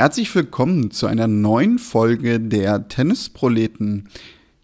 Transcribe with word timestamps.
Herzlich 0.00 0.34
willkommen 0.34 0.90
zu 0.90 1.08
einer 1.08 1.28
neuen 1.28 1.78
Folge 1.78 2.40
der 2.40 2.88
Tennisproleten. 2.88 4.08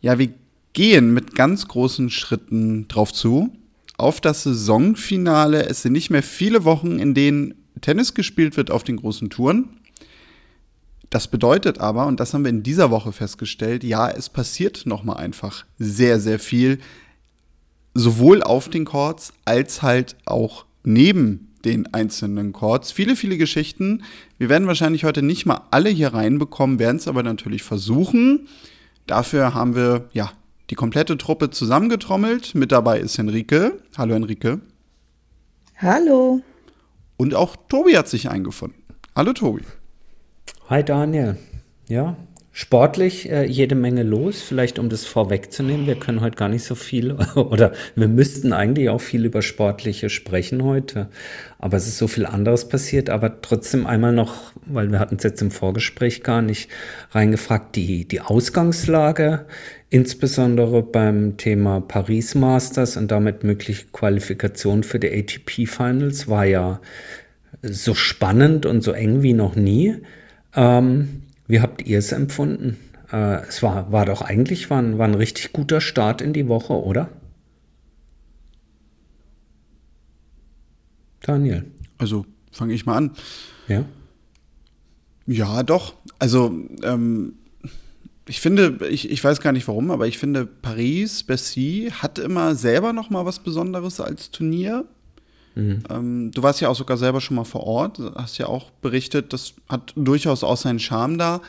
Ja, 0.00 0.18
wir 0.18 0.30
gehen 0.72 1.12
mit 1.12 1.34
ganz 1.34 1.68
großen 1.68 2.08
Schritten 2.08 2.88
drauf 2.88 3.12
zu. 3.12 3.54
Auf 3.98 4.22
das 4.22 4.44
Saisonfinale. 4.44 5.66
Es 5.66 5.82
sind 5.82 5.92
nicht 5.92 6.08
mehr 6.08 6.22
viele 6.22 6.64
Wochen, 6.64 6.98
in 6.98 7.12
denen 7.12 7.54
Tennis 7.82 8.14
gespielt 8.14 8.56
wird 8.56 8.70
auf 8.70 8.82
den 8.82 8.96
großen 8.96 9.28
Touren. 9.28 9.68
Das 11.10 11.28
bedeutet 11.28 11.80
aber, 11.80 12.06
und 12.06 12.18
das 12.18 12.32
haben 12.32 12.44
wir 12.44 12.50
in 12.50 12.62
dieser 12.62 12.91
Woche 12.91 13.12
festgestellt, 13.12 13.84
ja, 13.84 14.08
es 14.08 14.30
passiert 14.30 14.86
nochmal 14.86 15.18
einfach 15.18 15.66
sehr, 15.78 16.18
sehr 16.18 16.38
viel. 16.38 16.78
Sowohl 17.92 18.42
auf 18.42 18.70
den 18.70 18.86
Courts 18.86 19.34
als 19.44 19.82
halt 19.82 20.16
auch 20.24 20.64
neben 20.82 21.52
den 21.66 21.92
einzelnen 21.92 22.52
Chords. 22.52 22.92
Viele, 22.92 23.16
viele 23.16 23.36
Geschichten. 23.36 24.02
Wir 24.38 24.48
werden 24.48 24.68
wahrscheinlich 24.68 25.04
heute 25.04 25.22
nicht 25.22 25.46
mal 25.46 25.62
alle 25.70 25.88
hier 25.88 26.12
reinbekommen, 26.12 26.78
werden 26.78 26.98
es 26.98 27.08
aber 27.08 27.22
natürlich 27.22 27.62
versuchen. 27.62 28.48
Dafür 29.06 29.54
haben 29.54 29.74
wir 29.74 30.08
ja 30.12 30.30
die 30.68 30.74
komplette 30.74 31.16
Truppe 31.16 31.50
zusammengetrommelt. 31.50 32.54
Mit 32.54 32.72
dabei 32.72 32.98
ist 32.98 33.16
Henrike. 33.16 33.80
Hallo 33.96 34.14
Henrike. 34.14 34.61
Hallo. 35.78 36.42
Und 37.16 37.34
auch 37.34 37.56
Tobi 37.69 37.96
hat 37.96 38.08
sich 38.08 38.28
eingefunden. 38.28 38.83
Hallo 39.14 39.33
Tobi. 39.33 39.62
Hi 40.68 40.84
Daniel. 40.84 41.39
Ja, 41.89 42.16
Sportlich 42.58 43.30
äh, 43.30 43.44
jede 43.44 43.74
Menge 43.74 44.02
los, 44.02 44.40
vielleicht 44.40 44.78
um 44.78 44.88
das 44.88 45.04
vorwegzunehmen. 45.04 45.86
Wir 45.86 45.96
können 45.96 46.22
heute 46.22 46.36
gar 46.36 46.48
nicht 46.48 46.64
so 46.64 46.74
viel 46.74 47.12
oder 47.34 47.72
wir 47.96 48.08
müssten 48.08 48.54
eigentlich 48.54 48.88
auch 48.88 49.02
viel 49.02 49.26
über 49.26 49.42
Sportliche 49.42 50.08
sprechen 50.08 50.64
heute. 50.64 51.10
Aber 51.58 51.77
es 51.77 51.86
ist 51.86 51.98
so 51.98 52.08
viel 52.08 52.24
anderes 52.24 52.66
passiert. 52.66 53.10
Aber 53.10 53.42
trotzdem 53.42 53.86
einmal 53.86 54.14
noch, 54.14 54.54
weil 54.64 54.90
wir 54.90 55.00
hatten 55.00 55.16
es 55.16 55.24
jetzt 55.24 55.42
im 55.42 55.50
Vorgespräch 55.50 56.22
gar 56.22 56.40
nicht 56.40 56.70
reingefragt, 57.10 57.77
die, 57.77 58.08
die 58.08 58.22
Ausgangslage, 58.22 59.44
insbesondere 59.90 60.82
beim 60.82 61.36
Thema 61.36 61.82
Paris 61.82 62.34
Masters 62.34 62.96
und 62.96 63.10
damit 63.10 63.44
mögliche 63.44 63.84
Qualifikation 63.92 64.82
für 64.82 64.98
die 64.98 65.12
ATP 65.12 65.66
Finals 65.66 66.27
war 66.27 66.46
ja 66.46 66.80
so 67.60 67.92
spannend 67.92 68.64
und 68.64 68.80
so 68.80 68.92
eng 68.92 69.20
wie 69.20 69.34
noch 69.34 69.56
nie. 69.56 69.96
Ähm, 70.54 71.20
wie 71.47 71.61
habt 71.61 71.86
ihr 71.86 71.98
es 71.98 72.12
empfunden? 72.12 72.77
Äh, 73.12 73.42
es 73.47 73.62
war, 73.62 73.92
war 73.92 74.05
doch 74.05 74.22
eigentlich 74.22 74.69
war 74.70 74.80
ein, 74.80 74.98
war 74.98 75.06
ein 75.06 75.14
richtig 75.14 75.52
guter 75.52 75.80
Start 75.80 76.20
in 76.20 76.33
die 76.33 76.48
Woche, 76.48 76.72
oder? 76.72 77.08
Daniel. 81.20 81.64
Also 81.98 82.24
fange 82.52 82.74
ich 82.74 82.86
mal 82.86 82.97
an. 82.97 83.11
Ja. 83.69 83.84
Ja, 85.27 85.62
doch. 85.62 85.94
Also 86.19 86.55
ähm, 86.83 87.34
ich 88.28 88.41
finde, 88.41 88.78
ich, 88.89 89.11
ich 89.11 89.22
weiß 89.22 89.41
gar 89.41 89.52
nicht 89.52 89.69
warum, 89.69 89.91
aber 89.91 90.06
ich 90.06 90.19
finde, 90.19 90.47
Paris, 90.47 91.22
Bercy 91.22 91.92
hat 91.92 92.19
immer 92.19 92.55
selber 92.55 92.92
noch 92.92 93.11
mal 93.11 93.24
was 93.24 93.41
Besonderes 93.41 94.00
als 94.00 94.30
Turnier. 94.30 94.84
Mhm. 95.56 95.82
Ähm, 95.90 96.30
du 96.32 96.42
warst 96.42 96.60
ja 96.60 96.68
auch 96.68 96.76
sogar 96.76 96.96
selber 96.96 97.20
schon 97.20 97.36
mal 97.36 97.44
vor 97.44 97.64
Ort, 97.64 97.98
hast 98.14 98.39
ja 98.39 98.46
auch 98.46 98.70
berichtet, 98.83 99.33
das 99.33 99.55
hat 99.68 99.92
durchaus 99.96 100.44
auch 100.44 100.56
seinen 100.56 100.78
Charme 100.78 101.18
da. 101.18 101.40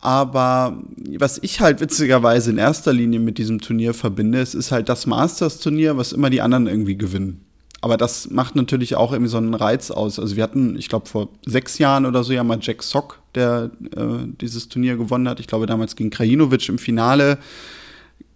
Aber 0.00 0.82
was 1.18 1.38
ich 1.42 1.60
halt 1.60 1.80
witzigerweise 1.80 2.50
in 2.50 2.58
erster 2.58 2.92
Linie 2.92 3.20
mit 3.20 3.38
diesem 3.38 3.60
Turnier 3.60 3.94
verbinde, 3.94 4.40
es 4.40 4.54
ist 4.54 4.72
halt 4.72 4.88
das 4.88 5.06
Masters-Turnier, 5.06 5.96
was 5.96 6.12
immer 6.12 6.30
die 6.30 6.40
anderen 6.40 6.66
irgendwie 6.66 6.96
gewinnen. 6.96 7.44
Aber 7.80 7.96
das 7.96 8.30
macht 8.30 8.54
natürlich 8.54 8.94
auch 8.94 9.12
irgendwie 9.12 9.30
so 9.30 9.38
einen 9.38 9.54
Reiz 9.54 9.90
aus. 9.90 10.20
Also 10.20 10.36
wir 10.36 10.44
hatten, 10.44 10.76
ich 10.76 10.88
glaube, 10.88 11.08
vor 11.08 11.28
sechs 11.44 11.78
Jahren 11.78 12.06
oder 12.06 12.22
so 12.22 12.32
ja 12.32 12.44
mal 12.44 12.58
Jack 12.60 12.82
Sock, 12.82 13.20
der 13.34 13.70
äh, 13.96 14.26
dieses 14.40 14.68
Turnier 14.68 14.96
gewonnen 14.96 15.28
hat. 15.28 15.40
Ich 15.40 15.48
glaube 15.48 15.66
damals 15.66 15.96
gegen 15.96 16.10
Krajinovic 16.10 16.68
im 16.68 16.78
Finale. 16.78 17.38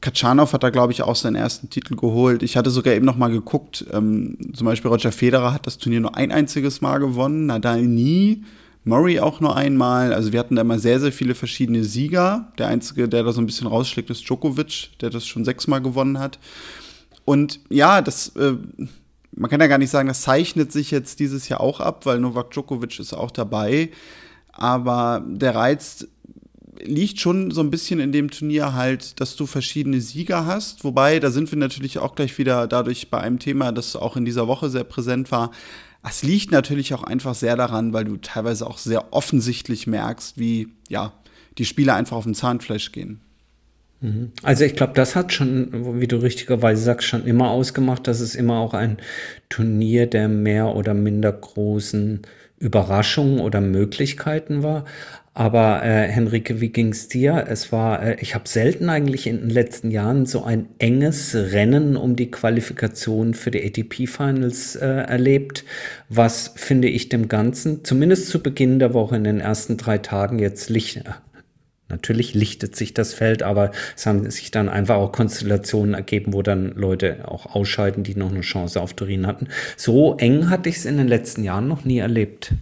Katschanov 0.06 0.52
hat 0.52 0.62
da, 0.62 0.70
glaube 0.70 0.92
ich, 0.92 1.02
auch 1.02 1.16
seinen 1.16 1.34
ersten 1.34 1.68
Titel 1.68 1.96
geholt. 1.96 2.44
Ich 2.44 2.56
hatte 2.56 2.70
sogar 2.70 2.94
eben 2.94 3.04
noch 3.04 3.16
mal 3.16 3.28
geguckt, 3.28 3.84
ähm, 3.92 4.38
zum 4.54 4.64
Beispiel 4.64 4.88
Roger 4.88 5.10
Federer 5.10 5.52
hat 5.52 5.66
das 5.66 5.78
Turnier 5.78 5.98
nur 5.98 6.16
ein 6.16 6.30
einziges 6.30 6.80
Mal 6.80 6.98
gewonnen, 6.98 7.46
Nadal 7.46 7.82
nie, 7.82 8.44
Murray 8.84 9.18
auch 9.18 9.40
nur 9.40 9.56
einmal. 9.56 10.14
Also 10.14 10.32
wir 10.32 10.38
hatten 10.38 10.54
da 10.54 10.62
immer 10.62 10.78
sehr, 10.78 11.00
sehr 11.00 11.10
viele 11.10 11.34
verschiedene 11.34 11.82
Sieger. 11.82 12.52
Der 12.56 12.68
einzige, 12.68 13.08
der 13.08 13.24
da 13.24 13.32
so 13.32 13.40
ein 13.40 13.46
bisschen 13.46 13.66
rausschlägt, 13.66 14.08
ist 14.08 14.22
Djokovic, 14.28 14.90
der 15.00 15.10
das 15.10 15.26
schon 15.26 15.44
sechsmal 15.44 15.82
gewonnen 15.82 16.20
hat. 16.20 16.38
Und 17.24 17.58
ja, 17.68 18.00
das, 18.00 18.28
äh, 18.36 18.54
man 19.32 19.50
kann 19.50 19.60
ja 19.60 19.66
gar 19.66 19.78
nicht 19.78 19.90
sagen, 19.90 20.06
das 20.06 20.22
zeichnet 20.22 20.70
sich 20.70 20.92
jetzt 20.92 21.18
dieses 21.18 21.48
Jahr 21.48 21.60
auch 21.60 21.80
ab, 21.80 22.06
weil 22.06 22.20
Novak 22.20 22.52
Djokovic 22.52 23.00
ist 23.00 23.12
auch 23.12 23.32
dabei. 23.32 23.90
Aber 24.52 25.24
der 25.26 25.56
Reiz 25.56 26.06
liegt 26.82 27.20
schon 27.20 27.50
so 27.50 27.60
ein 27.60 27.70
bisschen 27.70 28.00
in 28.00 28.12
dem 28.12 28.30
Turnier 28.30 28.74
halt, 28.74 29.20
dass 29.20 29.36
du 29.36 29.46
verschiedene 29.46 30.00
Sieger 30.00 30.46
hast. 30.46 30.84
Wobei, 30.84 31.20
da 31.20 31.30
sind 31.30 31.50
wir 31.50 31.58
natürlich 31.58 31.98
auch 31.98 32.14
gleich 32.14 32.36
wieder 32.38 32.66
dadurch 32.66 33.10
bei 33.10 33.18
einem 33.18 33.38
Thema, 33.38 33.72
das 33.72 33.96
auch 33.96 34.16
in 34.16 34.24
dieser 34.24 34.48
Woche 34.48 34.70
sehr 34.70 34.84
präsent 34.84 35.30
war. 35.30 35.50
Es 36.08 36.22
liegt 36.22 36.52
natürlich 36.52 36.94
auch 36.94 37.02
einfach 37.02 37.34
sehr 37.34 37.56
daran, 37.56 37.92
weil 37.92 38.04
du 38.04 38.16
teilweise 38.16 38.66
auch 38.66 38.78
sehr 38.78 39.12
offensichtlich 39.12 39.86
merkst, 39.86 40.38
wie 40.38 40.68
ja, 40.88 41.12
die 41.58 41.64
Spieler 41.64 41.94
einfach 41.94 42.16
auf 42.16 42.24
den 42.24 42.34
Zahnfleisch 42.34 42.92
gehen. 42.92 43.20
Mhm. 44.00 44.32
Also 44.42 44.64
ich 44.64 44.76
glaube, 44.76 44.92
das 44.94 45.16
hat 45.16 45.32
schon, 45.32 46.00
wie 46.00 46.06
du 46.06 46.16
richtigerweise 46.16 46.82
sagst, 46.82 47.08
schon 47.08 47.24
immer 47.24 47.50
ausgemacht, 47.50 48.06
dass 48.06 48.20
es 48.20 48.34
immer 48.34 48.58
auch 48.58 48.74
ein 48.74 48.98
Turnier 49.48 50.06
der 50.06 50.28
mehr 50.28 50.74
oder 50.76 50.94
minder 50.94 51.32
großen 51.32 52.22
Überraschungen 52.58 53.40
oder 53.40 53.60
Möglichkeiten 53.60 54.62
war. 54.62 54.84
Aber 55.38 55.84
äh, 55.84 56.08
Henrike, 56.08 56.62
wie 56.62 56.70
ging's 56.70 57.08
dir? 57.08 57.44
Es 57.46 57.70
war, 57.70 58.02
äh, 58.02 58.16
ich 58.20 58.34
habe 58.34 58.48
selten 58.48 58.88
eigentlich 58.88 59.26
in 59.26 59.40
den 59.40 59.50
letzten 59.50 59.90
Jahren 59.90 60.24
so 60.24 60.44
ein 60.44 60.70
enges 60.78 61.34
Rennen 61.34 61.98
um 61.98 62.16
die 62.16 62.30
Qualifikation 62.30 63.34
für 63.34 63.50
die 63.50 63.62
ATP 63.62 64.06
Finals 64.06 64.76
äh, 64.76 64.86
erlebt, 64.86 65.66
was 66.08 66.54
finde 66.56 66.88
ich 66.88 67.10
dem 67.10 67.28
Ganzen, 67.28 67.84
zumindest 67.84 68.30
zu 68.30 68.42
Beginn 68.42 68.78
der 68.78 68.94
Woche 68.94 69.16
in 69.16 69.24
den 69.24 69.40
ersten 69.40 69.76
drei 69.76 69.98
Tagen 69.98 70.38
jetzt 70.38 70.70
Licht. 70.70 70.96
Äh, 70.96 71.10
natürlich 71.90 72.32
lichtet 72.32 72.74
sich 72.74 72.94
das 72.94 73.12
Feld, 73.12 73.42
aber 73.42 73.72
es 73.94 74.06
haben 74.06 74.30
sich 74.30 74.50
dann 74.50 74.70
einfach 74.70 74.96
auch 74.96 75.12
Konstellationen 75.12 75.92
ergeben, 75.92 76.32
wo 76.32 76.40
dann 76.40 76.72
Leute 76.76 77.28
auch 77.28 77.54
ausscheiden, 77.54 78.04
die 78.04 78.14
noch 78.14 78.30
eine 78.30 78.40
Chance 78.40 78.80
auf 78.80 78.94
Turin 78.94 79.26
hatten. 79.26 79.48
So 79.76 80.16
eng 80.16 80.48
hatte 80.48 80.70
ich 80.70 80.76
es 80.76 80.86
in 80.86 80.96
den 80.96 81.08
letzten 81.08 81.44
Jahren 81.44 81.68
noch 81.68 81.84
nie 81.84 81.98
erlebt. 81.98 82.54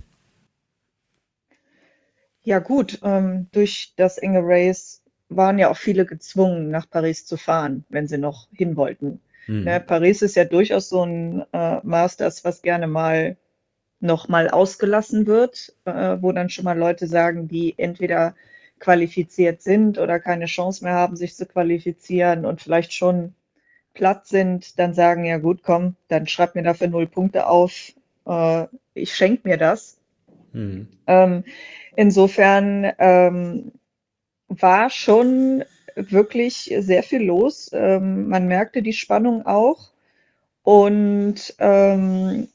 Ja 2.45 2.59
gut, 2.59 3.01
ähm, 3.03 3.49
durch 3.53 3.95
das 3.97 4.19
enge 4.19 4.41
Race 4.43 5.03
waren 5.29 5.59
ja 5.59 5.71
auch 5.71 5.77
viele 5.77 6.07
gezwungen, 6.07 6.71
nach 6.71 6.89
Paris 6.89 7.27
zu 7.27 7.37
fahren, 7.37 7.85
wenn 7.89 8.07
sie 8.07 8.19
noch 8.19 8.49
hin 8.53 8.77
wollten. 8.77 9.21
Mhm. 9.47 9.65
Ne, 9.65 9.81
Paris 9.81 10.23
ist 10.23 10.37
ja 10.37 10.45
durchaus 10.45 10.89
so 10.89 11.03
ein 11.05 11.45
äh, 11.53 11.81
Masters, 11.83 12.45
was 12.45 12.63
gerne 12.63 12.87
mal 12.87 13.37
noch 14.01 14.29
mal 14.29 14.51
ausgelassen 14.51 15.27
wird, 15.27 15.75
äh, 15.87 16.19
wo 16.21 16.33
dann 16.33 16.51
schon 16.51 16.65
mal 16.65 16.79
Leute 16.79 17.07
sagen, 17.07 17.49
die 17.49 17.75
entweder 17.79 18.35
qualifiziert 18.79 19.63
sind 19.63 19.99
oder 19.99 20.21
keine 20.21 20.47
Chance 20.47 20.85
mehr 20.85 20.95
haben, 20.95 21.17
sich 21.17 21.35
zu 21.37 21.47
qualifizieren 21.47 22.45
und 22.45 22.61
vielleicht 22.61 22.93
schon 22.93 23.35
platt 23.95 24.27
sind, 24.27 24.79
dann 24.79 24.95
sagen, 24.95 25.25
ja 25.25 25.39
gut, 25.39 25.63
komm, 25.63 25.97
dann 26.09 26.27
schreib 26.27 26.55
mir 26.55 26.63
dafür 26.63 26.89
null 26.89 27.07
Punkte 27.07 27.47
auf, 27.47 27.93
äh, 28.27 28.67
ich 28.95 29.15
schenke 29.15 29.49
mir 29.49 29.57
das. 29.57 29.99
Mhm. 30.55 30.89
Ähm, 31.07 31.45
insofern 31.97 32.91
ähm, 32.99 33.73
war 34.49 34.89
schon 34.89 35.65
wirklich 35.95 36.75
sehr 36.79 37.03
viel 37.03 37.23
los. 37.23 37.71
Ähm, 37.73 38.29
man 38.29 38.49
merkte 38.49 38.83
die 38.83 38.93
Spannung 38.93 39.47
auch. 39.47 39.91
Und 40.63 41.55
ähm, 41.59 42.49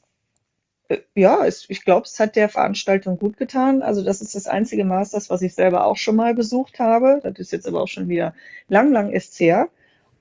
äh, 0.88 0.98
ja, 1.14 1.46
es, 1.46 1.66
ich 1.68 1.84
glaube, 1.84 2.06
es 2.06 2.18
hat 2.18 2.36
der 2.36 2.48
Veranstaltung 2.48 3.18
gut 3.18 3.36
getan. 3.36 3.82
Also 3.82 4.02
das 4.02 4.20
ist 4.20 4.34
das 4.34 4.46
einzige 4.46 4.84
Masters, 4.84 5.30
was 5.30 5.42
ich 5.42 5.54
selber 5.54 5.86
auch 5.86 5.96
schon 5.96 6.16
mal 6.16 6.34
besucht 6.34 6.78
habe. 6.80 7.20
Das 7.22 7.38
ist 7.38 7.52
jetzt 7.52 7.68
aber 7.68 7.82
auch 7.82 7.88
schon 7.88 8.08
wieder 8.08 8.34
lang, 8.68 8.92
lang 8.92 9.10
ist 9.10 9.38
her. 9.38 9.68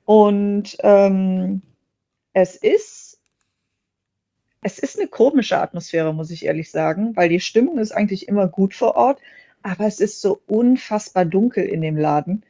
Und 0.06 0.78
ähm, 0.82 1.62
es 2.34 2.56
ist 2.56 3.09
es 4.62 4.80
ist 4.80 5.00
eine 5.00 5.08
komische 5.08 5.58
Atmosphäre, 5.58 6.14
muss 6.14 6.32
ich 6.32 6.46
ehrlich 6.46 6.72
sagen, 6.72 7.16
weil 7.16 7.30
die 7.30 7.40
Stimmung 7.40 7.78
ist 7.80 7.92
eigentlich 7.92 8.28
immer 8.28 8.48
gut 8.48 8.74
vor 8.74 8.96
Ort, 8.96 9.20
aber 9.62 9.86
es 9.86 10.00
ist 10.00 10.22
so 10.22 10.42
unfassbar 10.48 11.26
dunkel 11.26 11.64
in 11.64 11.82
dem 11.82 11.98
Laden. 11.98 12.44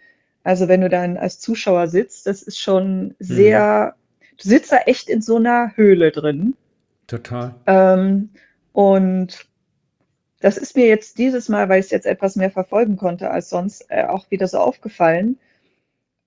Also 0.44 0.68
wenn 0.68 0.82
du 0.82 0.90
dann 0.90 1.18
als 1.18 1.40
Zuschauer 1.40 1.88
sitzt, 1.88 2.26
das 2.26 2.42
ist 2.42 2.60
schon 2.60 3.16
sehr, 3.20 3.96
mhm. 4.20 4.38
du 4.42 4.50
sitzt 4.50 4.72
da 4.72 4.78
echt 4.78 5.10
in 5.10 5.22
so 5.22 5.36
einer 5.36 5.76
Höhle 5.76 6.12
drin. 6.12 6.56
Total. 7.08 7.56
Ähm, 7.68 8.30
und 8.74 9.48
das 10.40 10.58
ist 10.58 10.76
mir 10.76 10.88
jetzt 10.88 11.18
dieses 11.18 11.50
Mal, 11.50 11.70
weil 11.70 11.80
ich 11.80 11.88
es 11.88 11.92
jetzt 11.92 12.06
etwas 12.06 12.36
mehr 12.36 12.52
verfolgen 12.52 12.96
konnte 12.96 13.30
als 13.30 13.50
sonst, 13.50 13.86
äh, 13.90 14.06
auch 14.06 14.32
wieder 14.32 14.48
so 14.48 14.60
aufgefallen. 14.60 15.38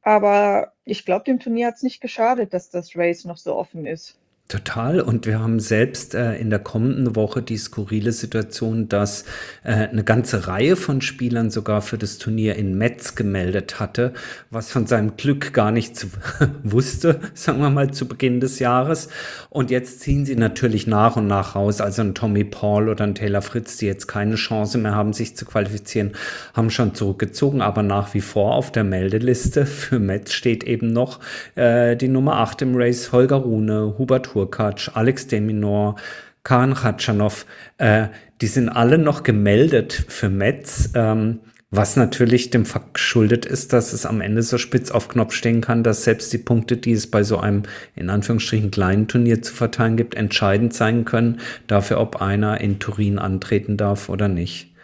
Aber 0.02 0.72
ich 0.84 1.04
glaube, 1.04 1.24
dem 1.24 1.38
Turnier 1.38 1.68
hat 1.68 1.76
es 1.76 1.82
nicht 1.82 2.00
geschadet, 2.00 2.52
dass 2.52 2.70
das 2.70 2.96
Race 2.96 3.24
noch 3.24 3.38
so 3.38 3.54
offen 3.54 3.86
ist. 3.86 4.18
Total. 4.48 5.00
Und 5.00 5.24
wir 5.24 5.40
haben 5.40 5.60
selbst 5.60 6.14
äh, 6.14 6.36
in 6.36 6.50
der 6.50 6.58
kommenden 6.58 7.16
Woche 7.16 7.40
die 7.40 7.56
skurrile 7.56 8.12
Situation, 8.12 8.86
dass 8.86 9.24
äh, 9.64 9.72
eine 9.72 10.04
ganze 10.04 10.46
Reihe 10.46 10.76
von 10.76 11.00
Spielern 11.00 11.50
sogar 11.50 11.80
für 11.80 11.96
das 11.96 12.18
Turnier 12.18 12.56
in 12.56 12.76
Metz 12.76 13.14
gemeldet 13.14 13.80
hatte, 13.80 14.12
was 14.50 14.70
von 14.70 14.86
seinem 14.86 15.16
Glück 15.16 15.54
gar 15.54 15.70
nicht 15.70 15.96
zu, 15.96 16.08
wusste, 16.64 17.20
sagen 17.32 17.60
wir 17.60 17.70
mal, 17.70 17.92
zu 17.92 18.06
Beginn 18.06 18.40
des 18.40 18.58
Jahres. 18.58 19.08
Und 19.48 19.70
jetzt 19.70 20.00
ziehen 20.00 20.26
sie 20.26 20.36
natürlich 20.36 20.86
nach 20.86 21.16
und 21.16 21.28
nach 21.28 21.54
raus. 21.54 21.80
Also 21.80 22.02
ein 22.02 22.14
Tommy 22.14 22.44
Paul 22.44 22.90
oder 22.90 23.04
ein 23.04 23.14
Taylor 23.14 23.40
Fritz, 23.40 23.78
die 23.78 23.86
jetzt 23.86 24.06
keine 24.06 24.34
Chance 24.34 24.76
mehr 24.76 24.94
haben, 24.94 25.14
sich 25.14 25.34
zu 25.34 25.46
qualifizieren, 25.46 26.12
haben 26.52 26.68
schon 26.68 26.94
zurückgezogen, 26.94 27.62
aber 27.62 27.82
nach 27.82 28.12
wie 28.12 28.20
vor 28.20 28.54
auf 28.56 28.70
der 28.70 28.84
Meldeliste 28.84 29.64
für 29.64 29.98
Metz 29.98 30.32
steht 30.32 30.62
eben 30.64 30.88
noch 30.88 31.20
äh, 31.54 31.96
die 31.96 32.08
Nummer 32.08 32.36
8 32.36 32.60
im 32.62 32.74
Race, 32.74 33.12
Holger 33.12 33.36
Rune, 33.36 33.94
Hubert 33.96 34.31
Hur 34.34 34.42
Hurkacz, 34.42 34.90
Alex 34.94 35.26
Deminor, 35.26 35.96
Khan 36.44 36.74
Khatschanov, 36.74 37.46
äh, 37.78 38.08
die 38.40 38.46
sind 38.46 38.68
alle 38.68 38.98
noch 38.98 39.22
gemeldet 39.22 40.04
für 40.08 40.28
Metz, 40.28 40.90
ähm, 40.94 41.40
was 41.70 41.96
natürlich 41.96 42.50
dem 42.50 42.66
Fakt 42.66 42.94
geschuldet 42.94 43.46
ist, 43.46 43.72
dass 43.72 43.94
es 43.94 44.04
am 44.04 44.20
Ende 44.20 44.42
so 44.42 44.58
spitz 44.58 44.90
auf 44.90 45.08
Knopf 45.08 45.32
stehen 45.32 45.62
kann, 45.62 45.82
dass 45.82 46.04
selbst 46.04 46.30
die 46.32 46.38
Punkte, 46.38 46.76
die 46.76 46.92
es 46.92 47.10
bei 47.10 47.22
so 47.22 47.38
einem 47.38 47.62
in 47.94 48.10
Anführungsstrichen 48.10 48.70
kleinen 48.70 49.08
Turnier 49.08 49.40
zu 49.40 49.54
verteilen 49.54 49.96
gibt, 49.96 50.14
entscheidend 50.14 50.74
sein 50.74 51.06
können 51.06 51.40
dafür, 51.68 51.98
ob 51.98 52.20
einer 52.20 52.60
in 52.60 52.78
Turin 52.78 53.18
antreten 53.18 53.78
darf 53.78 54.10
oder 54.10 54.28
nicht. 54.28 54.74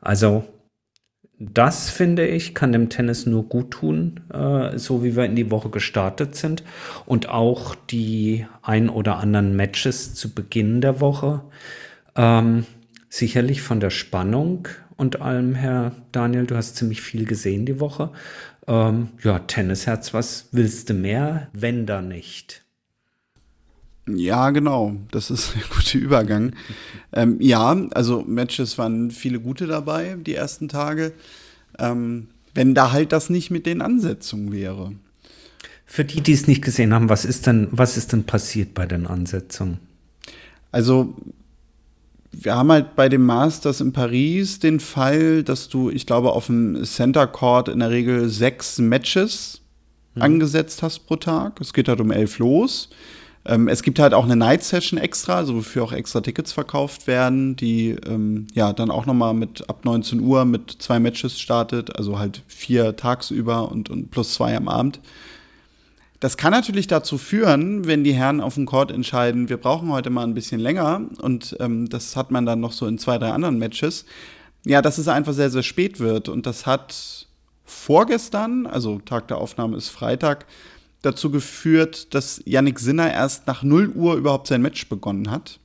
Also 0.00 0.44
das 1.40 1.88
finde 1.88 2.26
ich, 2.26 2.54
kann 2.54 2.72
dem 2.72 2.88
Tennis 2.88 3.24
nur 3.24 3.44
gut 3.44 3.70
tun, 3.70 4.20
äh, 4.32 4.76
so 4.76 5.04
wie 5.04 5.14
wir 5.16 5.24
in 5.24 5.36
die 5.36 5.50
Woche 5.50 5.70
gestartet 5.70 6.34
sind. 6.34 6.64
Und 7.06 7.28
auch 7.28 7.74
die 7.74 8.46
ein 8.62 8.88
oder 8.88 9.18
anderen 9.18 9.54
Matches 9.54 10.14
zu 10.14 10.34
Beginn 10.34 10.80
der 10.80 11.00
Woche. 11.00 11.42
Ähm, 12.16 12.66
sicherlich 13.08 13.62
von 13.62 13.78
der 13.78 13.90
Spannung 13.90 14.66
und 14.96 15.20
allem 15.20 15.54
her, 15.54 15.92
Daniel, 16.10 16.46
du 16.46 16.56
hast 16.56 16.76
ziemlich 16.76 17.00
viel 17.02 17.24
gesehen 17.24 17.66
die 17.66 17.78
Woche. 17.78 18.10
Ähm, 18.66 19.10
ja, 19.22 19.38
Tennisherz, 19.38 20.12
was 20.12 20.48
willst 20.50 20.90
du 20.90 20.94
mehr, 20.94 21.48
wenn 21.52 21.86
da 21.86 22.02
nicht? 22.02 22.67
Ja, 24.16 24.50
genau. 24.50 24.96
Das 25.10 25.30
ist 25.30 25.54
ein 25.54 25.62
guter 25.68 25.98
Übergang. 25.98 26.52
Ähm, 27.12 27.40
ja, 27.40 27.76
also 27.92 28.24
Matches 28.26 28.78
waren 28.78 29.10
viele 29.10 29.40
gute 29.40 29.66
dabei, 29.66 30.16
die 30.20 30.34
ersten 30.34 30.68
Tage. 30.68 31.12
Ähm, 31.78 32.28
wenn 32.54 32.74
da 32.74 32.92
halt 32.92 33.12
das 33.12 33.30
nicht 33.30 33.50
mit 33.50 33.66
den 33.66 33.82
Ansetzungen 33.82 34.52
wäre. 34.52 34.92
Für 35.86 36.04
die, 36.04 36.20
die 36.20 36.32
es 36.32 36.46
nicht 36.46 36.62
gesehen 36.62 36.92
haben, 36.92 37.08
was 37.08 37.24
ist 37.24 37.46
denn, 37.46 37.68
was 37.70 37.96
ist 37.96 38.12
denn 38.12 38.24
passiert 38.24 38.74
bei 38.74 38.84
den 38.84 39.06
Ansetzungen? 39.06 39.78
Also, 40.70 41.14
wir 42.32 42.54
haben 42.54 42.70
halt 42.70 42.94
bei 42.94 43.08
dem 43.08 43.24
Masters 43.24 43.80
in 43.80 43.92
Paris 43.92 44.58
den 44.58 44.80
Fall, 44.80 45.42
dass 45.42 45.68
du, 45.68 45.88
ich 45.88 46.04
glaube, 46.04 46.32
auf 46.32 46.46
dem 46.46 46.84
Center 46.84 47.26
Court 47.26 47.68
in 47.68 47.78
der 47.78 47.90
Regel 47.90 48.28
sechs 48.28 48.78
Matches 48.78 49.62
hm. 50.14 50.22
angesetzt 50.22 50.82
hast 50.82 51.00
pro 51.00 51.16
Tag. 51.16 51.60
Es 51.60 51.72
geht 51.72 51.88
halt 51.88 52.00
um 52.00 52.10
elf 52.10 52.38
los. 52.38 52.90
Ähm, 53.48 53.66
es 53.66 53.82
gibt 53.82 53.98
halt 53.98 54.12
auch 54.12 54.24
eine 54.24 54.36
Night 54.36 54.62
Session 54.62 54.98
extra, 54.98 55.36
also 55.36 55.56
wofür 55.56 55.82
auch 55.82 55.92
extra 55.92 56.20
Tickets 56.20 56.52
verkauft 56.52 57.06
werden, 57.06 57.56
die 57.56 57.96
ähm, 58.06 58.46
ja 58.52 58.74
dann 58.74 58.90
auch 58.90 59.06
nochmal 59.06 59.32
mit 59.32 59.68
ab 59.70 59.86
19 59.86 60.20
Uhr 60.20 60.44
mit 60.44 60.76
zwei 60.78 61.00
Matches 61.00 61.40
startet, 61.40 61.96
also 61.96 62.18
halt 62.18 62.42
vier 62.46 62.94
tagsüber 62.96 63.72
und, 63.72 63.88
und 63.88 64.10
plus 64.10 64.34
zwei 64.34 64.54
am 64.54 64.68
Abend. 64.68 65.00
Das 66.20 66.36
kann 66.36 66.50
natürlich 66.50 66.88
dazu 66.88 67.16
führen, 67.16 67.86
wenn 67.86 68.04
die 68.04 68.12
Herren 68.12 68.42
auf 68.42 68.54
dem 68.54 68.66
Court 68.66 68.90
entscheiden, 68.90 69.48
wir 69.48 69.56
brauchen 69.56 69.90
heute 69.90 70.10
mal 70.10 70.24
ein 70.24 70.34
bisschen 70.34 70.60
länger 70.60 71.00
und 71.22 71.56
ähm, 71.58 71.88
das 71.88 72.16
hat 72.16 72.30
man 72.30 72.44
dann 72.44 72.60
noch 72.60 72.72
so 72.72 72.86
in 72.86 72.98
zwei, 72.98 73.16
drei 73.16 73.30
anderen 73.30 73.58
Matches, 73.58 74.04
ja, 74.66 74.82
dass 74.82 74.98
es 74.98 75.08
einfach 75.08 75.32
sehr, 75.32 75.48
sehr 75.48 75.62
spät 75.62 76.00
wird 76.00 76.28
und 76.28 76.44
das 76.44 76.66
hat 76.66 77.26
vorgestern, 77.64 78.66
also 78.66 78.98
Tag 78.98 79.28
der 79.28 79.38
Aufnahme 79.38 79.76
ist 79.76 79.88
Freitag, 79.88 80.44
dazu 81.02 81.30
geführt, 81.30 82.14
dass 82.14 82.42
Yannick 82.44 82.78
Sinner 82.78 83.12
erst 83.12 83.46
nach 83.46 83.62
0 83.62 83.90
Uhr 83.90 84.16
überhaupt 84.16 84.46
sein 84.48 84.62
Match 84.62 84.88
begonnen 84.88 85.30
hat. 85.30 85.60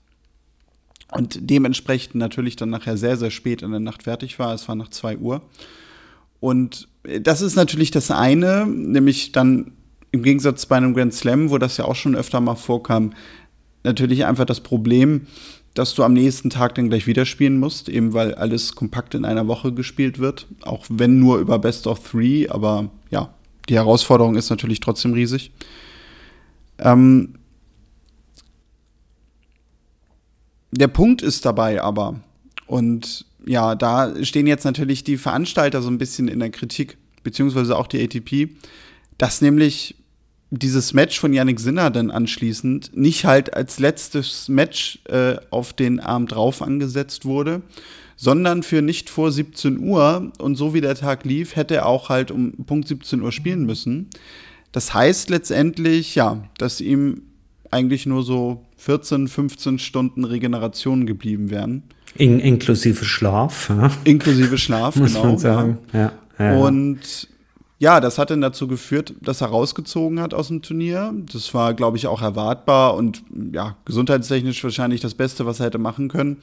Und 1.11 1.37
dementsprechend 1.49 2.15
natürlich 2.15 2.55
dann 2.55 2.69
nachher 2.69 2.97
sehr, 2.97 3.17
sehr 3.17 3.31
spät 3.31 3.61
in 3.61 3.71
der 3.71 3.79
Nacht 3.79 4.03
fertig 4.03 4.39
war. 4.39 4.53
Es 4.53 4.67
war 4.67 4.75
nach 4.75 4.89
2 4.89 5.17
Uhr. 5.17 5.41
Und 6.39 6.87
das 7.21 7.41
ist 7.41 7.55
natürlich 7.55 7.91
das 7.91 8.11
eine, 8.11 8.65
nämlich 8.65 9.31
dann 9.31 9.73
im 10.11 10.23
Gegensatz 10.23 10.65
bei 10.65 10.77
einem 10.77 10.93
Grand 10.93 11.13
Slam, 11.13 11.49
wo 11.49 11.57
das 11.57 11.77
ja 11.77 11.85
auch 11.85 11.95
schon 11.95 12.15
öfter 12.15 12.41
mal 12.41 12.55
vorkam, 12.55 13.13
natürlich 13.83 14.25
einfach 14.25 14.45
das 14.45 14.61
Problem, 14.61 15.27
dass 15.73 15.95
du 15.95 16.03
am 16.03 16.13
nächsten 16.13 16.49
Tag 16.49 16.75
dann 16.75 16.89
gleich 16.89 17.07
wieder 17.07 17.25
spielen 17.25 17.59
musst, 17.59 17.89
eben 17.89 18.13
weil 18.13 18.35
alles 18.35 18.75
kompakt 18.75 19.15
in 19.15 19.25
einer 19.25 19.47
Woche 19.47 19.73
gespielt 19.73 20.19
wird, 20.19 20.47
auch 20.61 20.85
wenn 20.89 21.19
nur 21.19 21.39
über 21.39 21.57
Best 21.59 21.87
of 21.87 22.07
Three, 22.07 22.47
aber 22.47 22.89
ja, 23.09 23.33
die 23.69 23.75
Herausforderung 23.75 24.35
ist 24.35 24.49
natürlich 24.49 24.79
trotzdem 24.79 25.13
riesig. 25.13 25.51
Ähm, 26.79 27.35
der 30.71 30.87
Punkt 30.87 31.21
ist 31.21 31.45
dabei 31.45 31.81
aber, 31.81 32.19
und 32.67 33.25
ja, 33.45 33.75
da 33.75 34.13
stehen 34.23 34.47
jetzt 34.47 34.63
natürlich 34.63 35.03
die 35.03 35.17
Veranstalter 35.17 35.81
so 35.81 35.89
ein 35.89 35.97
bisschen 35.97 36.27
in 36.27 36.39
der 36.39 36.49
Kritik, 36.49 36.97
beziehungsweise 37.23 37.77
auch 37.77 37.87
die 37.87 38.01
ATP, 38.03 38.49
dass 39.17 39.41
nämlich 39.41 39.95
dieses 40.49 40.93
Match 40.93 41.19
von 41.19 41.33
Yannick 41.33 41.59
Sinner 41.59 41.89
dann 41.89 42.11
anschließend 42.11 42.95
nicht 42.95 43.25
halt 43.25 43.53
als 43.53 43.79
letztes 43.79 44.49
Match 44.49 44.99
äh, 45.05 45.35
auf 45.49 45.73
den 45.73 45.99
Abend 45.99 46.31
drauf 46.31 46.61
angesetzt 46.61 47.25
wurde, 47.25 47.61
sondern 48.15 48.63
für 48.63 48.81
nicht 48.81 49.09
vor 49.09 49.31
17 49.31 49.79
Uhr. 49.79 50.31
Und 50.39 50.55
so 50.55 50.73
wie 50.73 50.81
der 50.81 50.95
Tag 50.95 51.25
lief, 51.25 51.55
hätte 51.55 51.75
er 51.75 51.85
auch 51.85 52.09
halt 52.09 52.31
um 52.31 52.53
Punkt 52.65 52.87
17 52.87 53.21
Uhr 53.21 53.31
spielen 53.31 53.65
müssen. 53.65 54.09
Das 54.71 54.93
heißt 54.93 55.29
letztendlich, 55.29 56.15
ja, 56.15 56.43
dass 56.57 56.81
ihm 56.81 57.23
eigentlich 57.71 58.05
nur 58.05 58.23
so 58.23 58.65
14, 58.77 59.27
15 59.27 59.79
Stunden 59.79 60.25
Regeneration 60.25 61.05
geblieben 61.05 61.49
wären. 61.49 61.83
In, 62.15 62.39
inklusive 62.39 63.05
Schlaf. 63.05 63.69
Ja. 63.69 63.91
Inklusive 64.03 64.57
Schlaf, 64.59 64.95
Muss 64.95 65.13
genau. 65.13 65.25
Man 65.25 65.37
sagen. 65.37 65.77
Ja. 65.91 66.11
Ja, 66.39 66.57
Und 66.57 67.27
ja, 67.79 67.99
das 67.99 68.17
hat 68.17 68.29
dann 68.29 68.41
dazu 68.41 68.67
geführt, 68.67 69.13
dass 69.21 69.41
er 69.41 69.47
rausgezogen 69.47 70.19
hat 70.19 70.33
aus 70.33 70.47
dem 70.47 70.61
Turnier. 70.61 71.13
Das 71.31 71.53
war, 71.53 71.73
glaube 71.73 71.97
ich, 71.97 72.07
auch 72.07 72.21
erwartbar 72.21 72.95
und 72.95 73.23
ja, 73.51 73.77
gesundheitstechnisch 73.85 74.63
wahrscheinlich 74.63 75.01
das 75.01 75.15
Beste, 75.15 75.45
was 75.45 75.59
er 75.59 75.67
hätte 75.67 75.79
machen 75.79 76.07
können. 76.07 76.37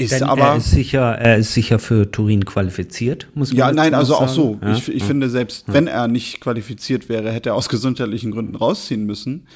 Ist 0.00 0.12
Denn 0.12 0.22
aber, 0.22 0.42
er 0.42 0.56
ist 0.56 0.70
sicher, 0.70 1.00
er 1.18 1.36
ist 1.36 1.52
sicher 1.52 1.78
für 1.78 2.10
Turin 2.10 2.44
qualifiziert, 2.44 3.28
muss 3.34 3.50
man 3.50 3.58
Ja, 3.58 3.72
nein, 3.72 3.92
also 3.92 4.14
sagen. 4.14 4.24
auch 4.24 4.28
so. 4.28 4.58
Ja? 4.62 4.72
Ich, 4.72 4.88
ich 4.88 5.00
ja. 5.00 5.06
finde, 5.06 5.28
selbst 5.28 5.68
ja. 5.68 5.74
wenn 5.74 5.86
er 5.86 6.08
nicht 6.08 6.40
qualifiziert 6.40 7.08
wäre, 7.08 7.30
hätte 7.30 7.50
er 7.50 7.54
aus 7.54 7.68
gesundheitlichen 7.68 8.30
Gründen 8.30 8.56
rausziehen 8.56 9.04
müssen. 9.04 9.46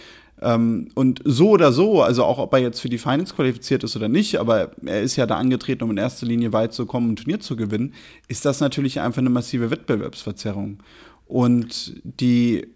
Ähm, 0.42 0.88
und 0.94 1.22
so 1.24 1.50
oder 1.50 1.72
so, 1.72 2.02
also 2.02 2.24
auch 2.24 2.38
ob 2.38 2.52
er 2.52 2.58
jetzt 2.58 2.80
für 2.80 2.90
die 2.90 2.98
Finals 2.98 3.34
qualifiziert 3.34 3.84
ist 3.84 3.96
oder 3.96 4.08
nicht, 4.08 4.36
aber 4.36 4.72
er 4.84 5.00
ist 5.00 5.16
ja 5.16 5.26
da 5.26 5.36
angetreten, 5.36 5.84
um 5.84 5.90
in 5.92 5.96
erster 5.96 6.26
Linie 6.26 6.52
weit 6.52 6.74
zu 6.74 6.84
kommen 6.84 7.08
und 7.08 7.12
ein 7.12 7.16
Turnier 7.16 7.40
zu 7.40 7.56
gewinnen, 7.56 7.94
ist 8.28 8.44
das 8.44 8.60
natürlich 8.60 9.00
einfach 9.00 9.20
eine 9.20 9.30
massive 9.30 9.70
Wettbewerbsverzerrung. 9.70 10.82
Und 11.26 11.94
die 12.04 12.66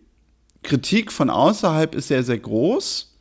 Kritik 0.62 1.12
von 1.12 1.28
außerhalb 1.28 1.94
ist 1.94 2.08
sehr, 2.08 2.22
sehr 2.22 2.38
groß 2.38 3.17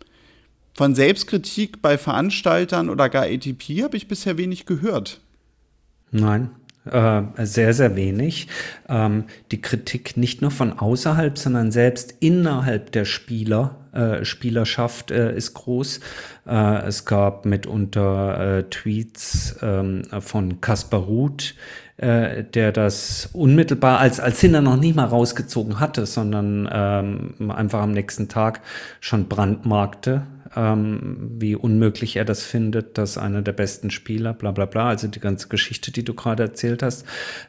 von 0.77 0.93
Selbstkritik 0.93 1.81
bei 1.81 1.97
Veranstaltern 1.97 2.89
oder 2.89 3.09
gar 3.09 3.23
ATP 3.23 3.83
habe 3.83 3.97
ich 3.97 4.07
bisher 4.07 4.37
wenig 4.37 4.67
gehört. 4.67 5.19
Nein, 6.11 6.51
äh, 6.85 7.23
sehr, 7.39 7.73
sehr 7.73 7.95
wenig. 7.95 8.47
Ähm, 8.87 9.23
die 9.51 9.59
Kritik 9.59 10.17
nicht 10.17 10.43
nur 10.43 10.51
von 10.51 10.77
außerhalb, 10.77 11.35
sondern 11.35 11.71
selbst 11.71 12.13
innerhalb 12.19 12.91
der 12.91 13.05
Spieler, 13.05 13.75
äh, 13.91 14.23
Spielerschaft 14.23 15.09
äh, 15.09 15.35
ist 15.35 15.55
groß. 15.55 15.99
Es 16.45 17.03
gab 17.03 17.45
mitunter 17.45 18.63
Tweets 18.69 19.57
ähm, 19.61 20.03
von 20.21 20.61
Kaspar 20.61 21.01
Ruth, 21.01 21.55
der 21.99 22.71
das 22.71 23.29
unmittelbar 23.33 23.99
als, 23.99 24.21
als 24.21 24.39
Hinder 24.39 24.61
noch 24.61 24.77
nicht 24.77 24.95
mal 24.95 25.03
rausgezogen 25.03 25.81
hatte, 25.81 26.05
sondern 26.05 26.69
ähm, 26.71 27.51
einfach 27.51 27.81
am 27.81 27.91
nächsten 27.91 28.29
Tag 28.29 28.61
schon 29.01 29.27
brandmarkte 29.27 30.25
ähm, 30.57 31.29
wie 31.37 31.55
unmöglich 31.55 32.15
er 32.15 32.25
das 32.25 32.43
findet, 32.43 32.97
dass 32.97 33.17
einer 33.17 33.41
der 33.41 33.51
besten 33.51 33.91
Spieler, 33.91 34.33
bla 34.33 34.51
bla 34.51 34.65
bla, 34.65 34.89
also 34.89 35.07
die 35.07 35.19
ganze 35.19 35.47
Geschichte, 35.47 35.91
die 35.91 36.03
du 36.03 36.13
gerade 36.13 36.43
erzählt 36.43 36.81
hast. 36.81 37.05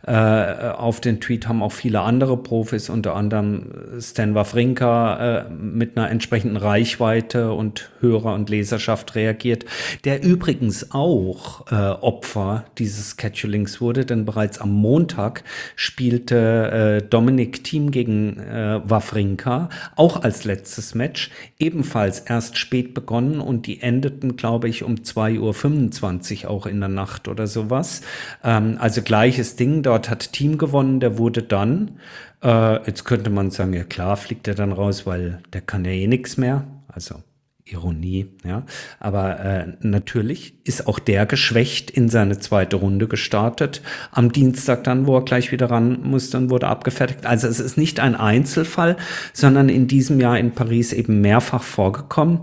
Äh, 0.07 0.13
auf 0.13 1.01
den 1.01 1.21
Tweet 1.21 1.49
haben 1.49 1.63
auch 1.63 1.73
viele 1.73 2.01
andere 2.01 2.37
Profis, 2.37 2.91
unter 2.91 3.17
anderem 3.17 3.71
Stan 4.01 4.35
Wawrinka, 4.35 5.47
äh, 5.47 5.51
mit 5.51 5.97
einer 5.97 6.11
entsprechenden 6.11 6.57
Reichweite 6.57 7.53
und 7.53 7.91
Hörer 8.01 8.35
und 8.35 8.51
Leserschaft 8.51 9.15
reagiert, 9.15 9.65
der 10.05 10.23
übrigens 10.23 10.93
auch 10.93 11.71
äh, 11.73 11.75
Opfer 11.75 12.65
dieses 12.79 13.17
Schedulings 13.19 13.81
wurde, 13.81 14.05
denn 14.05 14.25
bereits 14.25 14.59
am 14.61 14.73
Montag 14.73 15.45
spielte 15.77 17.01
äh, 17.03 17.09
Dominik 17.09 17.65
Thiem 17.65 17.91
gegen 17.91 18.39
äh, 18.39 18.81
Wawrinka, 18.85 19.71
auch 19.97 20.23
als 20.23 20.45
letztes 20.45 20.95
Match, 20.95 21.31
ebenfalls 21.59 22.21
erst 22.21 22.59
spät 22.59 22.98
begonnen 22.99 23.41
und 23.41 23.67
die 23.69 23.81
endeten, 23.81 24.37
glaube 24.37 24.69
ich, 24.69 24.83
um 24.83 24.97
2.25 24.97 26.45
Uhr 26.45 26.51
auch 26.51 26.67
in 26.67 26.81
der 26.81 26.89
Nacht 26.89 27.29
oder 27.29 27.47
sowas. 27.47 28.01
Ähm, 28.43 28.77
also 28.81 29.03
gleiches 29.03 29.55
Ding, 29.55 29.85
dort 29.85 30.11
hat 30.11 30.33
Team 30.33 30.59
gewonnen, 30.59 30.99
der 30.99 31.17
wurde 31.17 31.45
dann, 31.45 32.01
äh, 32.43 32.85
jetzt 32.87 33.05
könnte 33.05 33.31
man 33.31 33.53
sagen, 33.53 33.73
ja 33.73 33.85
klar, 33.85 34.17
fliegt 34.17 34.49
er 34.49 34.57
dann 34.57 34.73
raus, 34.73 35.07
weil 35.07 35.41
der 35.53 35.61
kann 35.61 35.85
ja 35.85 35.93
eh 35.93 36.09
nichts 36.09 36.37
mehr. 36.37 36.65
Also 36.89 37.23
Ironie, 37.71 38.27
ja. 38.45 38.65
Aber 38.99 39.41
äh, 39.41 39.67
natürlich 39.81 40.55
ist 40.65 40.87
auch 40.87 40.99
der 40.99 41.27
geschwächt 41.27 41.91
in 41.91 42.09
seine 42.09 42.39
zweite 42.39 42.77
Runde 42.77 43.09
gestartet. 43.09 43.83
Am 44.11 44.33
Dienstag 44.33 44.85
dann, 44.85 45.07
wo 45.07 45.17
er 45.17 45.25
gleich 45.25 45.53
wieder 45.53 45.71
ran 45.71 46.01
musste 46.03 46.39
und 46.39 46.51
wurde 46.51 46.69
abgefertigt. 46.69 47.27
Also 47.27 47.49
es 47.49 47.61
ist 47.61 47.77
nicht 47.77 48.01
ein 48.01 48.15
Einzelfall, 48.15 48.97
sondern 49.33 49.69
in 49.69 49.87
diesem 49.87 50.21
Jahr 50.21 50.39
in 50.39 50.53
Paris 50.53 50.93
eben 50.93 51.21
mehrfach 51.21 51.63
vorgekommen. 51.63 52.41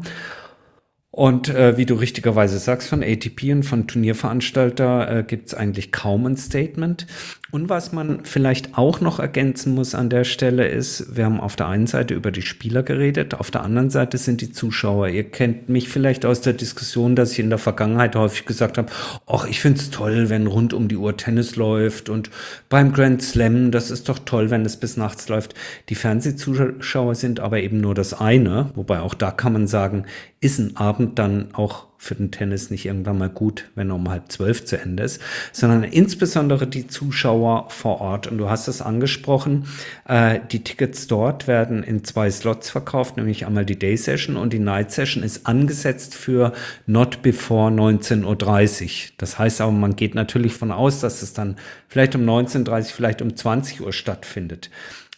Und 1.16 1.48
äh, 1.48 1.78
wie 1.78 1.86
du 1.86 1.96
richtigerweise 1.96 2.60
sagst, 2.60 2.90
von 2.90 3.02
ATP 3.02 3.54
und 3.54 3.64
von 3.64 3.88
Turnierveranstalter 3.88 5.20
äh, 5.20 5.24
gibt 5.24 5.48
es 5.48 5.54
eigentlich 5.54 5.94
kaum 5.94 6.26
ein 6.26 6.36
Statement. 6.36 7.08
Und 7.52 7.70
was 7.70 7.94
man 7.94 8.26
vielleicht 8.26 8.78
auch 8.78 9.00
noch 9.00 9.20
ergänzen 9.20 9.76
muss 9.76 9.96
an 9.96 10.10
der 10.10 10.26
Stelle 10.26 10.68
ist, 10.68 11.16
wir 11.16 11.24
haben 11.24 11.40
auf 11.40 11.56
der 11.56 11.70
einen 11.70 11.88
Seite 11.88 12.14
über 12.14 12.32
die 12.32 12.42
Spieler 12.42 12.84
geredet, 12.84 13.34
auf 13.34 13.50
der 13.50 13.64
anderen 13.64 13.90
Seite 13.90 14.18
sind 14.18 14.42
die 14.42 14.52
Zuschauer. 14.52 15.08
Ihr 15.08 15.24
kennt 15.24 15.70
mich 15.70 15.88
vielleicht 15.88 16.26
aus 16.26 16.42
der 16.42 16.52
Diskussion, 16.52 17.16
dass 17.16 17.32
ich 17.32 17.40
in 17.40 17.50
der 17.50 17.60
Vergangenheit 17.60 18.18
häufig 18.18 18.46
gesagt 18.46 18.78
habe, 18.78 18.92
ach, 19.26 19.48
ich 19.48 19.62
find's 19.62 19.92
toll, 19.92 20.30
wenn 20.30 20.48
rund 20.48 20.74
um 20.74 20.90
die 20.90 20.98
Uhr 20.98 21.16
Tennis 21.16 21.56
läuft 21.56 22.10
und 22.10 22.30
beim 22.68 22.92
Grand 22.92 23.24
Slam, 23.24 23.72
das 23.72 23.90
ist 23.90 24.10
doch 24.10 24.20
toll, 24.20 24.50
wenn 24.50 24.66
es 24.66 24.76
bis 24.76 24.98
nachts 24.98 25.30
läuft. 25.30 25.54
Die 25.88 25.96
Fernsehzuschauer 25.96 27.16
sind 27.16 27.40
aber 27.40 27.62
eben 27.62 27.80
nur 27.80 27.96
das 27.96 28.14
eine, 28.14 28.72
wobei 28.76 29.00
auch 29.00 29.14
da 29.14 29.32
kann 29.32 29.54
man 29.54 29.68
sagen, 29.68 30.04
ist 30.42 30.60
ein 30.60 30.76
Abend 30.76 31.05
dann 31.14 31.54
auch 31.54 31.86
für 31.98 32.16
den 32.16 32.30
Tennis 32.30 32.70
nicht 32.70 32.86
irgendwann 32.86 33.18
mal 33.18 33.30
gut, 33.30 33.66
wenn 33.74 33.90
er 33.90 33.96
um 33.96 34.10
halb 34.10 34.32
zwölf 34.32 34.66
zu 34.66 34.80
Ende 34.80 35.04
ist, 35.04 35.20
sondern 35.52 35.84
insbesondere 35.84 36.68
die 36.68 36.88
Zuschauer 36.88 37.68
vor 37.70 38.00
Ort. 38.00 38.28
Und 38.28 38.38
du 38.38 38.50
hast 38.50 38.68
es 38.68 38.82
angesprochen, 38.82 39.66
äh, 40.08 40.40
die 40.52 40.64
Tickets 40.64 41.08
dort 41.08 41.48
werden 41.48 41.84
in 41.84 42.04
zwei 42.04 42.30
Slots 42.30 42.70
verkauft, 42.70 43.18
nämlich 43.18 43.46
einmal 43.46 43.66
die 43.66 43.80
Day 43.80 43.98
Session 43.98 44.38
und 44.38 44.54
die 44.54 44.60
Night 44.60 44.92
Session 44.92 45.24
ist 45.24 45.48
angesetzt 45.48 46.16
für 46.16 46.54
not 46.86 47.22
before 47.24 47.72
19.30 47.72 48.84
Uhr. 48.84 49.12
Das 49.18 49.40
heißt 49.40 49.62
aber, 49.62 49.72
man 49.72 49.96
geht 49.96 50.14
natürlich 50.14 50.54
von 50.54 50.72
aus, 50.72 51.00
dass 51.00 51.24
es 51.24 51.34
dann 51.34 51.56
vielleicht 51.88 52.16
um 52.16 52.22
19.30 52.22 52.70
Uhr, 52.70 52.84
vielleicht 52.86 53.22
um 53.22 53.36
20 53.36 53.82
Uhr 53.82 53.94
stattfindet. 53.94 54.70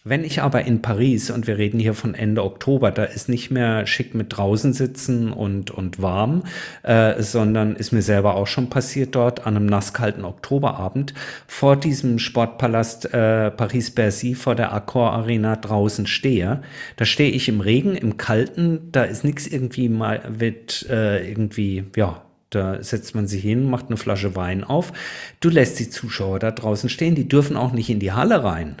Wenn 0.04 0.22
ich 0.22 0.42
aber 0.42 0.64
in 0.64 0.80
Paris, 0.80 1.30
und 1.30 1.46
wir 1.46 1.58
reden 1.58 1.80
hier 1.80 1.92
von 1.92 2.14
Ende 2.14 2.44
Oktober, 2.44 2.92
da 2.92 3.04
ist 3.04 3.28
nicht 3.28 3.50
mehr 3.50 3.86
schick 3.86 4.14
mit 4.14 4.36
draußen 4.36 4.72
sitzen 4.72 5.32
und, 5.32 5.72
und 5.72 6.00
warm, 6.00 6.44
äh, 6.84 7.20
sondern 7.20 7.74
ist 7.74 7.92
mir 7.92 8.02
selber 8.02 8.36
auch 8.36 8.46
schon 8.46 8.70
passiert 8.70 9.16
dort 9.16 9.46
an 9.46 9.56
einem 9.56 9.66
nasskalten 9.66 10.24
Oktoberabend 10.24 11.14
vor 11.46 11.76
diesem 11.76 12.18
Sportpalast 12.20 13.12
äh, 13.12 13.50
Paris-Bercy 13.50 14.34
vor 14.36 14.54
der 14.54 14.72
Accor 14.72 15.12
Arena 15.12 15.56
draußen 15.56 16.06
stehe. 16.06 16.62
Da 16.96 17.04
stehe 17.04 17.30
ich 17.30 17.48
im 17.48 17.60
Regen, 17.60 17.96
im 17.96 18.16
Kalten, 18.16 18.92
da 18.92 19.02
ist 19.02 19.24
nichts 19.24 19.46
irgendwie 19.48 19.88
mal, 19.88 20.22
wird 20.28 20.86
äh, 20.88 21.28
irgendwie, 21.28 21.84
ja, 21.96 22.22
da 22.50 22.82
setzt 22.82 23.14
man 23.14 23.26
sich 23.26 23.42
hin, 23.42 23.68
macht 23.68 23.88
eine 23.88 23.96
Flasche 23.96 24.36
Wein 24.36 24.64
auf. 24.64 24.92
Du 25.40 25.50
lässt 25.50 25.78
die 25.80 25.90
Zuschauer 25.90 26.38
da 26.38 26.50
draußen 26.50 26.88
stehen, 26.88 27.14
die 27.14 27.28
dürfen 27.28 27.56
auch 27.56 27.72
nicht 27.72 27.90
in 27.90 28.00
die 28.00 28.12
Halle 28.12 28.42
rein. 28.44 28.76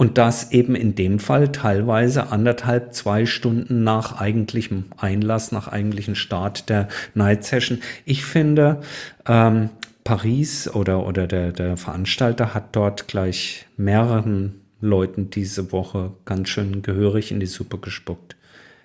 Und 0.00 0.16
das 0.16 0.50
eben 0.50 0.76
in 0.76 0.94
dem 0.94 1.18
Fall 1.18 1.52
teilweise 1.52 2.32
anderthalb, 2.32 2.94
zwei 2.94 3.26
Stunden 3.26 3.84
nach 3.84 4.18
eigentlichem 4.18 4.86
Einlass, 4.96 5.52
nach 5.52 5.68
eigentlichem 5.68 6.14
Start 6.14 6.70
der 6.70 6.88
Night 7.12 7.44
Session. 7.44 7.82
Ich 8.06 8.24
finde, 8.24 8.80
ähm, 9.28 9.68
Paris 10.02 10.72
oder, 10.72 11.06
oder 11.06 11.26
der, 11.26 11.52
der 11.52 11.76
Veranstalter 11.76 12.54
hat 12.54 12.74
dort 12.74 13.08
gleich 13.08 13.66
mehreren 13.76 14.62
Leuten 14.80 15.28
diese 15.28 15.70
Woche 15.70 16.12
ganz 16.24 16.48
schön 16.48 16.80
gehörig 16.80 17.30
in 17.30 17.38
die 17.38 17.44
Suppe 17.44 17.76
gespuckt. 17.76 18.36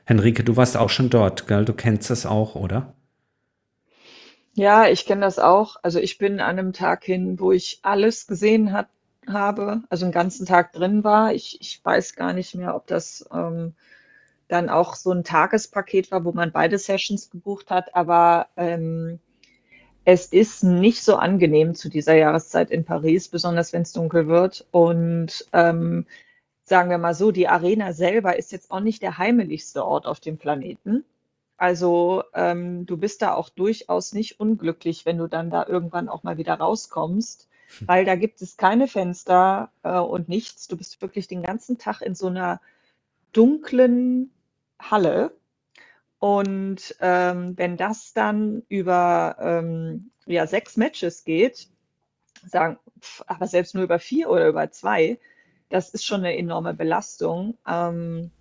Henrike, 0.03 0.43
du 0.43 0.57
warst 0.57 0.75
auch 0.75 0.89
schon 0.89 1.09
dort, 1.09 1.47
gell? 1.47 1.63
Du 1.63 1.71
kennst 1.71 2.09
das 2.09 2.25
auch, 2.25 2.55
oder? 2.55 2.93
Ja, 4.53 4.89
ich 4.89 5.05
kenne 5.05 5.21
das 5.21 5.39
auch. 5.39 5.77
Also 5.81 5.99
ich 5.99 6.17
bin 6.17 6.41
an 6.41 6.59
einem 6.59 6.73
Tag 6.73 7.05
hin, 7.05 7.39
wo 7.39 7.53
ich 7.53 7.79
alles 7.83 8.27
gesehen 8.27 8.73
habe, 8.73 8.89
habe, 9.27 9.83
also 9.89 10.05
einen 10.05 10.11
ganzen 10.11 10.45
Tag 10.45 10.73
drin 10.73 11.03
war. 11.03 11.33
Ich, 11.33 11.59
ich 11.61 11.83
weiß 11.83 12.15
gar 12.15 12.33
nicht 12.33 12.55
mehr, 12.55 12.75
ob 12.75 12.87
das 12.87 13.27
ähm, 13.33 13.73
dann 14.47 14.69
auch 14.69 14.95
so 14.95 15.11
ein 15.11 15.23
Tagespaket 15.23 16.11
war, 16.11 16.25
wo 16.25 16.31
man 16.31 16.51
beide 16.51 16.77
Sessions 16.77 17.29
gebucht 17.29 17.71
hat, 17.71 17.95
aber 17.95 18.47
ähm, 18.57 19.19
es 20.05 20.27
ist 20.27 20.63
nicht 20.63 21.03
so 21.03 21.15
angenehm 21.15 21.73
zu 21.73 21.89
dieser 21.89 22.15
Jahreszeit 22.15 22.69
in 22.69 22.85
Paris, 22.85 23.27
besonders 23.27 23.73
wenn 23.73 23.81
es 23.81 23.91
dunkel 23.91 24.27
wird. 24.27 24.67
Und 24.71 25.47
ähm, 25.51 26.05
sagen 26.63 26.91
wir 26.91 26.99
mal 26.99 27.15
so, 27.15 27.31
die 27.31 27.47
Arena 27.47 27.91
selber 27.93 28.37
ist 28.37 28.51
jetzt 28.51 28.69
auch 28.69 28.81
nicht 28.81 29.01
der 29.01 29.17
heimeligste 29.17 29.83
Ort 29.83 30.05
auf 30.05 30.19
dem 30.19 30.37
Planeten. 30.37 31.03
Also 31.57 32.23
ähm, 32.33 32.85
du 32.85 32.97
bist 32.97 33.21
da 33.21 33.33
auch 33.33 33.49
durchaus 33.49 34.13
nicht 34.13 34.39
unglücklich, 34.39 35.05
wenn 35.05 35.17
du 35.17 35.27
dann 35.27 35.49
da 35.49 35.65
irgendwann 35.65 36.09
auch 36.09 36.23
mal 36.23 36.37
wieder 36.37 36.55
rauskommst 36.55 37.47
weil 37.85 38.05
da 38.05 38.15
gibt 38.15 38.41
es 38.41 38.57
keine 38.57 38.87
Fenster 38.87 39.71
äh, 39.83 39.97
und 39.97 40.29
nichts. 40.29 40.67
Du 40.67 40.77
bist 40.77 41.01
wirklich 41.01 41.27
den 41.27 41.43
ganzen 41.43 41.77
Tag 41.77 42.01
in 42.01 42.15
so 42.15 42.27
einer 42.27 42.61
dunklen 43.33 44.31
Halle. 44.79 45.35
Und 46.19 46.95
ähm, 47.01 47.57
wenn 47.57 47.77
das 47.77 48.13
dann 48.13 48.63
über 48.69 49.35
ähm, 49.39 50.11
ja, 50.25 50.47
sechs 50.47 50.77
Matches 50.77 51.23
geht, 51.23 51.67
sagen, 52.45 52.77
pf, 52.99 53.23
aber 53.27 53.47
selbst 53.47 53.75
nur 53.75 53.83
über 53.83 53.99
vier 53.99 54.29
oder 54.29 54.47
über 54.47 54.71
zwei, 54.71 55.19
das 55.69 55.89
ist 55.89 56.05
schon 56.05 56.21
eine 56.21 56.37
enorme 56.37 56.73
Belastung. 56.73 57.57
Ähm, 57.67 58.31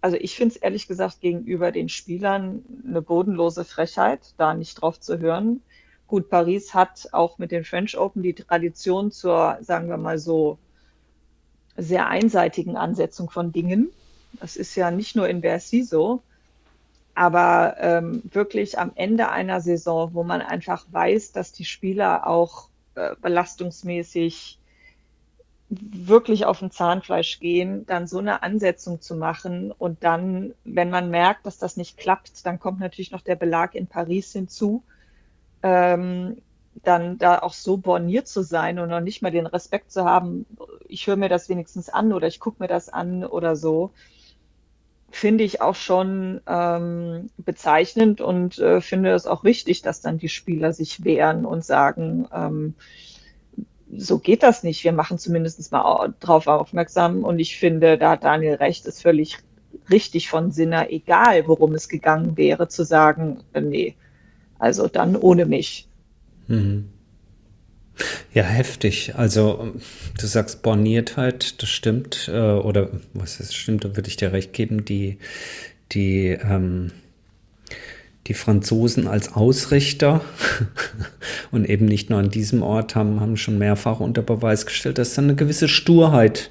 also 0.00 0.16
ich 0.16 0.34
finde 0.34 0.54
es 0.54 0.60
ehrlich 0.62 0.88
gesagt 0.88 1.20
gegenüber 1.20 1.72
den 1.72 1.88
Spielern 1.88 2.64
eine 2.86 3.02
bodenlose 3.02 3.64
Frechheit, 3.64 4.34
da 4.38 4.54
nicht 4.54 4.80
drauf 4.80 4.98
zu 4.98 5.18
hören. 5.18 5.62
Gut, 6.10 6.28
Paris 6.28 6.74
hat 6.74 7.08
auch 7.12 7.38
mit 7.38 7.52
den 7.52 7.62
French 7.62 7.96
Open 7.96 8.24
die 8.24 8.34
Tradition 8.34 9.12
zur, 9.12 9.58
sagen 9.60 9.88
wir 9.88 9.96
mal 9.96 10.18
so, 10.18 10.58
sehr 11.76 12.08
einseitigen 12.08 12.76
Ansetzung 12.76 13.30
von 13.30 13.52
Dingen. 13.52 13.92
Das 14.40 14.56
ist 14.56 14.74
ja 14.74 14.90
nicht 14.90 15.14
nur 15.14 15.28
in 15.28 15.40
Bercy 15.40 15.84
so, 15.84 16.20
aber 17.14 17.76
ähm, 17.78 18.24
wirklich 18.32 18.76
am 18.76 18.90
Ende 18.96 19.28
einer 19.28 19.60
Saison, 19.60 20.12
wo 20.12 20.24
man 20.24 20.42
einfach 20.42 20.84
weiß, 20.90 21.30
dass 21.30 21.52
die 21.52 21.64
Spieler 21.64 22.26
auch 22.26 22.70
äh, 22.96 23.14
belastungsmäßig 23.22 24.58
wirklich 25.68 26.44
auf 26.44 26.58
den 26.58 26.72
Zahnfleisch 26.72 27.38
gehen, 27.38 27.86
dann 27.86 28.08
so 28.08 28.18
eine 28.18 28.42
Ansetzung 28.42 29.00
zu 29.00 29.14
machen 29.14 29.70
und 29.70 30.02
dann, 30.02 30.54
wenn 30.64 30.90
man 30.90 31.08
merkt, 31.08 31.46
dass 31.46 31.58
das 31.58 31.76
nicht 31.76 31.98
klappt, 31.98 32.44
dann 32.44 32.58
kommt 32.58 32.80
natürlich 32.80 33.12
noch 33.12 33.20
der 33.20 33.36
Belag 33.36 33.76
in 33.76 33.86
Paris 33.86 34.32
hinzu 34.32 34.82
ähm, 35.62 36.38
dann 36.82 37.18
da 37.18 37.40
auch 37.40 37.52
so 37.52 37.76
borniert 37.76 38.28
zu 38.28 38.42
sein 38.42 38.78
und 38.78 38.88
noch 38.88 39.00
nicht 39.00 39.22
mal 39.22 39.30
den 39.30 39.46
Respekt 39.46 39.90
zu 39.92 40.04
haben, 40.04 40.46
ich 40.88 41.06
höre 41.06 41.16
mir 41.16 41.28
das 41.28 41.48
wenigstens 41.48 41.88
an 41.88 42.12
oder 42.12 42.26
ich 42.26 42.40
gucke 42.40 42.62
mir 42.62 42.68
das 42.68 42.88
an 42.88 43.24
oder 43.24 43.56
so, 43.56 43.90
finde 45.10 45.44
ich 45.44 45.60
auch 45.60 45.74
schon 45.74 46.40
ähm, 46.46 47.30
bezeichnend 47.36 48.20
und 48.20 48.58
äh, 48.58 48.80
finde 48.80 49.12
es 49.12 49.26
auch 49.26 49.44
wichtig, 49.44 49.82
dass 49.82 50.00
dann 50.00 50.18
die 50.18 50.28
Spieler 50.28 50.72
sich 50.72 51.04
wehren 51.04 51.44
und 51.44 51.64
sagen, 51.64 52.28
ähm, 52.32 52.74
so 53.96 54.18
geht 54.18 54.42
das 54.42 54.62
nicht. 54.62 54.84
Wir 54.84 54.92
machen 54.92 55.18
zumindest 55.18 55.72
mal 55.72 56.14
drauf 56.20 56.46
aufmerksam. 56.46 57.24
Und 57.24 57.40
ich 57.40 57.58
finde, 57.58 57.98
da 57.98 58.10
hat 58.10 58.24
Daniel 58.24 58.54
recht, 58.54 58.86
ist 58.86 59.02
völlig 59.02 59.38
richtig 59.90 60.28
von 60.28 60.52
Sinner, 60.52 60.90
egal 60.90 61.48
worum 61.48 61.74
es 61.74 61.88
gegangen 61.88 62.36
wäre, 62.36 62.68
zu 62.68 62.84
sagen, 62.84 63.42
äh, 63.52 63.60
nee, 63.60 63.96
also 64.60 64.86
dann 64.86 65.16
ohne 65.16 65.46
mich. 65.46 65.88
Mhm. 66.46 66.90
Ja, 68.32 68.44
heftig. 68.44 69.14
Also 69.16 69.74
du 70.18 70.26
sagst 70.26 70.62
Borniertheit, 70.62 71.60
das 71.62 71.68
stimmt. 71.68 72.30
Äh, 72.32 72.38
oder 72.38 72.90
was 73.12 73.40
ist 73.40 73.54
stimmt, 73.54 73.84
da 73.84 73.96
würde 73.96 74.08
ich 74.08 74.16
dir 74.16 74.32
recht 74.32 74.52
geben. 74.52 74.84
Die, 74.84 75.18
die, 75.92 76.28
ähm, 76.28 76.92
die 78.26 78.34
Franzosen 78.34 79.08
als 79.08 79.32
Ausrichter 79.32 80.20
und 81.52 81.68
eben 81.68 81.86
nicht 81.86 82.10
nur 82.10 82.18
an 82.18 82.30
diesem 82.30 82.62
Ort 82.62 82.94
haben, 82.94 83.20
haben 83.20 83.36
schon 83.36 83.58
mehrfach 83.58 84.00
unter 84.00 84.22
Beweis 84.22 84.66
gestellt, 84.66 84.98
dass 84.98 85.14
dann 85.14 85.24
eine 85.24 85.34
gewisse 85.34 85.68
Sturheit 85.68 86.50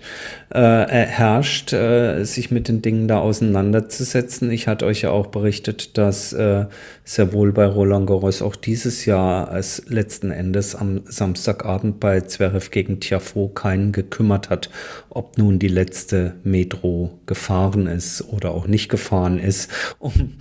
äh, 0.49 0.59
herrscht, 0.59 1.73
äh, 1.73 2.23
sich 2.23 2.51
mit 2.51 2.67
den 2.67 2.81
Dingen 2.81 3.07
da 3.07 3.19
auseinanderzusetzen. 3.19 4.51
Ich 4.51 4.67
hatte 4.67 4.85
euch 4.85 5.01
ja 5.01 5.11
auch 5.11 5.27
berichtet, 5.27 5.97
dass 5.97 6.33
äh, 6.33 6.65
sehr 7.03 7.33
wohl 7.33 7.51
bei 7.51 7.65
Roland 7.65 8.07
Garros 8.07 8.41
auch 8.41 8.55
dieses 8.55 9.05
Jahr 9.05 9.55
es 9.55 9.83
letzten 9.87 10.31
Endes 10.31 10.75
am 10.75 11.01
Samstagabend 11.05 11.99
bei 11.99 12.21
Zverev 12.21 12.69
gegen 12.71 12.99
Tiafoe 12.99 13.49
keinen 13.49 13.91
gekümmert 13.91 14.49
hat, 14.49 14.69
ob 15.09 15.37
nun 15.37 15.59
die 15.59 15.67
letzte 15.67 16.35
Metro 16.43 17.19
gefahren 17.25 17.87
ist 17.87 18.23
oder 18.29 18.51
auch 18.51 18.67
nicht 18.67 18.89
gefahren 18.89 19.39
ist, 19.39 19.71
um 19.99 20.33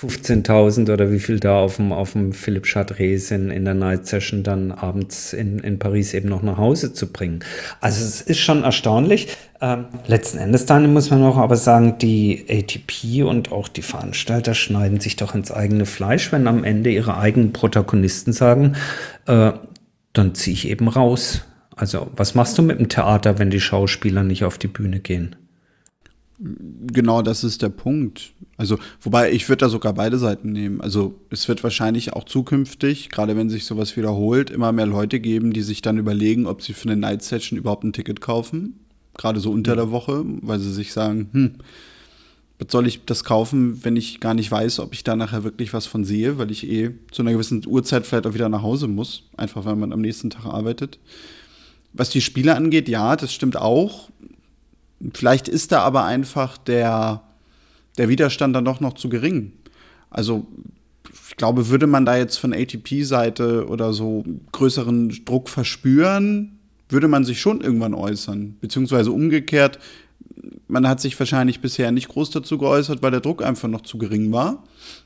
15.000 0.00 0.92
oder 0.92 1.10
wie 1.10 1.18
viel 1.18 1.40
da 1.40 1.60
auf 1.60 1.76
dem, 1.76 1.90
auf 1.90 2.12
dem 2.12 2.32
Philipp 2.32 2.66
Chadres 2.66 3.30
in, 3.30 3.50
in 3.50 3.64
der 3.64 3.72
Night 3.72 4.06
Session 4.06 4.42
dann 4.42 4.70
abends 4.70 5.32
in, 5.32 5.58
in 5.60 5.78
Paris 5.78 6.12
eben 6.12 6.28
noch 6.28 6.42
nach 6.42 6.58
Hause 6.58 6.92
zu 6.92 7.10
bringen. 7.10 7.40
Also 7.80 8.04
es 8.04 8.20
ist 8.20 8.38
schon 8.38 8.62
erstaunlich. 8.62 9.28
Ähm, 9.62 9.86
letzten 10.06 10.36
Endes 10.36 10.66
dann 10.66 10.92
muss 10.92 11.10
man 11.10 11.22
auch 11.22 11.38
aber 11.38 11.56
sagen, 11.56 11.96
die 11.98 12.44
ATP 12.48 13.24
und 13.24 13.52
auch 13.52 13.68
die 13.68 13.80
Veranstalter 13.82 14.52
schneiden 14.52 15.00
sich 15.00 15.16
doch 15.16 15.34
ins 15.34 15.50
eigene 15.50 15.86
Fleisch, 15.86 16.30
wenn 16.30 16.46
am 16.46 16.62
Ende 16.62 16.90
ihre 16.90 17.16
eigenen 17.16 17.54
Protagonisten 17.54 18.34
sagen, 18.34 18.76
äh, 19.26 19.52
dann 20.12 20.34
ziehe 20.34 20.54
ich 20.54 20.68
eben 20.68 20.88
raus. 20.88 21.42
Also 21.74 22.10
was 22.14 22.34
machst 22.34 22.58
du 22.58 22.62
mit 22.62 22.78
dem 22.78 22.90
Theater, 22.90 23.38
wenn 23.38 23.48
die 23.48 23.60
Schauspieler 23.60 24.24
nicht 24.24 24.44
auf 24.44 24.58
die 24.58 24.68
Bühne 24.68 25.00
gehen? 25.00 25.36
Genau, 26.38 27.22
das 27.22 27.44
ist 27.44 27.62
der 27.62 27.70
Punkt. 27.70 28.32
Also, 28.58 28.78
wobei 29.02 29.32
ich 29.32 29.48
würde 29.48 29.60
da 29.60 29.68
sogar 29.68 29.92
beide 29.92 30.18
Seiten 30.18 30.52
nehmen. 30.52 30.80
Also, 30.80 31.14
es 31.30 31.46
wird 31.46 31.62
wahrscheinlich 31.62 32.14
auch 32.14 32.24
zukünftig, 32.24 33.10
gerade 33.10 33.36
wenn 33.36 33.50
sich 33.50 33.66
sowas 33.66 33.96
wiederholt, 33.96 34.50
immer 34.50 34.72
mehr 34.72 34.86
Leute 34.86 35.20
geben, 35.20 35.52
die 35.52 35.62
sich 35.62 35.82
dann 35.82 35.98
überlegen, 35.98 36.46
ob 36.46 36.62
sie 36.62 36.72
für 36.72 36.88
eine 36.88 36.96
Night 36.96 37.22
Session 37.22 37.58
überhaupt 37.58 37.84
ein 37.84 37.92
Ticket 37.92 38.20
kaufen. 38.20 38.80
Gerade 39.18 39.40
so 39.40 39.50
unter 39.50 39.76
der 39.76 39.90
Woche, 39.90 40.24
weil 40.42 40.58
sie 40.58 40.72
sich 40.72 40.92
sagen, 40.92 41.28
hm, 41.32 41.54
was 42.58 42.72
soll 42.72 42.86
ich 42.86 43.04
das 43.04 43.24
kaufen, 43.24 43.84
wenn 43.84 43.96
ich 43.96 44.20
gar 44.20 44.32
nicht 44.32 44.50
weiß, 44.50 44.80
ob 44.80 44.94
ich 44.94 45.04
da 45.04 45.16
nachher 45.16 45.44
wirklich 45.44 45.74
was 45.74 45.86
von 45.86 46.04
sehe, 46.04 46.38
weil 46.38 46.50
ich 46.50 46.66
eh 46.66 46.92
zu 47.10 47.22
einer 47.22 47.32
gewissen 47.32 47.62
Uhrzeit 47.66 48.06
vielleicht 48.06 48.26
auch 48.26 48.34
wieder 48.34 48.48
nach 48.48 48.62
Hause 48.62 48.88
muss, 48.88 49.24
einfach 49.36 49.64
weil 49.66 49.76
man 49.76 49.92
am 49.92 50.00
nächsten 50.00 50.30
Tag 50.30 50.46
arbeitet. 50.46 50.98
Was 51.92 52.10
die 52.10 52.22
Spiele 52.22 52.56
angeht, 52.56 52.88
ja, 52.88 53.16
das 53.16 53.32
stimmt 53.32 53.56
auch. 53.56 54.08
Vielleicht 55.12 55.48
ist 55.48 55.72
da 55.72 55.82
aber 55.82 56.04
einfach 56.04 56.56
der, 56.56 57.22
der 57.98 58.08
Widerstand 58.08 58.54
dann 58.54 58.64
doch 58.64 58.80
noch 58.80 58.94
zu 58.94 59.08
gering. 59.08 59.52
Also 60.10 60.46
ich 61.28 61.36
glaube, 61.36 61.68
würde 61.68 61.86
man 61.86 62.06
da 62.06 62.16
jetzt 62.16 62.36
von 62.36 62.52
ATP-Seite 62.52 63.66
oder 63.68 63.92
so 63.92 64.24
größeren 64.52 65.24
Druck 65.24 65.48
verspüren, 65.48 66.58
würde 66.88 67.08
man 67.08 67.24
sich 67.24 67.40
schon 67.40 67.60
irgendwann 67.60 67.94
äußern. 67.94 68.56
Beziehungsweise 68.60 69.10
umgekehrt, 69.12 69.78
man 70.68 70.86
hat 70.88 71.00
sich 71.00 71.18
wahrscheinlich 71.18 71.60
bisher 71.60 71.90
nicht 71.92 72.08
groß 72.08 72.30
dazu 72.30 72.58
geäußert, 72.58 73.02
weil 73.02 73.10
der 73.10 73.20
Druck 73.20 73.42
einfach 73.42 73.68
noch 73.68 73.82
zu 73.82 73.98
gering 73.98 74.32
war. 74.32 74.64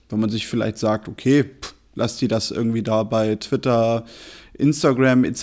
Wenn 0.08 0.20
man 0.20 0.30
sich 0.30 0.46
vielleicht 0.46 0.78
sagt, 0.78 1.08
okay, 1.08 1.44
pff, 1.44 1.74
lass 1.94 2.16
die 2.16 2.28
das 2.28 2.50
irgendwie 2.50 2.82
da 2.82 3.02
bei 3.02 3.36
Twitter 3.36 4.04
Instagram 4.54 5.24
etc. 5.24 5.42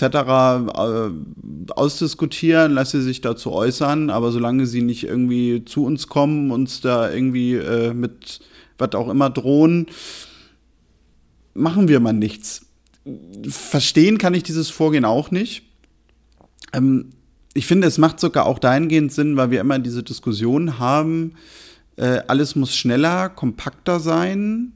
ausdiskutieren, 1.76 2.72
lass 2.72 2.90
sie 2.90 3.02
sich 3.02 3.20
dazu 3.20 3.52
äußern, 3.52 4.10
aber 4.10 4.32
solange 4.32 4.66
sie 4.66 4.82
nicht 4.82 5.04
irgendwie 5.04 5.64
zu 5.64 5.84
uns 5.84 6.08
kommen, 6.08 6.50
uns 6.50 6.80
da 6.80 7.10
irgendwie 7.10 7.54
äh, 7.54 7.92
mit 7.92 8.40
was 8.78 8.94
auch 8.94 9.08
immer 9.08 9.30
drohen, 9.30 9.86
machen 11.54 11.88
wir 11.88 12.00
mal 12.00 12.12
nichts. 12.12 12.66
Verstehen 13.48 14.18
kann 14.18 14.34
ich 14.34 14.42
dieses 14.42 14.70
Vorgehen 14.70 15.04
auch 15.04 15.30
nicht. 15.30 15.62
Ähm, 16.72 17.10
ich 17.54 17.66
finde, 17.66 17.88
es 17.88 17.98
macht 17.98 18.20
sogar 18.20 18.46
auch 18.46 18.58
dahingehend 18.58 19.12
Sinn, 19.12 19.36
weil 19.36 19.50
wir 19.50 19.60
immer 19.60 19.78
diese 19.78 20.02
Diskussion 20.02 20.78
haben, 20.78 21.34
äh, 21.96 22.20
alles 22.28 22.54
muss 22.54 22.76
schneller, 22.76 23.28
kompakter 23.28 23.98
sein 23.98 24.72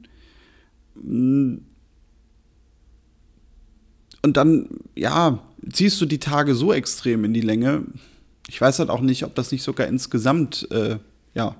und 4.23 4.37
dann, 4.37 4.69
ja, 4.95 5.39
ziehst 5.71 5.99
du 6.01 6.05
die 6.05 6.19
Tage 6.19 6.55
so 6.55 6.73
extrem 6.73 7.23
in 7.23 7.33
die 7.33 7.41
Länge. 7.41 7.83
Ich 8.47 8.59
weiß 8.59 8.79
halt 8.79 8.89
auch 8.89 9.01
nicht, 9.01 9.23
ob 9.23 9.35
das 9.35 9.51
nicht 9.51 9.63
sogar 9.63 9.87
insgesamt, 9.87 10.67
äh, 10.71 10.97
ja, 11.33 11.55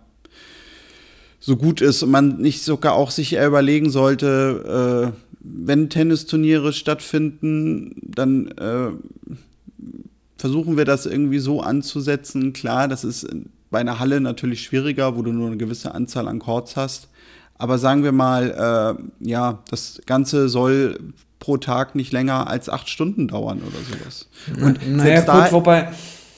so 1.40 1.58
gut 1.58 1.82
ist 1.82 2.04
und 2.04 2.12
man 2.12 2.38
nicht 2.38 2.64
sogar 2.64 2.94
auch 2.94 3.12
sich 3.12 3.34
eher 3.34 3.48
überlegen 3.48 3.90
sollte, 3.90 5.14
äh, 5.14 5.20
wenn 5.42 5.90
Tennisturniere 5.90 6.72
stattfinden, 6.72 7.96
dann 8.02 8.48
äh, 8.58 8.92
versuchen 10.38 10.78
wir 10.78 10.86
das 10.86 11.06
irgendwie 11.06 11.40
so 11.40 11.62
anzusetzen. 11.62 12.54
Klar, 12.54 12.88
das 12.88 13.04
ist 13.04 13.28
bei 13.70 13.80
einer 13.80 14.00
Halle 14.00 14.22
natürlich 14.22 14.62
schwieriger, 14.62 15.18
wo 15.18 15.22
du 15.22 15.34
nur 15.34 15.48
eine 15.48 15.58
gewisse 15.58 15.94
Anzahl 15.94 16.28
an 16.28 16.40
Chords 16.40 16.76
hast. 16.78 17.10
Aber 17.56 17.78
sagen 17.78 18.04
wir 18.04 18.12
mal, 18.12 18.98
äh, 19.22 19.30
ja, 19.30 19.64
das 19.70 20.02
Ganze 20.06 20.48
soll 20.48 21.14
pro 21.44 21.58
Tag 21.58 21.94
nicht 21.94 22.14
länger 22.14 22.48
als 22.48 22.70
acht 22.70 22.90
Stunden 22.90 23.28
dauern 23.28 23.62
oder 23.68 23.78
sowas. 23.84 24.30
Und 24.66 24.96
naja, 24.96 25.20
gut, 25.20 25.52
wobei. 25.52 25.90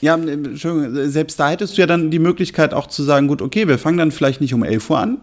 Ja, 0.01 0.15
Entschuldigung, 0.15 1.11
selbst 1.11 1.39
da 1.39 1.51
hättest 1.51 1.77
du 1.77 1.81
ja 1.81 1.85
dann 1.85 2.09
die 2.09 2.17
Möglichkeit 2.17 2.73
auch 2.73 2.87
zu 2.87 3.03
sagen, 3.03 3.27
gut, 3.27 3.43
okay, 3.43 3.67
wir 3.67 3.77
fangen 3.77 3.99
dann 3.99 4.11
vielleicht 4.11 4.41
nicht 4.41 4.55
um 4.55 4.63
11 4.63 4.89
Uhr 4.89 4.97
an. 4.97 5.17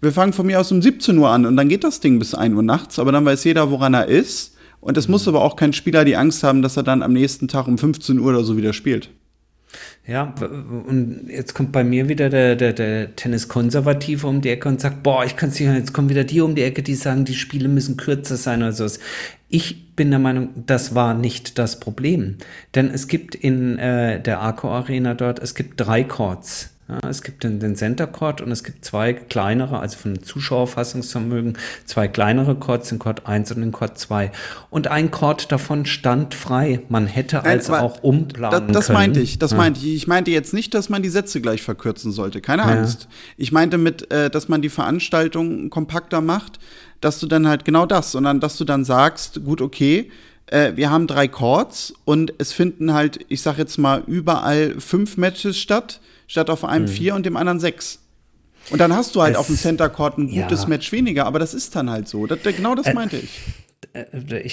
Wir 0.00 0.12
fangen 0.12 0.32
von 0.32 0.46
mir 0.46 0.58
aus 0.58 0.72
um 0.72 0.80
17 0.80 1.18
Uhr 1.18 1.28
an 1.28 1.44
und 1.44 1.58
dann 1.58 1.68
geht 1.68 1.84
das 1.84 2.00
Ding 2.00 2.18
bis 2.18 2.34
1 2.34 2.54
Uhr 2.56 2.62
nachts, 2.62 2.98
aber 2.98 3.12
dann 3.12 3.26
weiß 3.26 3.44
jeder, 3.44 3.70
woran 3.70 3.92
er 3.92 4.06
ist. 4.06 4.56
Und 4.80 4.96
es 4.96 5.08
muss 5.08 5.28
aber 5.28 5.42
auch 5.42 5.56
kein 5.56 5.74
Spieler 5.74 6.06
die 6.06 6.16
Angst 6.16 6.42
haben, 6.42 6.62
dass 6.62 6.78
er 6.78 6.82
dann 6.82 7.02
am 7.02 7.12
nächsten 7.12 7.48
Tag 7.48 7.68
um 7.68 7.76
15 7.76 8.18
Uhr 8.18 8.30
oder 8.30 8.44
so 8.44 8.56
wieder 8.56 8.72
spielt. 8.72 9.10
Ja, 10.06 10.34
und 10.88 11.28
jetzt 11.28 11.54
kommt 11.54 11.72
bei 11.72 11.84
mir 11.84 12.08
wieder 12.08 12.28
der, 12.30 12.56
der, 12.56 12.72
der 12.72 13.14
Tennis-Konservative 13.14 14.26
um 14.26 14.40
die 14.40 14.48
Ecke 14.48 14.68
und 14.68 14.80
sagt, 14.80 15.02
boah, 15.02 15.24
ich 15.24 15.36
kann 15.36 15.50
es 15.50 15.60
nicht 15.60 15.68
hören, 15.68 15.78
jetzt 15.78 15.92
kommen 15.92 16.08
wieder 16.08 16.24
die 16.24 16.40
um 16.40 16.54
die 16.54 16.62
Ecke, 16.62 16.82
die 16.82 16.94
sagen, 16.94 17.24
die 17.24 17.34
Spiele 17.34 17.68
müssen 17.68 17.96
kürzer 17.96 18.36
sein 18.36 18.62
oder 18.62 18.72
so. 18.72 18.86
Ich 19.48 19.94
bin 19.94 20.10
der 20.10 20.18
Meinung, 20.18 20.50
das 20.66 20.94
war 20.94 21.14
nicht 21.14 21.58
das 21.58 21.78
Problem. 21.78 22.38
Denn 22.74 22.90
es 22.90 23.06
gibt 23.06 23.34
in 23.34 23.78
äh, 23.78 24.20
der 24.20 24.40
Arco 24.40 24.68
Arena 24.70 25.14
dort, 25.14 25.38
es 25.38 25.54
gibt 25.54 25.80
drei 25.80 26.02
Chords. 26.02 26.70
Ja, 26.90 27.08
es 27.08 27.22
gibt 27.22 27.44
den, 27.44 27.60
den 27.60 27.76
Center 27.76 28.08
Court 28.08 28.40
und 28.40 28.50
es 28.50 28.64
gibt 28.64 28.84
zwei 28.84 29.12
kleinere, 29.12 29.78
also 29.78 29.96
von 29.96 30.22
Zuschauerfassungsvermögen, 30.24 31.56
zwei 31.84 32.08
kleinere 32.08 32.56
Chords, 32.56 32.88
den 32.88 32.98
Chord 32.98 33.26
1 33.26 33.52
und 33.52 33.60
den 33.60 33.70
Chord 33.70 33.96
2. 33.96 34.32
Und 34.70 34.88
ein 34.88 35.12
Chord 35.12 35.52
davon 35.52 35.86
stand 35.86 36.34
frei. 36.34 36.80
Man 36.88 37.06
hätte 37.06 37.36
Nein, 37.36 37.46
also 37.46 37.74
auch 37.74 38.02
umplanen 38.02 38.66
das, 38.68 38.76
das 38.76 38.86
können. 38.86 38.98
meinte 38.98 39.20
ich, 39.20 39.38
das 39.38 39.52
ja. 39.52 39.56
meinte 39.56 39.78
ich. 39.78 39.94
Ich 39.94 40.06
meinte 40.08 40.32
jetzt 40.32 40.52
nicht, 40.52 40.74
dass 40.74 40.88
man 40.88 41.02
die 41.02 41.10
Sätze 41.10 41.40
gleich 41.40 41.62
verkürzen 41.62 42.10
sollte. 42.10 42.40
Keine 42.40 42.62
ja. 42.62 42.68
Angst. 42.68 43.06
Ich 43.36 43.52
meinte 43.52 43.78
mit, 43.78 44.10
äh, 44.10 44.28
dass 44.28 44.48
man 44.48 44.60
die 44.60 44.68
Veranstaltung 44.68 45.70
kompakter 45.70 46.20
macht, 46.20 46.58
dass 47.00 47.20
du 47.20 47.28
dann 47.28 47.46
halt 47.46 47.64
genau 47.64 47.86
das, 47.86 48.10
sondern 48.10 48.40
dass 48.40 48.56
du 48.56 48.64
dann 48.64 48.84
sagst, 48.84 49.44
gut, 49.44 49.60
okay, 49.60 50.10
äh, 50.46 50.72
wir 50.74 50.90
haben 50.90 51.06
drei 51.06 51.28
Chords 51.28 51.94
und 52.04 52.34
es 52.38 52.52
finden 52.52 52.92
halt, 52.92 53.24
ich 53.28 53.42
sag 53.42 53.58
jetzt 53.58 53.78
mal, 53.78 54.02
überall 54.08 54.80
fünf 54.80 55.16
Matches 55.16 55.56
statt 55.56 56.00
statt 56.30 56.48
auf 56.48 56.64
einem 56.64 56.84
mhm. 56.84 56.88
vier 56.88 57.16
und 57.16 57.26
dem 57.26 57.36
anderen 57.36 57.58
sechs. 57.58 57.98
Und 58.70 58.78
dann 58.78 58.94
hast 58.94 59.16
du 59.16 59.22
halt 59.22 59.34
das, 59.34 59.40
auf 59.40 59.46
dem 59.48 59.56
Center 59.56 59.88
Court 59.88 60.16
ein 60.16 60.28
gutes 60.28 60.62
ja. 60.62 60.68
Match 60.68 60.92
weniger, 60.92 61.26
aber 61.26 61.40
das 61.40 61.54
ist 61.54 61.74
dann 61.74 61.90
halt 61.90 62.06
so. 62.06 62.26
Das, 62.26 62.38
genau 62.42 62.76
das 62.76 62.86
äh, 62.86 62.94
meinte. 62.94 63.16
Äh, 63.16 63.20
ich 63.24 63.40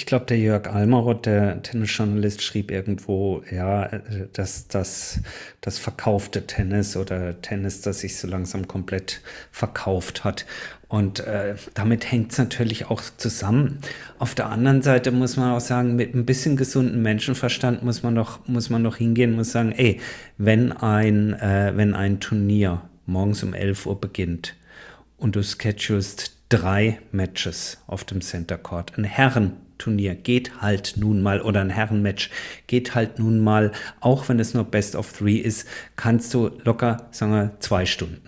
glaube, 0.08 0.24
der 0.26 0.38
Jörg 0.38 0.66
Almaroth, 0.66 1.26
der 1.26 1.62
Tennisjournalist, 1.62 2.42
schrieb 2.42 2.70
irgendwo, 2.70 3.42
ja, 3.50 3.84
äh, 3.84 4.28
dass 4.32 4.68
das, 4.68 5.20
das 5.60 5.78
verkaufte 5.78 6.46
Tennis 6.46 6.96
oder 6.96 7.40
Tennis, 7.40 7.82
das 7.82 8.00
sich 8.00 8.16
so 8.16 8.26
langsam 8.26 8.66
komplett 8.66 9.20
verkauft 9.52 10.24
hat. 10.24 10.46
Und 10.88 11.20
äh, 11.20 11.56
damit 11.74 12.10
hängt 12.10 12.32
es 12.32 12.38
natürlich 12.38 12.86
auch 12.86 13.02
zusammen. 13.18 13.78
Auf 14.18 14.34
der 14.34 14.48
anderen 14.48 14.80
Seite 14.80 15.10
muss 15.10 15.36
man 15.36 15.52
auch 15.52 15.60
sagen, 15.60 15.96
mit 15.96 16.14
ein 16.14 16.24
bisschen 16.24 16.56
gesunden 16.56 17.02
Menschenverstand 17.02 17.82
muss 17.82 18.02
man 18.02 18.14
doch, 18.14 18.46
muss 18.48 18.70
man 18.70 18.82
doch 18.82 18.96
hingehen, 18.96 19.36
muss 19.36 19.52
sagen, 19.52 19.72
ey, 19.72 20.00
wenn 20.38 20.72
ein, 20.72 21.34
äh, 21.34 21.72
wenn 21.76 21.94
ein 21.94 22.20
Turnier 22.20 22.88
morgens 23.04 23.42
um 23.42 23.52
11 23.52 23.84
Uhr 23.84 24.00
beginnt 24.00 24.56
und 25.18 25.36
du 25.36 25.42
schedulst 25.42 26.37
drei 26.48 26.98
Matches 27.12 27.78
auf 27.86 28.04
dem 28.04 28.20
Center 28.20 28.58
Court, 28.58 28.96
ein 28.96 29.04
Herrenturnier 29.04 30.14
geht 30.14 30.60
halt 30.60 30.94
nun 30.96 31.22
mal 31.22 31.42
oder 31.42 31.60
ein 31.60 31.70
Herrenmatch 31.70 32.30
geht 32.66 32.94
halt 32.94 33.18
nun 33.18 33.38
mal, 33.40 33.72
auch 34.00 34.28
wenn 34.28 34.40
es 34.40 34.54
nur 34.54 34.64
Best 34.64 34.96
of 34.96 35.12
Three 35.12 35.36
ist, 35.36 35.66
kannst 35.96 36.32
du 36.34 36.50
locker, 36.64 37.08
sagen 37.10 37.32
wir, 37.32 37.52
zwei 37.60 37.86
Stunden. 37.86 38.20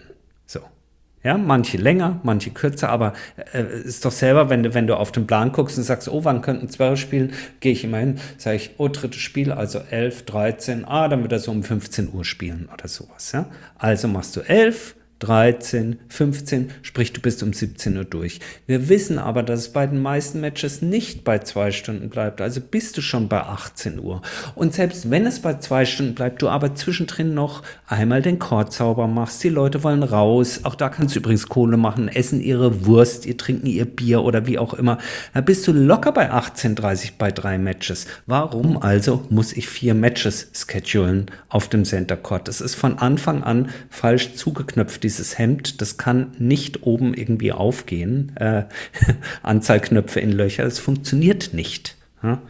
Ja, 1.23 1.37
manche 1.37 1.77
länger, 1.77 2.19
manche 2.23 2.51
kürzer, 2.51 2.89
aber 2.89 3.13
äh, 3.53 3.63
ist 3.63 4.07
doch 4.07 4.11
selber, 4.11 4.49
wenn 4.49 4.63
du, 4.63 4.73
wenn 4.73 4.87
du 4.87 4.97
auf 4.97 5.13
den 5.13 5.27
Plan 5.27 5.53
guckst 5.53 5.77
und 5.77 5.85
sagst, 5.85 6.09
oh, 6.09 6.25
wann 6.25 6.41
könnten 6.41 6.71
zwei 6.71 6.97
spielen, 6.97 7.35
gehe 7.61 7.73
ich 7.73 7.85
immer 7.85 7.99
hin, 7.99 8.19
sage 8.39 8.57
ich, 8.57 8.71
oh, 8.79 8.89
drittes 8.89 9.21
Spiel, 9.21 9.53
also 9.53 9.81
11, 9.81 10.25
13, 10.25 10.85
ah, 10.87 11.09
dann 11.09 11.21
wird 11.21 11.33
er 11.33 11.39
so 11.39 11.51
um 11.51 11.63
15 11.63 12.15
Uhr 12.15 12.25
spielen 12.25 12.71
oder 12.73 12.89
sowas. 12.89 13.33
Ja? 13.33 13.51
Also 13.77 14.09
machst 14.09 14.35
du 14.35 14.41
11, 14.41 14.95
13, 15.21 15.99
15, 16.09 16.71
sprich 16.83 17.13
du 17.13 17.21
bist 17.21 17.43
um 17.43 17.53
17 17.53 17.97
Uhr 17.97 18.05
durch. 18.05 18.41
Wir 18.67 18.89
wissen 18.89 19.19
aber, 19.19 19.43
dass 19.43 19.61
es 19.61 19.73
bei 19.73 19.87
den 19.87 20.01
meisten 20.01 20.41
Matches 20.41 20.81
nicht 20.81 21.25
bei 21.25 21.39
zwei 21.41 21.73
Stunden 21.73 22.09
bleibt. 22.09 22.41
Also 22.41 22.61
bist 22.61 22.97
du 22.97 23.03
schon 23.03 23.29
bei 23.29 23.41
18 23.41 24.01
Uhr. 24.01 24.23
Und 24.55 24.75
selbst 24.75 25.11
wenn 25.11 25.27
es 25.27 25.41
bei 25.41 25.59
zwei 25.59 25.85
Stunden 25.85 26.15
bleibt, 26.15 26.41
du 26.41 26.49
aber 26.49 26.75
zwischendrin 26.75 27.35
noch 27.35 27.63
einmal 27.87 28.23
den 28.23 28.39
Chord 28.39 28.73
sauber 28.73 29.07
machst, 29.07 29.45
die 29.45 29.51
Leute 29.51 29.85
wollen 29.85 30.03
raus, 30.03 30.61
auch 30.65 30.75
da 30.75 30.89
kannst 30.89 31.15
du 31.15 31.21
übrigens 31.21 31.49
Kohle 31.49 31.77
machen, 31.77 32.09
essen 32.09 32.41
ihre 32.41 32.87
Wurst, 32.87 33.27
ihr 33.27 33.37
trinken 33.37 33.67
ihr 33.67 33.85
Bier 33.85 34.23
oder 34.23 34.47
wie 34.47 34.59
auch 34.59 34.73
immer, 34.73 34.97
da 35.35 35.43
bist 35.43 35.69
du 35.69 35.73
locker 35.73 36.13
bei 36.13 36.33
18.30 36.33 37.13
bei 37.19 37.31
drei 37.31 37.59
Matches. 37.59 38.07
Warum 38.27 38.81
also 38.81 39.27
muss 39.29 39.53
ich 39.53 39.69
vier 39.69 39.93
Matches 39.93 40.51
schedulen 40.55 41.27
auf 41.51 41.69
dem 41.69 41.85
Center 41.85 42.17
Court? 42.17 42.49
Das 42.49 42.63
ist 42.63 42.75
von 42.75 42.99
Anfang 42.99 43.43
an 43.43 43.69
falsch 43.91 44.35
zugeknöpft, 44.35 45.05
dieses 45.11 45.39
Hemd, 45.39 45.81
das 45.81 45.97
kann 45.97 46.33
nicht 46.39 46.85
oben 46.85 47.15
irgendwie 47.15 47.51
aufgehen. 47.51 48.33
Äh, 48.37 48.65
Anzahlknöpfe 49.43 50.21
in 50.21 50.31
Löcher, 50.31 50.63
das 50.63 50.79
funktioniert 50.79 51.53
nicht. 51.53 51.97
Ja? 52.23 52.41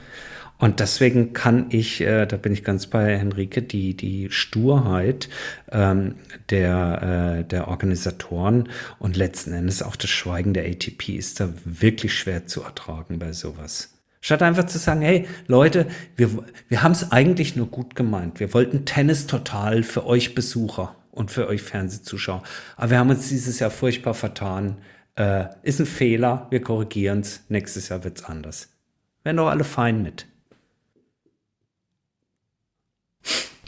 Und 0.58 0.80
deswegen 0.80 1.32
kann 1.32 1.66
ich, 1.70 2.02
äh, 2.02 2.26
da 2.26 2.36
bin 2.36 2.52
ich 2.52 2.62
ganz 2.62 2.86
bei 2.86 3.16
Henrike, 3.16 3.62
die, 3.62 3.96
die 3.96 4.28
Sturheit 4.30 5.30
ähm, 5.72 6.16
der, 6.50 7.38
äh, 7.40 7.44
der 7.48 7.68
Organisatoren 7.68 8.68
und 8.98 9.16
letzten 9.16 9.54
Endes 9.54 9.82
auch 9.82 9.96
das 9.96 10.10
Schweigen 10.10 10.52
der 10.52 10.66
ATP 10.66 11.16
ist 11.16 11.40
da 11.40 11.48
wirklich 11.64 12.14
schwer 12.14 12.46
zu 12.46 12.62
ertragen 12.62 13.18
bei 13.18 13.32
sowas. 13.32 13.94
Statt 14.20 14.42
einfach 14.42 14.66
zu 14.66 14.76
sagen, 14.76 15.00
hey 15.00 15.26
Leute, 15.46 15.86
wir, 16.14 16.44
wir 16.68 16.82
haben 16.82 16.92
es 16.92 17.10
eigentlich 17.10 17.56
nur 17.56 17.68
gut 17.68 17.96
gemeint. 17.96 18.38
Wir 18.38 18.52
wollten 18.52 18.84
Tennis 18.84 19.26
total 19.26 19.82
für 19.82 20.04
euch 20.04 20.34
Besucher 20.34 20.94
und 21.10 21.30
für 21.30 21.46
euch 21.48 21.62
Fernsehzuschauer. 21.62 22.42
Aber 22.76 22.90
wir 22.90 22.98
haben 22.98 23.10
uns 23.10 23.28
dieses 23.28 23.58
Jahr 23.58 23.70
furchtbar 23.70 24.14
vertan. 24.14 24.78
Äh, 25.16 25.46
ist 25.62 25.80
ein 25.80 25.86
Fehler, 25.86 26.46
wir 26.50 26.62
korrigieren 26.62 27.20
es. 27.20 27.44
Nächstes 27.48 27.88
Jahr 27.88 28.04
wird 28.04 28.18
es 28.18 28.24
anders. 28.24 28.68
Wären 29.22 29.36
doch 29.36 29.48
alle 29.48 29.64
fein 29.64 30.02
mit. 30.02 30.26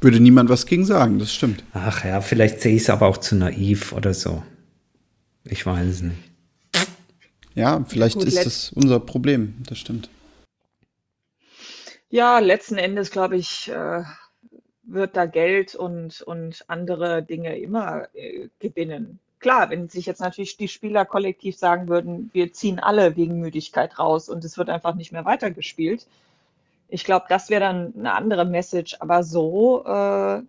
Würde 0.01 0.19
niemand 0.19 0.49
was 0.51 0.67
gegen 0.67 0.85
sagen, 0.85 1.19
das 1.19 1.33
stimmt. 1.33 1.63
Ach 1.75 2.05
ja, 2.05 2.21
vielleicht 2.21 2.61
sehe 2.61 2.75
ich 2.75 2.83
es 2.83 2.91
aber 2.91 3.07
auch 3.07 3.19
zu 3.19 3.37
naiv 3.37 3.93
oder 3.93 4.15
so. 4.15 4.43
Ich 5.45 5.65
weiß 5.65 5.87
es 5.87 6.03
nicht. 6.03 6.19
Ja, 7.55 7.85
vielleicht 7.87 8.17
Gut, 8.17 8.25
ist 8.25 8.45
das 8.45 8.73
unser 8.73 8.99
Problem, 8.99 9.63
das 9.69 9.79
stimmt. 9.79 10.09
Ja, 12.09 12.39
letzten 12.41 12.79
Endes, 12.79 13.11
glaube 13.11 13.37
ich, 13.37 13.69
äh, 13.69 14.03
wird 14.93 15.17
da 15.17 15.27
Geld 15.27 15.75
und, 15.75 16.23
und 16.23 16.65
andere 16.69 17.23
Dinge 17.23 17.59
immer 17.59 18.09
äh, 18.15 18.49
gewinnen. 18.59 19.19
Klar, 19.39 19.71
wenn 19.71 19.89
sich 19.89 20.07
jetzt 20.07 20.21
natürlich 20.21 20.57
die 20.57 20.69
Spieler 20.69 21.05
kollektiv 21.05 21.57
sagen 21.57 21.89
würden, 21.89 22.31
wir 22.33 22.53
ziehen 22.53 22.79
alle 22.79 23.17
wegen 23.17 23.41
Müdigkeit 23.41 23.99
raus 23.99 24.29
und 24.29 24.45
es 24.45 24.57
wird 24.57 24.71
einfach 24.71 24.95
nicht 24.95 25.11
mehr 25.11 25.25
weitergespielt. 25.25 26.07
Ich 26.89 27.05
glaube, 27.05 27.27
das 27.29 27.51
wäre 27.51 27.63
dann 27.63 27.93
eine 27.99 28.13
andere 28.13 28.45
Message. 28.45 28.97
Aber 29.01 29.25
so 29.25 29.85
äh, 29.85 30.43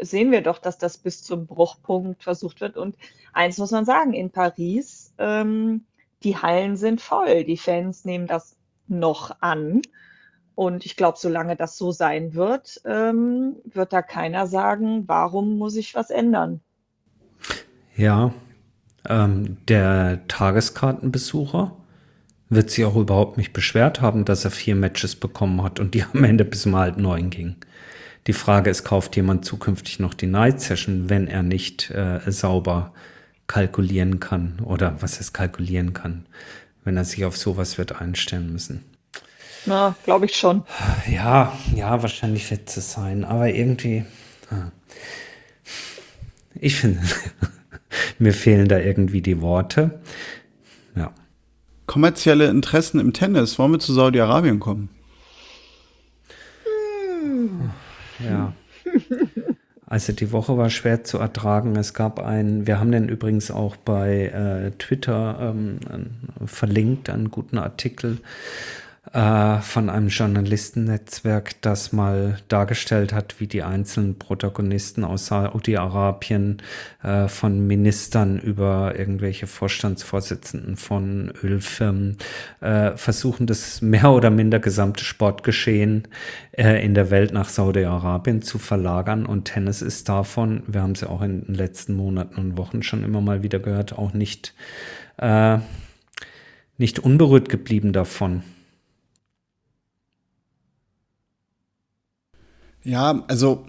sehen 0.00 0.32
wir 0.32 0.42
doch, 0.42 0.58
dass 0.58 0.78
das 0.78 0.98
bis 0.98 1.22
zum 1.22 1.46
Bruchpunkt 1.46 2.22
versucht 2.22 2.60
wird. 2.60 2.76
Und 2.76 2.96
eins 3.32 3.58
muss 3.58 3.70
man 3.70 3.84
sagen, 3.84 4.12
in 4.14 4.30
Paris, 4.30 5.12
ähm, 5.18 5.84
die 6.22 6.36
Hallen 6.36 6.76
sind 6.76 7.00
voll. 7.00 7.44
Die 7.44 7.58
Fans 7.58 8.04
nehmen 8.04 8.26
das 8.26 8.56
noch 8.88 9.36
an. 9.40 9.82
Und 10.58 10.84
ich 10.84 10.96
glaube, 10.96 11.18
solange 11.20 11.54
das 11.54 11.78
so 11.78 11.92
sein 11.92 12.34
wird, 12.34 12.80
ähm, 12.84 13.54
wird 13.64 13.92
da 13.92 14.02
keiner 14.02 14.48
sagen, 14.48 15.04
warum 15.06 15.56
muss 15.56 15.76
ich 15.76 15.94
was 15.94 16.10
ändern? 16.10 16.58
Ja, 17.94 18.34
ähm, 19.08 19.58
der 19.68 20.26
Tageskartenbesucher 20.26 21.76
wird 22.48 22.70
sich 22.70 22.84
auch 22.84 22.96
überhaupt 22.96 23.36
nicht 23.36 23.52
beschwert 23.52 24.00
haben, 24.00 24.24
dass 24.24 24.44
er 24.44 24.50
vier 24.50 24.74
Matches 24.74 25.14
bekommen 25.14 25.62
hat 25.62 25.78
und 25.78 25.94
die 25.94 26.02
am 26.12 26.24
Ende 26.24 26.44
bis 26.44 26.66
um 26.66 26.74
halb 26.74 26.96
neun 26.96 27.30
ging. 27.30 27.54
Die 28.26 28.32
Frage 28.32 28.68
ist, 28.68 28.82
kauft 28.82 29.14
jemand 29.14 29.44
zukünftig 29.44 30.00
noch 30.00 30.12
die 30.12 30.26
Night 30.26 30.60
Session, 30.60 31.08
wenn 31.08 31.28
er 31.28 31.44
nicht 31.44 31.88
äh, 31.92 32.18
sauber 32.32 32.92
kalkulieren 33.46 34.18
kann 34.18 34.58
oder 34.64 35.00
was 35.02 35.20
es 35.20 35.32
kalkulieren 35.32 35.92
kann, 35.92 36.26
wenn 36.82 36.96
er 36.96 37.04
sich 37.04 37.24
auf 37.24 37.36
sowas 37.36 37.78
wird 37.78 38.00
einstellen 38.00 38.52
müssen. 38.52 38.97
Na, 39.66 39.96
glaube 40.04 40.26
ich 40.26 40.36
schon. 40.36 40.62
Ja, 41.10 41.52
ja, 41.74 42.00
wahrscheinlich 42.02 42.50
wird 42.50 42.74
es 42.76 42.92
sein, 42.92 43.24
aber 43.24 43.48
irgendwie. 43.50 44.04
Ich 46.54 46.76
finde, 46.76 47.00
mir 48.18 48.32
fehlen 48.32 48.68
da 48.68 48.78
irgendwie 48.78 49.22
die 49.22 49.40
Worte. 49.40 50.00
Ja. 50.96 51.12
Kommerzielle 51.86 52.48
Interessen 52.48 52.98
im 53.00 53.12
Tennis. 53.12 53.58
Wollen 53.58 53.72
wir 53.72 53.78
zu 53.78 53.92
Saudi-Arabien 53.92 54.60
kommen? 54.60 54.90
Ja. 58.18 58.52
Also 59.86 60.12
die 60.12 60.32
Woche 60.32 60.58
war 60.58 60.68
schwer 60.68 61.04
zu 61.04 61.18
ertragen. 61.18 61.76
Es 61.76 61.94
gab 61.94 62.20
einen, 62.20 62.66
wir 62.66 62.78
haben 62.78 62.92
den 62.92 63.08
übrigens 63.08 63.50
auch 63.50 63.76
bei 63.76 64.26
äh, 64.26 64.70
Twitter 64.78 65.38
ähm, 65.40 65.78
verlinkt, 66.44 67.08
einen 67.08 67.30
guten 67.30 67.56
Artikel 67.56 68.18
äh, 69.12 69.60
von 69.60 69.88
einem 69.88 70.08
Journalistennetzwerk, 70.08 71.62
das 71.62 71.92
mal 71.92 72.38
dargestellt 72.48 73.12
hat, 73.12 73.40
wie 73.40 73.46
die 73.46 73.62
einzelnen 73.62 74.18
Protagonisten 74.18 75.04
aus 75.04 75.26
Saudi-Arabien 75.26 76.58
äh, 77.02 77.28
von 77.28 77.66
Ministern 77.66 78.38
über 78.38 78.98
irgendwelche 78.98 79.46
Vorstandsvorsitzenden 79.46 80.76
von 80.76 81.32
Ölfirmen 81.42 82.18
äh, 82.60 82.96
versuchen, 82.96 83.46
das 83.46 83.80
mehr 83.80 84.10
oder 84.10 84.30
minder 84.30 84.58
gesamte 84.58 85.04
Sportgeschehen 85.04 86.08
äh, 86.52 86.84
in 86.84 86.94
der 86.94 87.10
Welt 87.10 87.32
nach 87.32 87.48
Saudi-Arabien 87.48 88.42
zu 88.42 88.58
verlagern. 88.58 89.24
Und 89.24 89.46
Tennis 89.46 89.80
ist 89.80 90.08
davon, 90.08 90.62
wir 90.66 90.82
haben 90.82 90.92
es 90.92 91.00
ja 91.00 91.08
auch 91.08 91.22
in 91.22 91.44
den 91.44 91.54
letzten 91.54 91.94
Monaten 91.94 92.36
und 92.36 92.58
Wochen 92.58 92.82
schon 92.82 93.04
immer 93.04 93.20
mal 93.20 93.42
wieder 93.42 93.58
gehört, 93.58 93.96
auch 93.96 94.12
nicht, 94.12 94.54
äh, 95.16 95.58
nicht 96.76 96.98
unberührt 96.98 97.48
geblieben 97.48 97.92
davon. 97.92 98.42
Ja, 102.88 103.22
also 103.28 103.66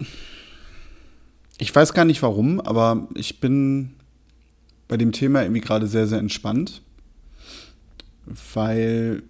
ich 1.58 1.76
weiß 1.76 1.92
gar 1.92 2.06
nicht 2.06 2.22
warum, 2.22 2.58
aber 2.58 3.06
ich 3.14 3.38
bin 3.38 3.90
bei 4.88 4.96
dem 4.96 5.12
Thema 5.12 5.42
irgendwie 5.42 5.60
gerade 5.60 5.86
sehr, 5.86 6.06
sehr 6.06 6.18
entspannt, 6.18 6.80
weil, 8.54 9.22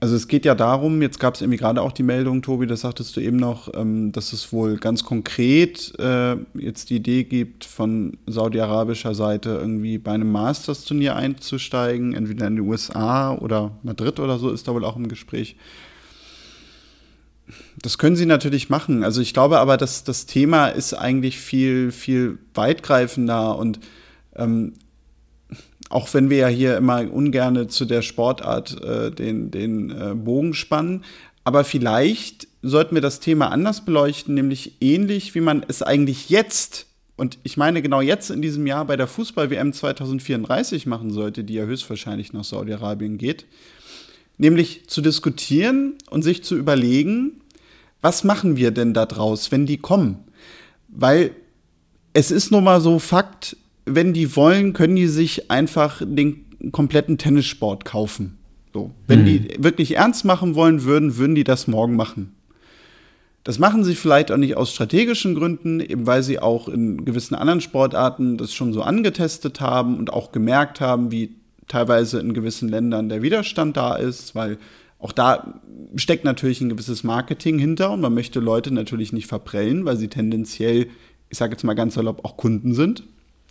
also 0.00 0.16
es 0.16 0.26
geht 0.26 0.44
ja 0.44 0.56
darum, 0.56 1.00
jetzt 1.00 1.20
gab 1.20 1.36
es 1.36 1.42
irgendwie 1.42 1.58
gerade 1.58 1.80
auch 1.80 1.92
die 1.92 2.02
Meldung, 2.02 2.42
Tobi, 2.42 2.66
das 2.66 2.80
sagtest 2.80 3.16
du 3.16 3.20
eben 3.20 3.36
noch, 3.36 3.72
ähm, 3.72 4.10
dass 4.10 4.32
es 4.32 4.52
wohl 4.52 4.78
ganz 4.78 5.04
konkret 5.04 5.96
äh, 6.00 6.34
jetzt 6.54 6.90
die 6.90 6.96
Idee 6.96 7.22
gibt, 7.22 7.64
von 7.64 8.18
saudi-arabischer 8.26 9.14
Seite 9.14 9.50
irgendwie 9.50 9.98
bei 9.98 10.10
einem 10.10 10.32
Masters-Turnier 10.32 11.14
einzusteigen, 11.14 12.14
entweder 12.14 12.48
in 12.48 12.56
die 12.56 12.62
USA 12.62 13.32
oder 13.32 13.78
Madrid 13.84 14.18
oder 14.18 14.40
so 14.40 14.50
ist 14.50 14.66
da 14.66 14.74
wohl 14.74 14.84
auch 14.84 14.96
im 14.96 15.06
Gespräch. 15.06 15.54
Das 17.80 17.98
können 17.98 18.16
sie 18.16 18.26
natürlich 18.26 18.70
machen. 18.70 19.04
Also 19.04 19.20
ich 19.20 19.34
glaube 19.34 19.58
aber, 19.58 19.76
dass 19.76 20.04
das 20.04 20.26
Thema 20.26 20.68
ist 20.68 20.94
eigentlich 20.94 21.38
viel, 21.38 21.92
viel 21.92 22.38
weitgreifender 22.54 23.58
und 23.58 23.80
ähm, 24.36 24.74
auch 25.90 26.12
wenn 26.14 26.30
wir 26.30 26.38
ja 26.38 26.48
hier 26.48 26.76
immer 26.76 27.10
ungerne 27.12 27.68
zu 27.68 27.84
der 27.84 28.02
Sportart 28.02 28.82
äh, 28.82 29.10
den, 29.10 29.50
den 29.50 29.90
äh, 29.90 30.14
Bogen 30.14 30.54
spannen, 30.54 31.04
aber 31.44 31.64
vielleicht 31.64 32.48
sollten 32.62 32.94
wir 32.94 33.02
das 33.02 33.20
Thema 33.20 33.48
anders 33.48 33.84
beleuchten, 33.84 34.34
nämlich 34.34 34.76
ähnlich, 34.80 35.34
wie 35.34 35.40
man 35.40 35.64
es 35.66 35.82
eigentlich 35.82 36.30
jetzt, 36.30 36.86
und 37.16 37.38
ich 37.42 37.56
meine 37.56 37.82
genau 37.82 38.00
jetzt 38.00 38.30
in 38.30 38.40
diesem 38.40 38.66
Jahr 38.66 38.84
bei 38.84 38.96
der 38.96 39.08
Fußball-WM 39.08 39.72
2034 39.72 40.86
machen 40.86 41.10
sollte, 41.10 41.44
die 41.44 41.54
ja 41.54 41.64
höchstwahrscheinlich 41.64 42.32
nach 42.32 42.44
Saudi-Arabien 42.44 43.18
geht, 43.18 43.46
nämlich 44.42 44.88
zu 44.88 45.00
diskutieren 45.00 45.94
und 46.10 46.22
sich 46.22 46.42
zu 46.42 46.56
überlegen, 46.56 47.40
was 48.00 48.24
machen 48.24 48.56
wir 48.56 48.72
denn 48.72 48.92
da 48.92 49.06
draus, 49.06 49.52
wenn 49.52 49.66
die 49.66 49.78
kommen? 49.78 50.18
Weil 50.88 51.30
es 52.12 52.32
ist 52.32 52.50
nun 52.50 52.64
mal 52.64 52.80
so 52.80 52.98
Fakt, 52.98 53.56
wenn 53.86 54.12
die 54.12 54.34
wollen, 54.34 54.72
können 54.72 54.96
die 54.96 55.06
sich 55.06 55.50
einfach 55.50 56.02
den 56.04 56.44
kompletten 56.72 57.18
Tennissport 57.18 57.84
kaufen. 57.84 58.36
So. 58.74 58.90
Wenn 59.06 59.22
mhm. 59.22 59.26
die 59.26 59.56
wirklich 59.58 59.96
ernst 59.96 60.24
machen 60.24 60.56
wollen 60.56 60.82
würden, 60.82 61.16
würden 61.16 61.36
die 61.36 61.44
das 61.44 61.68
morgen 61.68 61.94
machen. 61.94 62.34
Das 63.44 63.60
machen 63.60 63.84
sie 63.84 63.94
vielleicht 63.94 64.32
auch 64.32 64.36
nicht 64.36 64.56
aus 64.56 64.72
strategischen 64.72 65.36
Gründen, 65.36 65.78
eben 65.78 66.06
weil 66.06 66.22
sie 66.24 66.40
auch 66.40 66.68
in 66.68 67.04
gewissen 67.04 67.34
anderen 67.36 67.60
Sportarten 67.60 68.38
das 68.38 68.52
schon 68.52 68.72
so 68.72 68.82
angetestet 68.82 69.60
haben 69.60 69.98
und 69.98 70.12
auch 70.12 70.32
gemerkt 70.32 70.80
haben, 70.80 71.12
wie 71.12 71.36
teilweise 71.68 72.20
in 72.20 72.34
gewissen 72.34 72.68
Ländern 72.68 73.08
der 73.08 73.22
Widerstand 73.22 73.76
da 73.76 73.96
ist, 73.96 74.34
weil 74.34 74.58
auch 74.98 75.12
da 75.12 75.60
steckt 75.96 76.24
natürlich 76.24 76.60
ein 76.60 76.68
gewisses 76.68 77.02
Marketing 77.02 77.58
hinter 77.58 77.90
und 77.90 78.00
man 78.00 78.14
möchte 78.14 78.38
Leute 78.38 78.72
natürlich 78.72 79.12
nicht 79.12 79.26
verprellen, 79.26 79.84
weil 79.84 79.96
sie 79.96 80.08
tendenziell, 80.08 80.86
ich 81.28 81.38
sage 81.38 81.52
jetzt 81.52 81.64
mal 81.64 81.74
ganz 81.74 81.94
salopp, 81.94 82.24
auch 82.24 82.36
Kunden 82.36 82.74
sind. 82.74 83.04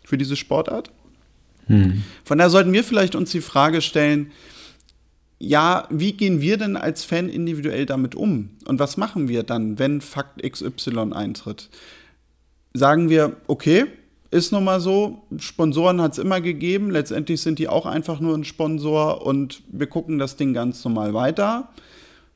für 0.03 0.17
diese 0.17 0.35
Sportart. 0.35 0.91
Hm. 1.67 2.03
Von 2.23 2.37
daher 2.37 2.49
sollten 2.49 2.73
wir 2.73 2.83
vielleicht 2.83 3.15
uns 3.15 3.31
die 3.31 3.41
Frage 3.41 3.81
stellen, 3.81 4.31
ja, 5.39 5.87
wie 5.89 6.13
gehen 6.13 6.39
wir 6.39 6.57
denn 6.57 6.77
als 6.77 7.03
Fan 7.03 7.27
individuell 7.27 7.85
damit 7.85 8.13
um? 8.13 8.51
Und 8.65 8.79
was 8.79 8.95
machen 8.97 9.27
wir 9.27 9.43
dann, 9.43 9.79
wenn 9.79 9.99
Fakt 9.99 10.41
XY 10.43 11.13
eintritt? 11.13 11.69
Sagen 12.73 13.09
wir, 13.09 13.37
okay, 13.47 13.85
ist 14.31 14.53
nun 14.53 14.63
mal 14.63 14.79
so, 14.79 15.23
Sponsoren 15.37 16.01
hat 16.01 16.13
es 16.13 16.17
immer 16.17 16.39
gegeben, 16.39 16.89
letztendlich 16.89 17.41
sind 17.41 17.59
die 17.59 17.67
auch 17.67 17.85
einfach 17.85 18.21
nur 18.21 18.33
ein 18.35 18.45
Sponsor 18.45 19.25
und 19.25 19.61
wir 19.69 19.87
gucken 19.87 20.17
das 20.17 20.37
Ding 20.37 20.53
ganz 20.53 20.83
normal 20.85 21.13
weiter. 21.13 21.69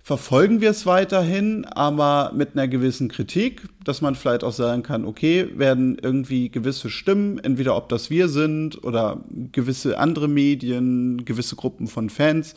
Verfolgen 0.03 0.61
wir 0.61 0.69
es 0.69 0.85
weiterhin, 0.85 1.65
aber 1.65 2.31
mit 2.35 2.51
einer 2.53 2.67
gewissen 2.67 3.07
Kritik, 3.07 3.63
dass 3.83 4.01
man 4.01 4.13
vielleicht 4.13 4.43
auch 4.43 4.51
sagen 4.51 4.83
kann, 4.83 5.05
okay, 5.05 5.49
werden 5.57 5.97
irgendwie 5.99 6.49
gewisse 6.49 6.91
Stimmen, 6.91 7.39
entweder 7.39 7.75
ob 7.75 7.89
das 7.89 8.09
wir 8.11 8.27
sind 8.27 8.83
oder 8.83 9.23
gewisse 9.51 9.97
andere 9.97 10.27
Medien, 10.27 11.25
gewisse 11.25 11.55
Gruppen 11.55 11.87
von 11.87 12.11
Fans, 12.11 12.53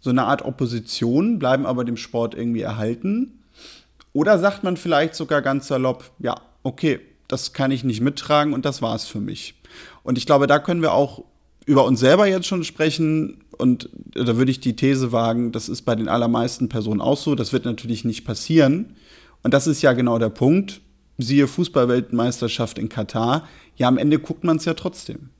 so 0.00 0.08
eine 0.10 0.24
Art 0.24 0.42
Opposition, 0.42 1.38
bleiben 1.38 1.66
aber 1.66 1.84
dem 1.84 1.96
Sport 1.98 2.34
irgendwie 2.34 2.62
erhalten? 2.62 3.42
Oder 4.12 4.38
sagt 4.38 4.64
man 4.64 4.78
vielleicht 4.78 5.16
sogar 5.16 5.42
ganz 5.42 5.66
salopp, 5.66 6.12
ja, 6.18 6.36
okay, 6.62 7.00
das 7.28 7.52
kann 7.52 7.70
ich 7.70 7.84
nicht 7.84 8.00
mittragen 8.00 8.52
und 8.52 8.64
das 8.64 8.82
war's 8.82 9.06
für 9.06 9.20
mich. 9.20 9.54
Und 10.02 10.18
ich 10.18 10.26
glaube, 10.26 10.46
da 10.46 10.58
können 10.58 10.82
wir 10.82 10.92
auch 10.92 11.24
über 11.66 11.84
uns 11.84 12.00
selber 12.00 12.26
jetzt 12.26 12.46
schon 12.46 12.64
sprechen. 12.64 13.44
Und 13.58 13.90
da 14.14 14.36
würde 14.36 14.50
ich 14.50 14.60
die 14.60 14.76
These 14.76 15.12
wagen, 15.12 15.52
das 15.52 15.68
ist 15.68 15.82
bei 15.82 15.94
den 15.94 16.08
allermeisten 16.08 16.68
Personen 16.68 17.00
auch 17.00 17.16
so. 17.16 17.34
Das 17.34 17.52
wird 17.52 17.64
natürlich 17.64 18.04
nicht 18.04 18.24
passieren. 18.24 18.94
Und 19.42 19.52
das 19.52 19.66
ist 19.66 19.82
ja 19.82 19.92
genau 19.92 20.18
der 20.18 20.28
Punkt. 20.30 20.80
Siehe 21.18 21.48
Fußballweltmeisterschaft 21.48 22.78
in 22.78 22.88
Katar. 22.88 23.48
Ja, 23.76 23.88
am 23.88 23.98
Ende 23.98 24.18
guckt 24.18 24.44
man 24.44 24.58
es 24.58 24.64
ja 24.64 24.74
trotzdem. 24.74 25.30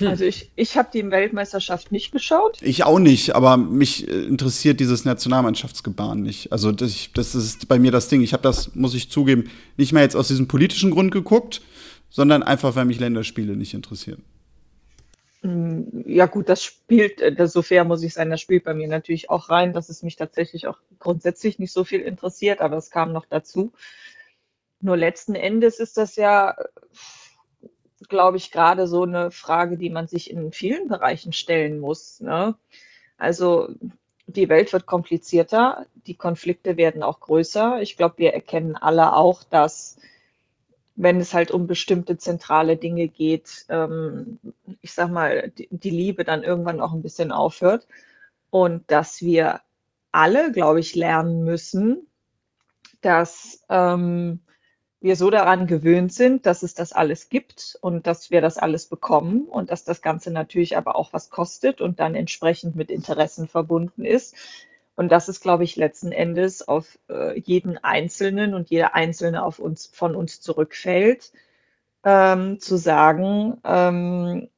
Also 0.00 0.24
ich, 0.24 0.50
ich 0.56 0.76
habe 0.76 0.88
die 0.92 1.10
Weltmeisterschaft 1.10 1.92
nicht 1.92 2.12
geschaut. 2.12 2.58
Ich 2.62 2.84
auch 2.84 2.98
nicht, 2.98 3.34
aber 3.34 3.56
mich 3.56 4.08
äh, 4.08 4.24
interessiert 4.24 4.80
dieses 4.80 5.04
Nationalmannschaftsgebaren 5.04 6.22
nicht. 6.22 6.52
Also 6.52 6.72
das, 6.72 7.08
das 7.14 7.34
ist 7.34 7.68
bei 7.68 7.78
mir 7.78 7.90
das 7.90 8.08
Ding. 8.08 8.22
Ich 8.22 8.32
habe 8.32 8.42
das, 8.42 8.74
muss 8.74 8.94
ich 8.94 9.10
zugeben, 9.10 9.50
nicht 9.76 9.92
mehr 9.92 10.02
jetzt 10.02 10.16
aus 10.16 10.28
diesem 10.28 10.48
politischen 10.48 10.90
Grund 10.90 11.12
geguckt, 11.12 11.62
sondern 12.10 12.42
einfach, 12.42 12.76
weil 12.76 12.84
mich 12.84 13.00
Länderspiele 13.00 13.56
nicht 13.56 13.74
interessieren. 13.74 14.22
Hm, 15.42 16.04
ja 16.06 16.26
gut, 16.26 16.48
das 16.48 16.62
spielt, 16.62 17.20
äh, 17.20 17.34
das, 17.34 17.52
so 17.52 17.62
fair 17.62 17.84
muss 17.84 18.02
ich 18.02 18.14
sein, 18.14 18.30
das 18.30 18.40
spielt 18.40 18.64
bei 18.64 18.74
mir 18.74 18.88
natürlich 18.88 19.30
auch 19.30 19.50
rein, 19.50 19.72
dass 19.72 19.88
es 19.88 20.02
mich 20.02 20.16
tatsächlich 20.16 20.66
auch 20.68 20.78
grundsätzlich 21.00 21.58
nicht 21.58 21.72
so 21.72 21.84
viel 21.84 22.00
interessiert, 22.00 22.60
aber 22.60 22.76
es 22.76 22.90
kam 22.90 23.12
noch 23.12 23.26
dazu. 23.26 23.72
Nur 24.80 24.96
letzten 24.96 25.34
Endes 25.34 25.78
ist 25.78 25.96
das 25.96 26.16
ja 26.16 26.54
glaube 28.08 28.36
ich, 28.36 28.50
gerade 28.50 28.86
so 28.86 29.02
eine 29.02 29.30
Frage, 29.30 29.76
die 29.76 29.90
man 29.90 30.06
sich 30.08 30.30
in 30.30 30.52
vielen 30.52 30.88
Bereichen 30.88 31.32
stellen 31.32 31.78
muss. 31.78 32.20
Ne? 32.20 32.54
Also 33.18 33.68
die 34.26 34.48
Welt 34.48 34.72
wird 34.72 34.86
komplizierter, 34.86 35.86
die 36.06 36.14
Konflikte 36.14 36.76
werden 36.76 37.02
auch 37.02 37.20
größer. 37.20 37.80
Ich 37.82 37.96
glaube, 37.96 38.18
wir 38.18 38.34
erkennen 38.34 38.76
alle 38.76 39.14
auch, 39.14 39.44
dass 39.44 39.98
wenn 40.94 41.20
es 41.20 41.32
halt 41.32 41.50
um 41.50 41.66
bestimmte 41.66 42.18
zentrale 42.18 42.76
Dinge 42.76 43.08
geht, 43.08 43.64
ähm, 43.68 44.38
ich 44.80 44.92
sag 44.92 45.10
mal, 45.10 45.50
die, 45.50 45.90
Liebe 45.90 46.24
dann 46.24 46.42
irgendwann 46.42 46.80
auch 46.80 46.92
ein 46.92 47.02
bisschen 47.02 47.32
aufhört. 47.32 47.86
Und 48.50 48.90
dass 48.90 49.22
wir 49.22 49.60
alle, 50.12 50.52
glaube 50.52 50.80
ich, 50.80 50.94
lernen 50.94 51.44
müssen, 51.44 52.06
dass 53.00 53.64
ähm, 53.70 54.40
wir 55.02 55.16
so 55.16 55.30
daran 55.30 55.66
gewöhnt 55.66 56.12
sind, 56.12 56.46
dass 56.46 56.62
es 56.62 56.74
das 56.74 56.92
alles 56.92 57.28
gibt 57.28 57.76
und 57.80 58.06
dass 58.06 58.30
wir 58.30 58.40
das 58.40 58.56
alles 58.56 58.86
bekommen 58.86 59.42
und 59.42 59.70
dass 59.70 59.84
das 59.84 60.00
Ganze 60.00 60.30
natürlich 60.30 60.76
aber 60.76 60.94
auch 60.96 61.12
was 61.12 61.28
kostet 61.28 61.80
und 61.80 61.98
dann 61.98 62.14
entsprechend 62.14 62.76
mit 62.76 62.90
Interessen 62.90 63.48
verbunden 63.48 64.04
ist. 64.04 64.36
Und 64.94 65.10
das 65.10 65.28
ist, 65.28 65.40
glaube 65.40 65.64
ich, 65.64 65.76
letzten 65.76 66.12
Endes 66.12 66.68
auf 66.68 66.98
äh, 67.08 67.38
jeden 67.40 67.78
Einzelnen 67.78 68.54
und 68.54 68.70
jeder 68.70 68.94
Einzelne 68.94 69.42
auf 69.42 69.58
uns, 69.58 69.86
von 69.86 70.14
uns 70.14 70.40
zurückfällt, 70.40 71.32
ähm, 72.04 72.60
zu 72.60 72.76
sagen, 72.76 73.58
ähm, 73.64 74.48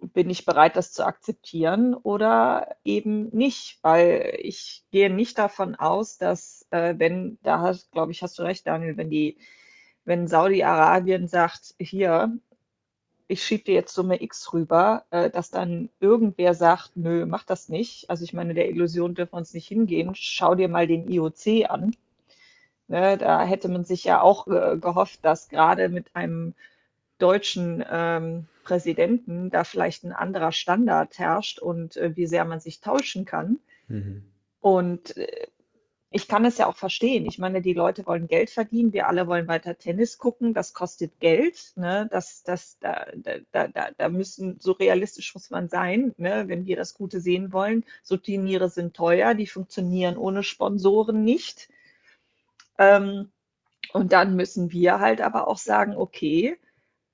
bin 0.00 0.30
ich 0.30 0.44
bereit, 0.44 0.76
das 0.76 0.92
zu 0.92 1.04
akzeptieren 1.04 1.94
oder 1.94 2.76
eben 2.84 3.28
nicht, 3.30 3.78
weil 3.82 4.36
ich 4.38 4.84
gehe 4.90 5.10
nicht 5.10 5.38
davon 5.38 5.74
aus, 5.74 6.18
dass 6.18 6.66
äh, 6.70 6.94
wenn, 6.98 7.38
da 7.42 7.74
glaube 7.92 8.12
ich, 8.12 8.22
hast 8.22 8.38
du 8.38 8.42
recht, 8.42 8.66
Daniel, 8.66 8.96
wenn 8.96 9.10
die 9.10 9.38
wenn 10.08 10.26
Saudi-Arabien 10.26 11.28
sagt, 11.28 11.74
hier, 11.78 12.32
ich 13.26 13.44
schiebe 13.44 13.64
dir 13.64 13.74
jetzt 13.74 13.92
Summe 13.92 14.22
X 14.22 14.54
rüber, 14.54 15.04
äh, 15.10 15.28
dass 15.28 15.50
dann 15.50 15.90
irgendwer 16.00 16.54
sagt, 16.54 16.96
nö, 16.96 17.26
mach 17.26 17.44
das 17.44 17.68
nicht. 17.68 18.08
Also 18.08 18.24
ich 18.24 18.32
meine, 18.32 18.54
der 18.54 18.70
Illusion 18.70 19.14
dürfen 19.14 19.34
wir 19.34 19.36
uns 19.36 19.52
nicht 19.52 19.68
hingehen. 19.68 20.12
Schau 20.14 20.54
dir 20.54 20.68
mal 20.68 20.86
den 20.86 21.10
IOC 21.10 21.68
an. 21.68 21.94
Ne, 22.86 23.18
da 23.18 23.44
hätte 23.44 23.68
man 23.68 23.84
sich 23.84 24.04
ja 24.04 24.22
auch 24.22 24.46
äh, 24.46 24.78
gehofft, 24.78 25.22
dass 25.26 25.50
gerade 25.50 25.90
mit 25.90 26.16
einem 26.16 26.54
deutschen 27.18 27.84
ähm, 27.90 28.46
Präsidenten 28.64 29.50
da 29.50 29.62
vielleicht 29.62 30.04
ein 30.04 30.12
anderer 30.12 30.52
Standard 30.52 31.18
herrscht 31.18 31.58
und 31.58 31.98
äh, 31.98 32.16
wie 32.16 32.26
sehr 32.26 32.46
man 32.46 32.60
sich 32.60 32.80
tauschen 32.80 33.26
kann. 33.26 33.58
Mhm. 33.88 34.24
Und 34.62 35.18
äh, 35.18 35.48
ich 36.10 36.26
kann 36.26 36.44
es 36.46 36.56
ja 36.56 36.66
auch 36.66 36.76
verstehen. 36.76 37.26
Ich 37.26 37.38
meine, 37.38 37.60
die 37.60 37.74
Leute 37.74 38.06
wollen 38.06 38.28
Geld 38.28 38.48
verdienen, 38.48 38.94
wir 38.94 39.08
alle 39.08 39.26
wollen 39.26 39.46
weiter 39.46 39.76
Tennis 39.76 40.16
gucken, 40.16 40.54
das 40.54 40.72
kostet 40.72 41.20
Geld. 41.20 41.72
Ne? 41.76 42.08
Das, 42.10 42.42
das, 42.44 42.78
da, 42.78 43.06
da, 43.52 43.68
da, 43.68 43.90
da 43.96 44.08
müssen, 44.08 44.58
so 44.58 44.72
realistisch 44.72 45.34
muss 45.34 45.50
man 45.50 45.68
sein, 45.68 46.14
ne? 46.16 46.44
wenn 46.48 46.64
wir 46.64 46.76
das 46.76 46.94
Gute 46.94 47.20
sehen 47.20 47.52
wollen. 47.52 47.84
So 48.02 48.16
Turniere 48.16 48.70
sind 48.70 48.96
teuer, 48.96 49.34
die 49.34 49.46
funktionieren 49.46 50.16
ohne 50.16 50.42
Sponsoren 50.42 51.24
nicht. 51.24 51.68
Ähm, 52.78 53.30
und 53.92 54.12
dann 54.12 54.34
müssen 54.34 54.72
wir 54.72 55.00
halt 55.00 55.20
aber 55.20 55.46
auch 55.46 55.58
sagen, 55.58 55.94
okay, 55.96 56.56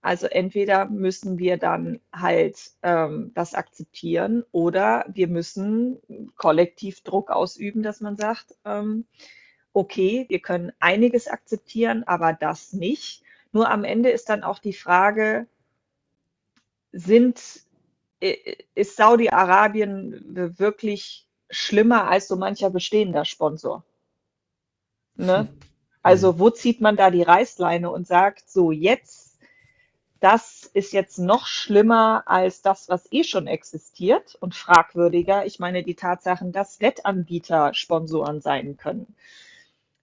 also 0.04 0.26
entweder 0.26 0.84
müssen 0.84 1.38
wir 1.38 1.56
dann 1.56 1.98
halt 2.12 2.72
ähm, 2.82 3.32
das 3.34 3.54
akzeptieren 3.54 4.44
oder 4.52 5.06
wir 5.08 5.28
müssen 5.28 5.98
kollektiv 6.36 7.00
Druck 7.00 7.30
ausüben, 7.30 7.82
dass 7.82 8.02
man 8.02 8.14
sagt, 8.14 8.54
ähm, 8.66 9.06
okay, 9.72 10.26
wir 10.28 10.40
können 10.40 10.72
einiges 10.78 11.26
akzeptieren, 11.26 12.04
aber 12.04 12.34
das 12.34 12.74
nicht. 12.74 13.22
Nur 13.52 13.70
am 13.70 13.82
Ende 13.82 14.10
ist 14.10 14.28
dann 14.28 14.42
auch 14.42 14.58
die 14.58 14.74
Frage, 14.74 15.46
sind, 16.92 17.40
ist 18.20 18.96
Saudi-Arabien 18.96 20.58
wirklich 20.58 21.26
schlimmer 21.48 22.10
als 22.10 22.28
so 22.28 22.36
mancher 22.36 22.68
bestehender 22.68 23.24
Sponsor? 23.24 23.84
Ne? 25.16 25.48
Also 26.02 26.38
wo 26.38 26.50
zieht 26.50 26.82
man 26.82 26.96
da 26.96 27.10
die 27.10 27.22
Reißleine 27.22 27.90
und 27.90 28.06
sagt, 28.06 28.50
so 28.50 28.70
jetzt 28.70 29.33
das 30.24 30.70
ist 30.72 30.94
jetzt 30.94 31.18
noch 31.18 31.46
schlimmer 31.46 32.22
als 32.24 32.62
das, 32.62 32.88
was 32.88 33.12
eh 33.12 33.24
schon 33.24 33.46
existiert 33.46 34.38
und 34.40 34.54
fragwürdiger. 34.54 35.44
Ich 35.44 35.58
meine 35.58 35.82
die 35.82 35.96
Tatsachen, 35.96 36.50
dass 36.50 36.80
Wettanbieter 36.80 37.74
Sponsoren 37.74 38.40
sein 38.40 38.78
können, 38.78 39.14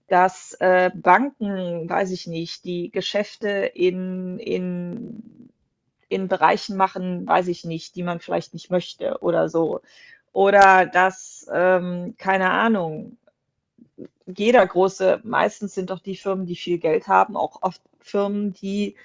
dass 0.08 0.54
äh, 0.60 0.92
Banken, 0.94 1.90
weiß 1.90 2.12
ich 2.12 2.28
nicht, 2.28 2.66
die 2.66 2.92
Geschäfte 2.92 3.50
in, 3.50 4.38
in, 4.38 5.50
in 6.08 6.28
Bereichen 6.28 6.78
machen, 6.78 7.26
weiß 7.26 7.48
ich 7.48 7.66
nicht, 7.66 7.96
die 7.96 8.04
man 8.04 8.20
vielleicht 8.20 8.54
nicht 8.54 8.70
möchte 8.70 9.18
oder 9.22 9.50
so. 9.50 9.82
Oder 10.34 10.86
dass, 10.86 11.48
ähm, 11.52 12.14
keine 12.20 12.52
Ahnung, 12.52 13.18
jeder 14.28 14.68
große, 14.68 15.22
meistens 15.24 15.74
sind 15.74 15.90
doch 15.90 16.00
die 16.00 16.16
Firmen, 16.16 16.46
die 16.46 16.56
viel 16.56 16.78
Geld 16.78 17.08
haben, 17.08 17.36
auch 17.36 17.64
oft 17.64 17.82
Firmen, 18.02 18.54
die 18.54 18.96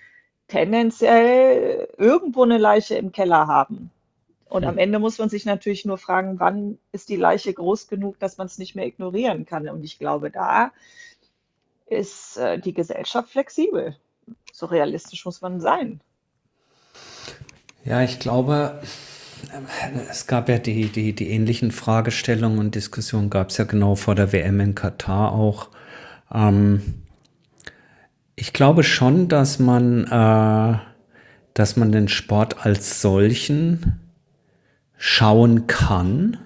tendenziell 0.48 1.88
irgendwo 1.98 2.44
eine 2.44 2.58
Leiche 2.58 2.96
im 2.96 3.12
Keller 3.12 3.46
haben. 3.46 3.90
Und 4.48 4.64
am. 4.64 4.78
Ende 4.78 4.98
muss 5.00 5.18
man 5.18 5.28
sich 5.28 5.44
natürlich 5.44 5.84
nur 5.84 5.98
fragen, 5.98 6.38
wann 6.38 6.78
ist 6.92 7.08
die 7.08 7.16
Leiche 7.16 7.52
groß 7.52 7.88
genug, 7.88 8.18
dass 8.20 8.38
man 8.38 8.46
es 8.46 8.58
nicht 8.58 8.76
mehr 8.76 8.86
ignorieren 8.86 9.44
kann. 9.44 9.68
Und 9.68 9.82
ich 9.82 9.98
glaube, 9.98 10.30
da 10.30 10.70
ist 11.86 12.36
äh, 12.36 12.58
die 12.58 12.72
Gesellschaft 12.72 13.30
flexibel. 13.30 13.96
So 14.52 14.66
realistisch 14.66 15.24
muss 15.24 15.40
man 15.40 15.60
sein. 15.60 16.00
Ja, 17.84 18.02
ich 18.02 18.18
glaube, 18.18 18.80
es 20.10 20.26
gab 20.26 20.48
ja 20.48 20.58
die, 20.58 20.88
die, 20.88 21.12
die 21.12 21.30
ähnlichen 21.30 21.70
Fragestellungen 21.70 22.58
und 22.58 22.74
Diskussionen 22.74 23.30
gab 23.30 23.50
es 23.50 23.58
ja 23.58 23.64
genau 23.64 23.94
vor 23.94 24.14
der 24.14 24.32
WM 24.32 24.60
in 24.60 24.74
Katar 24.74 25.32
auch. 25.32 25.68
Ähm, 26.32 27.05
ich 28.36 28.52
glaube 28.52 28.84
schon, 28.84 29.28
dass 29.28 29.58
man, 29.58 30.04
äh, 30.04 30.78
dass 31.54 31.76
man 31.76 31.90
den 31.90 32.08
Sport 32.08 32.64
als 32.64 33.00
solchen 33.00 33.98
schauen 34.98 35.66
kann, 35.66 36.36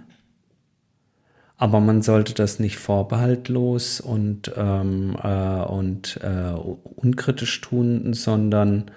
aber 1.57 1.81
man 1.81 2.00
sollte 2.00 2.33
das 2.33 2.59
nicht 2.59 2.79
vorbehaltlos 2.79 4.00
und, 4.00 4.53
ähm, 4.57 5.16
äh, 5.22 5.62
und 5.62 6.18
äh, 6.22 6.53
unkritisch 6.96 7.61
tun, 7.61 8.14
sondern 8.14 8.90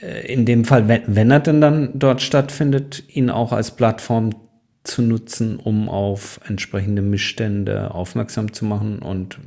äh, 0.00 0.32
in 0.32 0.44
dem 0.44 0.64
Fall, 0.64 0.88
wenn, 0.88 1.02
wenn 1.06 1.30
er 1.30 1.40
denn 1.40 1.60
dann 1.60 1.90
dort 1.94 2.20
stattfindet, 2.20 3.04
ihn 3.14 3.30
auch 3.30 3.52
als 3.52 3.70
Plattform 3.70 4.30
zu 4.84 5.02
nutzen, 5.02 5.56
um 5.56 5.88
auf 5.88 6.40
entsprechende 6.48 7.02
Missstände 7.02 7.92
aufmerksam 7.92 8.52
zu 8.52 8.64
machen 8.64 8.98
und 8.98 9.38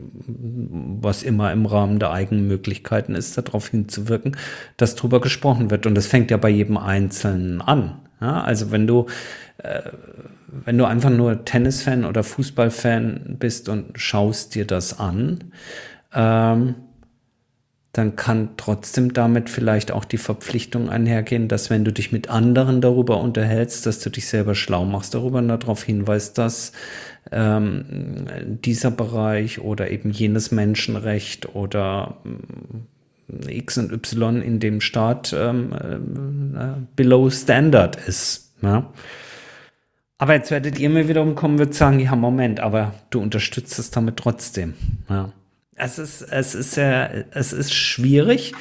was 1.01 1.23
immer 1.23 1.51
im 1.51 1.65
Rahmen 1.65 1.99
der 1.99 2.11
eigenen 2.11 2.47
Möglichkeiten 2.47 3.15
ist, 3.15 3.37
darauf 3.37 3.67
hinzuwirken, 3.67 4.37
dass 4.77 4.95
darüber 4.95 5.19
gesprochen 5.19 5.71
wird. 5.71 5.85
Und 5.85 5.95
das 5.95 6.07
fängt 6.07 6.31
ja 6.31 6.37
bei 6.37 6.49
jedem 6.49 6.77
Einzelnen 6.77 7.61
an. 7.61 7.99
Ja, 8.21 8.41
also 8.43 8.71
wenn 8.71 8.87
du, 8.87 9.07
äh, 9.57 9.81
wenn 10.63 10.77
du 10.77 10.85
einfach 10.85 11.09
nur 11.09 11.43
Tennisfan 11.43 12.05
oder 12.05 12.23
Fußballfan 12.23 13.35
bist 13.37 13.67
und 13.67 13.99
schaust 13.99 14.55
dir 14.55 14.65
das 14.65 14.99
an, 14.99 15.51
ähm, 16.13 16.75
dann 17.97 18.17
kann 18.17 18.49
trotzdem 18.57 19.13
damit 19.13 19.49
vielleicht 19.49 19.91
auch 19.93 20.03
die 20.03 20.17
Verpflichtung 20.17 20.89
einhergehen, 20.89 21.47
dass 21.47 21.69
wenn 21.69 21.85
du 21.85 21.93
dich 21.93 22.11
mit 22.11 22.29
anderen 22.29 22.81
darüber 22.81 23.21
unterhältst, 23.21 23.85
dass 23.85 24.01
du 24.01 24.09
dich 24.09 24.27
selber 24.27 24.53
schlau 24.53 24.83
machst 24.83 25.13
darüber 25.13 25.37
und 25.39 25.47
darauf 25.47 25.83
hinweist, 25.83 26.37
dass 26.37 26.73
ähm, 27.31 27.85
dieser 28.65 28.91
Bereich 28.91 29.59
oder 29.59 29.91
eben 29.91 30.11
jenes 30.11 30.51
Menschenrecht 30.51 31.55
oder 31.55 32.17
äh, 33.45 33.57
X 33.59 33.77
und 33.77 33.93
Y 33.93 34.41
in 34.41 34.59
dem 34.59 34.81
Staat 34.81 35.33
ähm, 35.33 35.71
äh, 35.73 36.81
below 36.97 37.29
standard 37.29 37.95
ist. 38.07 38.51
Ja? 38.61 38.91
Aber 40.17 40.33
jetzt 40.33 40.51
werdet 40.51 40.79
ihr 40.79 40.89
mir 40.89 41.07
wiederum 41.07 41.35
kommen 41.35 41.59
und 41.59 41.73
sagen, 41.73 41.99
ja, 42.01 42.13
Moment, 42.17 42.59
aber 42.59 42.93
du 43.09 43.21
unterstützt 43.21 43.79
es 43.79 43.89
damit 43.89 44.17
trotzdem. 44.17 44.73
Ja. 45.09 45.31
Es 45.75 45.99
ist, 45.99 46.21
es 46.21 46.55
ist 46.55 46.71
sehr, 46.71 47.25
es 47.31 47.51
ist 47.51 47.73
schwierig, 47.73 48.53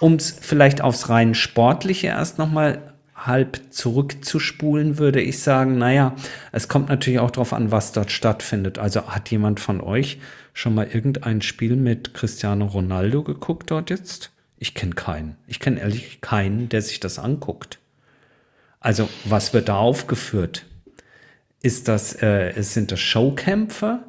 um 0.00 0.14
es 0.14 0.30
vielleicht 0.30 0.82
aufs 0.82 1.08
rein 1.08 1.34
Sportliche 1.34 2.08
erst 2.08 2.38
nochmal 2.38 2.94
halb 3.16 3.60
zurückzuspulen, 3.70 4.98
würde 4.98 5.20
ich 5.20 5.40
sagen, 5.40 5.78
naja, 5.78 6.14
es 6.52 6.68
kommt 6.68 6.88
natürlich 6.88 7.20
auch 7.20 7.30
darauf 7.30 7.52
an, 7.52 7.70
was 7.70 7.92
dort 7.92 8.12
stattfindet. 8.12 8.78
Also 8.78 9.08
hat 9.08 9.30
jemand 9.30 9.60
von 9.60 9.80
euch 9.80 10.18
schon 10.52 10.74
mal 10.74 10.86
irgendein 10.86 11.40
Spiel 11.40 11.74
mit 11.74 12.14
Cristiano 12.14 12.66
Ronaldo 12.66 13.22
geguckt 13.22 13.70
dort 13.70 13.90
jetzt? 13.90 14.30
Ich 14.58 14.74
kenne 14.74 14.94
keinen. 14.94 15.36
Ich 15.46 15.60
kenne 15.60 15.80
ehrlich 15.80 16.20
keinen, 16.20 16.68
der 16.68 16.82
sich 16.82 17.00
das 17.00 17.18
anguckt. 17.18 17.78
Also, 18.80 19.08
was 19.24 19.54
wird 19.54 19.68
da 19.68 19.76
aufgeführt? 19.76 20.66
Ist 21.62 21.88
das, 21.88 22.22
äh, 22.22 22.52
sind 22.58 22.92
das 22.92 23.00
Showkämpfe? 23.00 24.00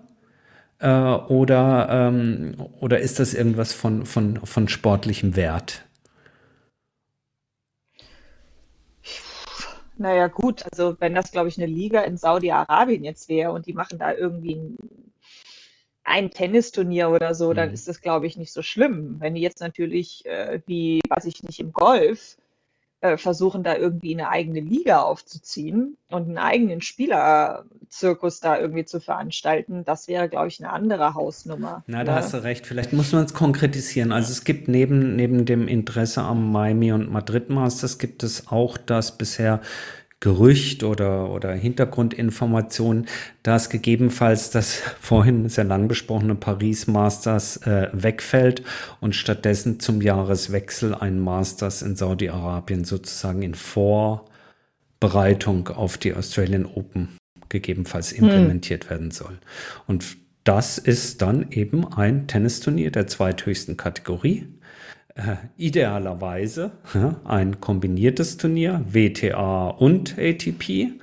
Äh, 0.80 0.88
oder, 0.88 1.88
ähm, 1.92 2.56
oder 2.80 3.00
ist 3.00 3.20
das 3.20 3.34
irgendwas 3.34 3.74
von, 3.74 4.06
von, 4.06 4.46
von 4.46 4.68
sportlichem 4.70 5.36
Wert? 5.36 5.86
Naja, 9.98 10.28
gut, 10.28 10.64
also 10.72 10.96
wenn 11.02 11.14
das, 11.14 11.32
glaube 11.34 11.50
ich, 11.50 11.58
eine 11.58 11.66
Liga 11.66 12.02
in 12.02 12.16
Saudi-Arabien 12.16 13.04
jetzt 13.04 13.28
wäre 13.28 13.52
und 13.52 13.66
die 13.66 13.74
machen 13.74 14.00
da 14.00 14.14
irgendwie 14.14 14.56
ein, 14.56 14.78
ein 16.06 16.32
Tennisturnier 16.32 17.10
oder 17.10 17.36
so, 17.36 17.54
dann 17.54 17.68
mhm. 17.68 17.74
ist 17.74 17.90
das, 17.90 18.00
glaube 18.00 18.26
ich, 18.26 18.38
nicht 18.38 18.54
so 18.54 18.62
schlimm. 18.62 19.18
Wenn 19.20 19.36
die 19.36 19.42
jetzt 19.42 19.60
natürlich, 19.60 20.26
äh, 20.26 20.62
wie, 20.66 21.02
weiß 21.10 21.26
ich 21.26 21.44
nicht, 21.44 21.60
im 21.60 21.74
Golf 21.74 22.38
äh, 23.02 23.18
versuchen, 23.18 23.64
da 23.64 23.76
irgendwie 23.78 24.14
eine 24.14 24.30
eigene 24.30 24.60
Liga 24.60 25.02
aufzuziehen 25.02 25.98
und 26.10 26.28
einen 26.28 26.38
eigenen 26.38 26.82
Spielerzirkus 26.82 28.42
da 28.42 28.60
irgendwie 28.60 28.84
zu 28.84 29.00
veranstalten, 29.00 29.86
das 29.86 30.08
wäre, 30.08 30.28
glaube 30.28 30.50
ich, 30.50 30.60
eine 30.60 30.74
andere 30.74 31.14
Hausnummer. 31.14 31.84
Na, 31.88 32.04
da 32.04 32.12
ja. 32.12 32.18
hast 32.18 32.34
du 32.34 32.44
recht. 32.44 32.68
Vielleicht 32.68 32.92
muss 32.92 33.14
man 33.14 33.24
es 33.24 33.34
konkretisieren. 33.34 34.12
Also 34.12 34.32
es 34.32 34.44
gibt 34.44 34.68
neben, 34.68 35.16
neben 35.16 35.46
dem 35.46 35.68
Interesse 35.68 36.22
am 36.22 36.52
Miami 36.52 36.92
und 36.92 37.10
Madrid 37.10 37.50
Masters 37.50 38.00
gibt 38.00 38.24
es 38.24 38.48
auch 38.48 38.78
das 38.78 39.18
bisher 39.18 39.62
Gerücht 40.22 40.84
oder, 40.84 41.30
oder 41.30 41.54
Hintergrundinformation, 41.54 43.06
dass 43.42 43.70
gegebenenfalls 43.70 44.52
das 44.52 44.82
vorhin 45.00 45.48
sehr 45.48 45.64
lang 45.64 45.88
besprochene 45.88 46.36
Paris 46.36 46.88
Masters 46.88 47.56
äh, 47.66 47.88
wegfällt 47.94 48.64
und 49.00 49.16
stattdessen 49.16 49.80
zum 49.80 50.02
Jahreswechsel 50.02 50.94
ein 50.94 51.20
Masters 51.20 51.82
in 51.82 51.96
Saudi-Arabien 51.96 52.84
sozusagen 52.84 53.44
in 53.44 53.56
Vorbereitung 53.56 55.70
auf 55.70 55.98
die 55.98 56.14
Australian 56.14 56.66
Open 56.66 57.16
gegebenenfalls 57.48 58.12
hm. 58.12 58.26
implementiert 58.26 58.86
hm. 58.86 58.90
werden 58.90 59.12
soll. 59.12 59.40
Und 59.88 60.18
das 60.44 60.78
ist 60.78 61.22
dann 61.22 61.50
eben 61.52 61.88
ein 61.94 62.28
Tennisturnier 62.28 62.92
der 62.92 63.08
zweithöchsten 63.08 63.78
Kategorie 63.78 64.48
äh, 65.20 65.36
idealerweise 65.58 66.72
ja, 66.94 67.16
ein 67.26 67.60
kombiniertes 67.60 68.38
Turnier, 68.38 68.82
WTA 68.90 69.68
und 69.68 70.18
ATP. 70.18 70.94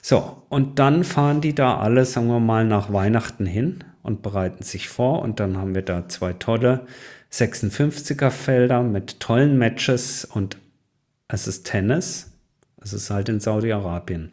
So, 0.00 0.42
und 0.48 0.78
dann 0.78 1.02
fahren 1.02 1.40
die 1.40 1.54
da 1.54 1.78
alle, 1.78 2.04
sagen 2.04 2.28
wir 2.28 2.38
mal, 2.38 2.64
nach 2.64 2.92
Weihnachten 2.92 3.44
hin 3.44 3.82
und 4.04 4.22
bereiten 4.22 4.62
sich 4.62 4.88
vor. 4.88 5.22
Und 5.22 5.40
dann 5.40 5.56
haben 5.56 5.74
wir 5.74 5.82
da 5.82 6.08
zwei 6.08 6.32
tolle 6.32 6.86
56er 7.32 8.30
Felder 8.30 8.84
mit 8.84 9.18
tollen 9.18 9.58
Matches 9.58 10.24
und 10.24 10.58
es 11.26 11.48
ist 11.48 11.66
Tennis. 11.66 12.32
Es 12.80 12.92
ist 12.92 13.10
halt 13.10 13.28
in 13.28 13.40
Saudi-Arabien. 13.40 14.30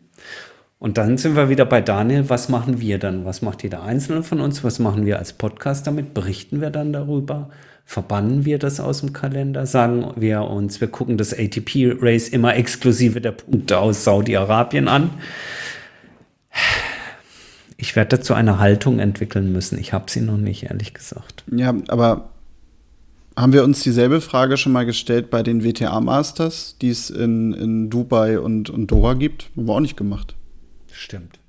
Und 0.77 0.99
dann 0.99 1.17
sind 1.17 1.35
wir 1.35 1.49
wieder 1.49 1.65
bei 1.65 1.81
Daniel. 1.81 2.29
Was 2.29 2.49
machen 2.49 2.79
wir 2.81 2.99
dann? 2.99 3.25
Was 3.25 3.41
macht 3.41 3.63
jeder 3.63 3.81
Einzelne 3.81 4.21
von 4.21 4.41
uns? 4.41 4.63
Was 4.63 4.77
machen 4.77 5.07
wir 5.07 5.17
als 5.17 5.33
Podcast 5.33 5.87
damit? 5.87 6.13
Berichten 6.13 6.61
wir 6.61 6.69
dann 6.69 6.93
darüber? 6.93 7.49
Verbannen 7.85 8.45
wir 8.45 8.59
das 8.59 8.79
aus 8.79 9.01
dem 9.01 9.13
Kalender? 9.13 9.65
Sagen 9.65 10.13
wir 10.15 10.43
uns, 10.43 10.81
wir 10.81 10.87
gucken 10.87 11.17
das 11.17 11.33
ATP-Race 11.33 12.29
immer 12.29 12.55
exklusive 12.55 13.21
der 13.21 13.33
Punkte 13.33 13.77
aus 13.77 14.03
Saudi-Arabien 14.03 14.87
an? 14.87 15.11
Ich 17.77 17.95
werde 17.95 18.17
dazu 18.17 18.33
eine 18.33 18.59
Haltung 18.59 18.99
entwickeln 18.99 19.51
müssen. 19.51 19.77
Ich 19.77 19.93
habe 19.93 20.09
sie 20.09 20.21
noch 20.21 20.37
nicht, 20.37 20.63
ehrlich 20.63 20.93
gesagt. 20.93 21.43
Ja, 21.51 21.75
aber 21.89 22.29
haben 23.35 23.51
wir 23.51 23.63
uns 23.63 23.81
dieselbe 23.81 24.21
Frage 24.21 24.57
schon 24.57 24.71
mal 24.71 24.85
gestellt 24.85 25.29
bei 25.29 25.43
den 25.43 25.63
WTA-Masters, 25.63 26.77
die 26.81 26.89
es 26.89 27.09
in, 27.09 27.53
in 27.53 27.89
Dubai 27.89 28.39
und, 28.39 28.69
und 28.69 28.87
Doha 28.87 29.15
gibt? 29.15 29.49
Haben 29.57 29.67
wir 29.67 29.73
auch 29.73 29.79
nicht 29.79 29.97
gemacht. 29.97 30.35
Stimmt. 30.91 31.39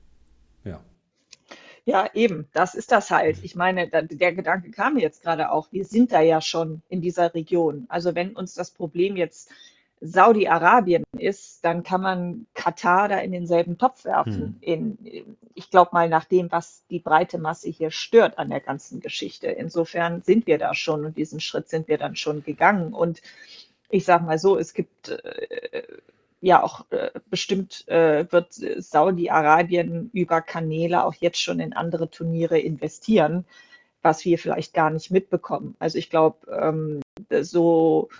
Ja, 1.87 2.09
eben, 2.15 2.49
das 2.55 2.75
ist 2.75 2.93
das 2.93 3.11
halt. 3.11 3.45
Ich 3.45 3.57
meine, 3.57 3.89
da, 3.89 4.01
der 4.01 4.33
Gedanke 4.33 4.71
kam 4.71 4.97
jetzt 4.97 5.23
gerade 5.23 5.51
auch, 5.53 5.69
wir 5.71 5.85
sind 5.85 6.13
da 6.13 6.23
ja 6.23 6.41
schon 6.41 6.81
in 6.89 7.03
dieser 7.03 7.35
Region. 7.35 7.85
Also 7.89 8.15
wenn 8.15 8.35
uns 8.35 8.55
das 8.55 8.71
Problem 8.71 9.17
jetzt 9.17 9.51
Saudi-Arabien 10.01 11.05
ist, 11.19 11.65
dann 11.65 11.83
kann 11.83 12.01
man 12.01 12.47
Katar 12.55 13.09
da 13.09 13.19
in 13.19 13.33
denselben 13.33 13.77
Topf 13.77 14.05
werfen. 14.05 14.35
Hm. 14.35 14.57
In, 14.61 15.37
ich 15.55 15.71
glaube 15.71 15.91
mal 15.93 16.09
nach 16.09 16.25
dem, 16.25 16.51
was 16.51 16.85
die 16.91 17.01
breite 17.01 17.39
Masse 17.39 17.69
hier 17.69 17.91
stört 17.91 18.39
an 18.39 18.49
der 18.49 18.61
ganzen 18.61 19.01
Geschichte. 19.01 19.49
Insofern 19.49 20.23
sind 20.23 20.47
wir 20.47 20.59
da 20.59 20.75
schon 20.75 21.05
und 21.05 21.19
diesen 21.19 21.41
Schritt 21.41 21.69
sind 21.69 21.89
wir 21.89 21.99
dann 21.99 22.17
schon 22.17 22.43
gegangen. 22.45 22.95
Und 22.95 23.21
ich 23.91 24.05
sage 24.05 24.25
mal 24.25 24.39
so, 24.39 24.59
es 24.59 24.73
gibt 24.73 25.11
äh, 25.11 25.83
ja 26.45 26.63
auch 26.63 26.85
äh, 26.91 27.11
bestimmt 27.31 27.89
äh, 27.89 28.31
wird 28.31 28.53
Saudi-Arabien 28.53 30.11
über 30.13 30.43
Kanäle 30.43 31.05
auch 31.05 31.15
jetzt 31.15 31.41
schon 31.41 31.59
in 31.59 31.73
andere 31.73 32.11
Turniere 32.11 32.59
investieren, 32.59 33.47
was 34.03 34.25
wir 34.27 34.39
vielleicht 34.39 34.75
gar 34.75 34.91
nicht 34.91 35.11
mitbekommen. 35.11 35.75
Also 35.79 35.97
ich 35.97 36.11
glaube, 36.11 36.47
ähm, 36.53 37.01
so, 37.41 38.11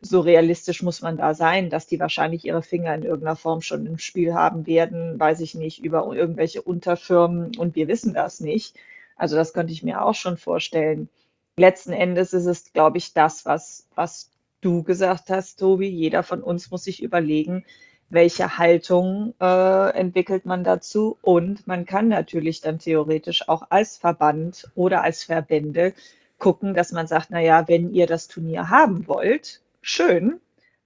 so 0.00 0.20
realistisch 0.20 0.82
muss 0.82 1.02
man 1.02 1.18
da 1.18 1.34
sein, 1.34 1.68
dass 1.68 1.86
die 1.86 2.00
wahrscheinlich 2.00 2.46
ihre 2.46 2.62
Finger 2.62 2.94
in 2.94 3.02
irgendeiner 3.02 3.36
Form 3.36 3.60
schon 3.60 3.84
im 3.84 3.98
Spiel 3.98 4.32
haben 4.32 4.66
werden, 4.66 5.20
weiß 5.20 5.40
ich 5.40 5.54
nicht, 5.54 5.84
über 5.84 6.10
irgendwelche 6.14 6.62
Unterfirmen 6.62 7.54
und 7.58 7.76
wir 7.76 7.88
wissen 7.88 8.14
das 8.14 8.40
nicht. 8.40 8.74
Also 9.16 9.36
das 9.36 9.52
könnte 9.52 9.74
ich 9.74 9.82
mir 9.82 10.02
auch 10.02 10.14
schon 10.14 10.38
vorstellen. 10.38 11.10
Letzten 11.58 11.92
Endes 11.92 12.32
ist 12.32 12.46
es, 12.46 12.72
glaube 12.72 12.96
ich, 12.96 13.12
das, 13.12 13.44
was, 13.44 13.86
was 13.94 14.30
du 14.66 14.82
gesagt 14.82 15.30
hast, 15.30 15.60
Tobi, 15.60 15.88
jeder 15.88 16.24
von 16.24 16.42
uns 16.42 16.72
muss 16.72 16.82
sich 16.82 17.00
überlegen, 17.00 17.64
welche 18.08 18.58
Haltung 18.58 19.32
äh, 19.40 19.90
entwickelt 19.90 20.44
man 20.44 20.64
dazu. 20.64 21.18
Und 21.22 21.68
man 21.68 21.86
kann 21.86 22.08
natürlich 22.08 22.60
dann 22.62 22.80
theoretisch 22.80 23.48
auch 23.48 23.62
als 23.70 23.96
Verband 23.96 24.68
oder 24.74 25.02
als 25.02 25.22
Verbände 25.22 25.94
gucken, 26.38 26.74
dass 26.74 26.90
man 26.90 27.06
sagt, 27.06 27.30
naja, 27.30 27.68
wenn 27.68 27.94
ihr 27.94 28.08
das 28.08 28.26
Turnier 28.26 28.68
haben 28.68 29.06
wollt, 29.06 29.60
schön, 29.82 30.40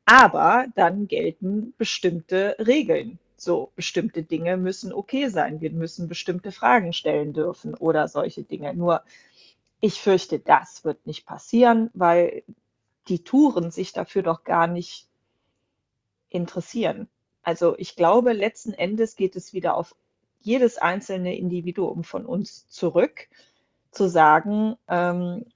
aber 0.04 0.66
dann 0.74 1.08
gelten 1.08 1.72
bestimmte 1.78 2.56
Regeln. 2.58 3.18
So, 3.36 3.70
bestimmte 3.76 4.22
Dinge 4.22 4.58
müssen 4.58 4.92
okay 4.92 5.28
sein. 5.28 5.62
Wir 5.62 5.70
müssen 5.70 6.06
bestimmte 6.06 6.52
Fragen 6.52 6.92
stellen 6.92 7.32
dürfen 7.32 7.74
oder 7.74 8.08
solche 8.08 8.42
Dinge. 8.42 8.74
Nur, 8.74 9.00
ich 9.80 10.02
fürchte, 10.02 10.38
das 10.38 10.84
wird 10.84 11.06
nicht 11.06 11.24
passieren, 11.24 11.88
weil 11.94 12.42
die 13.08 13.24
Touren 13.24 13.70
sich 13.70 13.92
dafür 13.92 14.22
doch 14.22 14.44
gar 14.44 14.66
nicht 14.66 15.08
interessieren. 16.28 17.08
Also 17.42 17.76
ich 17.78 17.96
glaube, 17.96 18.32
letzten 18.32 18.72
Endes 18.72 19.16
geht 19.16 19.36
es 19.36 19.52
wieder 19.52 19.74
auf 19.74 19.94
jedes 20.40 20.78
einzelne 20.78 21.36
Individuum 21.36 22.04
von 22.04 22.26
uns 22.26 22.68
zurück, 22.68 23.28
zu 23.90 24.08
sagen, 24.08 24.76
ähm, 24.88 25.46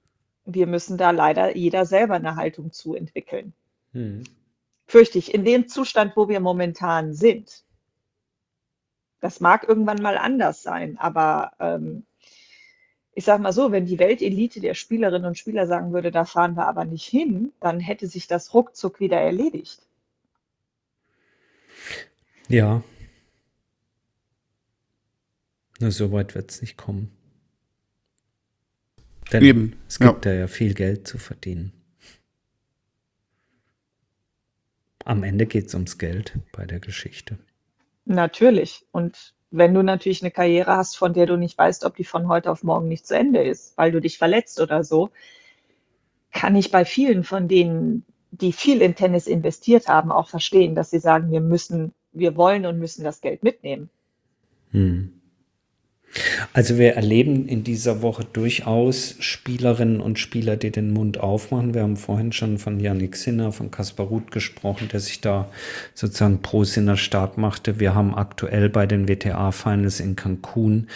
wir 0.45 0.67
müssen 0.67 0.97
da 0.97 1.11
leider 1.11 1.55
jeder 1.55 1.85
selber 1.85 2.15
eine 2.15 2.35
Haltung 2.35 2.71
zu 2.71 2.95
entwickeln. 2.95 3.53
Hm. 3.93 4.23
Fürchte 4.85 5.17
ich, 5.17 5.33
in 5.33 5.43
dem 5.43 5.67
Zustand, 5.67 6.15
wo 6.15 6.27
wir 6.27 6.39
momentan 6.39 7.13
sind. 7.13 7.63
Das 9.19 9.39
mag 9.39 9.67
irgendwann 9.67 10.01
mal 10.01 10.17
anders 10.17 10.61
sein, 10.61 10.99
aber 10.99 11.53
ähm, 11.59 12.05
ich 13.15 13.23
sage 13.23 13.41
mal 13.41 13.53
so, 13.53 13.71
wenn 13.71 13.85
die 13.85 13.97
Weltelite 13.97 14.59
der 14.59 14.73
Spielerinnen 14.73 15.25
und 15.25 15.37
Spieler 15.37 15.67
sagen 15.67 15.93
würde, 15.93 16.11
da 16.11 16.25
fahren 16.25 16.55
wir 16.55 16.67
aber 16.67 16.83
nicht 16.83 17.05
hin, 17.05 17.53
dann 17.61 17.79
hätte 17.79 18.07
sich 18.07 18.27
das 18.27 18.53
ruckzuck 18.53 18.99
wieder 18.99 19.19
erledigt. 19.19 19.81
Ja. 22.49 22.83
Nur 25.79 25.91
so 25.91 26.11
weit 26.11 26.35
wird 26.35 26.51
es 26.51 26.61
nicht 26.61 26.77
kommen. 26.77 27.09
Denn 29.31 29.43
Eben. 29.43 29.79
es 29.87 29.97
gibt 29.97 30.25
ja. 30.25 30.31
da 30.31 30.37
ja 30.37 30.47
viel 30.47 30.73
Geld 30.73 31.07
zu 31.07 31.17
verdienen. 31.17 31.71
Am 35.05 35.23
Ende 35.23 35.45
geht 35.45 35.67
es 35.67 35.73
ums 35.73 35.97
Geld 35.97 36.37
bei 36.51 36.65
der 36.65 36.79
Geschichte. 36.79 37.37
Natürlich. 38.05 38.85
Und 38.91 39.34
wenn 39.51 39.73
du 39.73 39.83
natürlich 39.83 40.21
eine 40.21 40.31
Karriere 40.31 40.75
hast, 40.75 40.97
von 40.97 41.13
der 41.13 41.25
du 41.25 41.37
nicht 41.37 41.57
weißt, 41.57 41.85
ob 41.85 41.95
die 41.95 42.03
von 42.03 42.27
heute 42.27 42.51
auf 42.51 42.63
morgen 42.63 42.87
nicht 42.87 43.07
zu 43.07 43.15
Ende 43.15 43.43
ist, 43.43 43.77
weil 43.77 43.91
du 43.91 44.01
dich 44.01 44.17
verletzt 44.17 44.59
oder 44.59 44.83
so, 44.83 45.09
kann 46.31 46.55
ich 46.55 46.71
bei 46.71 46.83
vielen 46.83 47.23
von 47.23 47.47
denen, 47.47 48.05
die 48.31 48.51
viel 48.51 48.81
in 48.81 48.95
Tennis 48.95 49.27
investiert 49.27 49.87
haben, 49.87 50.11
auch 50.11 50.27
verstehen, 50.27 50.75
dass 50.75 50.89
sie 50.89 50.99
sagen, 50.99 51.31
wir 51.31 51.41
müssen, 51.41 51.93
wir 52.11 52.35
wollen 52.35 52.65
und 52.65 52.79
müssen 52.79 53.03
das 53.03 53.21
Geld 53.21 53.43
mitnehmen. 53.43 53.89
Hm. 54.71 55.21
Also 56.53 56.77
wir 56.77 56.93
erleben 56.93 57.47
in 57.47 57.63
dieser 57.63 58.01
Woche 58.01 58.25
durchaus 58.31 59.15
Spielerinnen 59.19 59.99
und 59.99 60.17
Spieler, 60.17 60.55
die 60.55 60.71
den 60.71 60.93
Mund 60.93 61.19
aufmachen. 61.19 61.73
Wir 61.73 61.81
haben 61.81 61.97
vorhin 61.97 62.31
schon 62.31 62.57
von 62.57 62.79
Yannick 62.79 63.17
Sinner, 63.17 63.51
von 63.51 63.71
Kaspar 63.71 64.05
Ruth 64.05 64.31
gesprochen, 64.31 64.87
der 64.91 65.01
sich 65.01 65.19
da 65.19 65.49
sozusagen 65.93 66.41
pro 66.41 66.63
Sinner 66.63 66.95
stark 66.95 67.37
machte. 67.37 67.79
Wir 67.79 67.95
haben 67.95 68.15
aktuell 68.15 68.69
bei 68.69 68.85
den 68.85 69.09
WTA-Finals 69.09 69.99
in 69.99 70.15
Cancun 70.15 70.87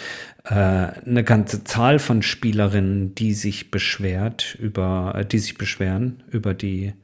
äh, 0.44 0.54
eine 0.54 1.24
ganze 1.24 1.64
Zahl 1.64 1.98
von 1.98 2.22
Spielerinnen, 2.22 3.14
die 3.14 3.34
sich 3.34 3.70
beschwert 3.70 4.56
über, 4.58 5.14
äh, 5.16 5.26
die 5.26 5.38
sich 5.38 5.58
beschweren 5.58 6.22
über 6.30 6.54
die 6.54 6.94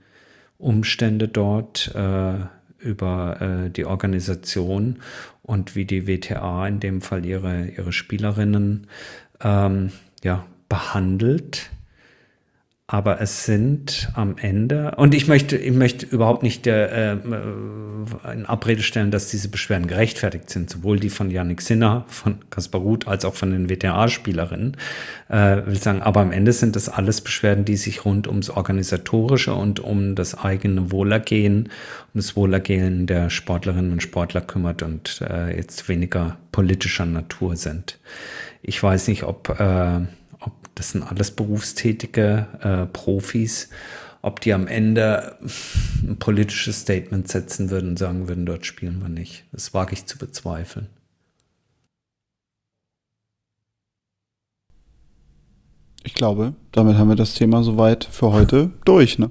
Umstände 0.59 1.29
dort, 1.29 1.93
äh, 1.95 2.35
über 2.87 3.41
äh, 3.67 3.71
die 3.71 3.85
Organisation 3.85 5.01
und 5.43 5.77
wie 5.77 5.85
die 5.85 6.07
WTA 6.07 6.67
in 6.67 6.81
dem 6.81 7.01
Fall 7.03 7.27
ihre, 7.27 7.67
ihre 7.67 7.93
Spielerinnen 7.93 8.87
ähm, 9.43 9.93
ja, 10.23 10.47
behandelt. 10.69 11.71
Aber 12.89 13.21
es 13.21 13.45
sind 13.45 14.13
am 14.15 14.37
Ende, 14.39 14.93
und 14.97 15.13
ich 15.13 15.27
möchte, 15.27 15.57
ich 15.57 15.75
möchte 15.75 16.07
überhaupt 16.07 16.45
nicht 16.45 16.69
äh, 16.69 17.15
äh, 17.15 17.19
in 18.33 18.47
Abrede 18.47 18.85
stellen, 18.85 19.11
dass 19.11 19.29
diese 19.29 19.49
Beschwerden 19.49 19.89
gerechtfertigt 19.89 20.51
sind, 20.51 20.71
sowohl 20.71 21.01
die 21.01 21.11
von 21.11 21.29
Yannick 21.29 21.63
Sinner, 21.63 22.05
von 22.07 22.39
Kaspar 22.49 22.81
Ruth, 22.81 23.09
als 23.09 23.25
auch 23.25 23.35
von 23.35 23.51
den 23.51 23.69
WTA-Spielerinnen. 23.69 24.77
Äh, 25.29 25.67
will 25.67 25.77
sagen, 25.79 26.01
aber 26.01 26.21
am 26.21 26.31
Ende 26.31 26.53
sind 26.53 26.77
das 26.77 26.89
alles 26.89 27.23
Beschwerden, 27.23 27.65
die 27.65 27.77
sich 27.77 28.05
rund 28.05 28.29
ums 28.29 28.51
Organisatorische 28.51 29.53
und 29.53 29.81
um 29.81 30.15
das 30.15 30.39
eigene 30.39 30.93
Wohlergehen, 30.93 31.71
um 32.15 32.21
das 32.21 32.37
Wohlergehen 32.37 33.09
der 33.09 33.31
Sportlerinnen 33.31 33.91
und 33.91 34.03
Sportler 34.03 34.43
kümmert 34.43 34.85
und 34.85 35.23
äh, 35.29 35.57
jetzt 35.57 35.89
weniger 35.89 36.37
politischer 36.53 37.05
Natur 37.05 37.57
sind. 37.57 37.99
Ich 38.63 38.81
weiß 38.81 39.09
nicht, 39.09 39.25
ob 39.25 39.59
äh, 39.59 40.03
das 40.77 40.91
sind 40.91 41.03
alles 41.03 41.33
berufstätige 41.33 42.47
äh, 42.61 42.87
Profis, 42.93 43.71
ob 44.23 44.41
die 44.41 44.53
am 44.53 44.67
Ende 44.67 45.39
ein 46.03 46.19
politisches 46.19 46.81
Statement 46.81 47.29
setzen 47.29 47.71
würden 47.71 47.91
und 47.91 47.99
sagen 47.99 48.29
würden, 48.29 48.47
dort 48.47 48.67
spielen 48.67 49.01
wir 49.01 49.09
nicht. 49.09 49.45
Das 49.53 49.75
wage 49.75 49.95
ich 49.95 50.07
zu 50.07 50.19
bezweifeln. 50.19 50.89
Ich 56.05 56.15
glaube, 56.15 56.55
damit 56.73 56.97
haben 56.99 57.09
wir 57.09 57.17
das 57.17 57.35
Thema 57.35 57.65
soweit 57.65 58.05
für 58.05 58.33
heute 58.33 58.71
durch, 58.85 59.19
ne? 59.19 59.31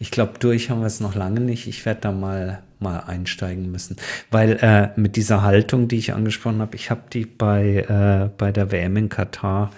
Ich 0.00 0.10
glaube, 0.10 0.34
durch 0.40 0.68
haben 0.68 0.80
wir 0.80 0.86
es 0.86 1.00
noch 1.00 1.14
lange 1.14 1.40
nicht. 1.40 1.68
Ich 1.68 1.86
werde 1.86 2.00
da 2.00 2.12
mal, 2.12 2.62
mal 2.80 2.98
einsteigen 2.98 3.70
müssen. 3.70 3.96
Weil 4.30 4.58
äh, 4.60 4.98
mit 5.00 5.14
dieser 5.16 5.42
Haltung, 5.42 5.86
die 5.86 5.96
ich 5.96 6.12
angesprochen 6.12 6.60
habe, 6.60 6.74
ich 6.74 6.90
habe 6.90 7.02
die 7.12 7.24
bei, 7.24 7.86
äh, 7.88 8.30
bei 8.36 8.50
der 8.50 8.72
WM 8.72 8.96
in 8.96 9.08
Katar 9.08 9.70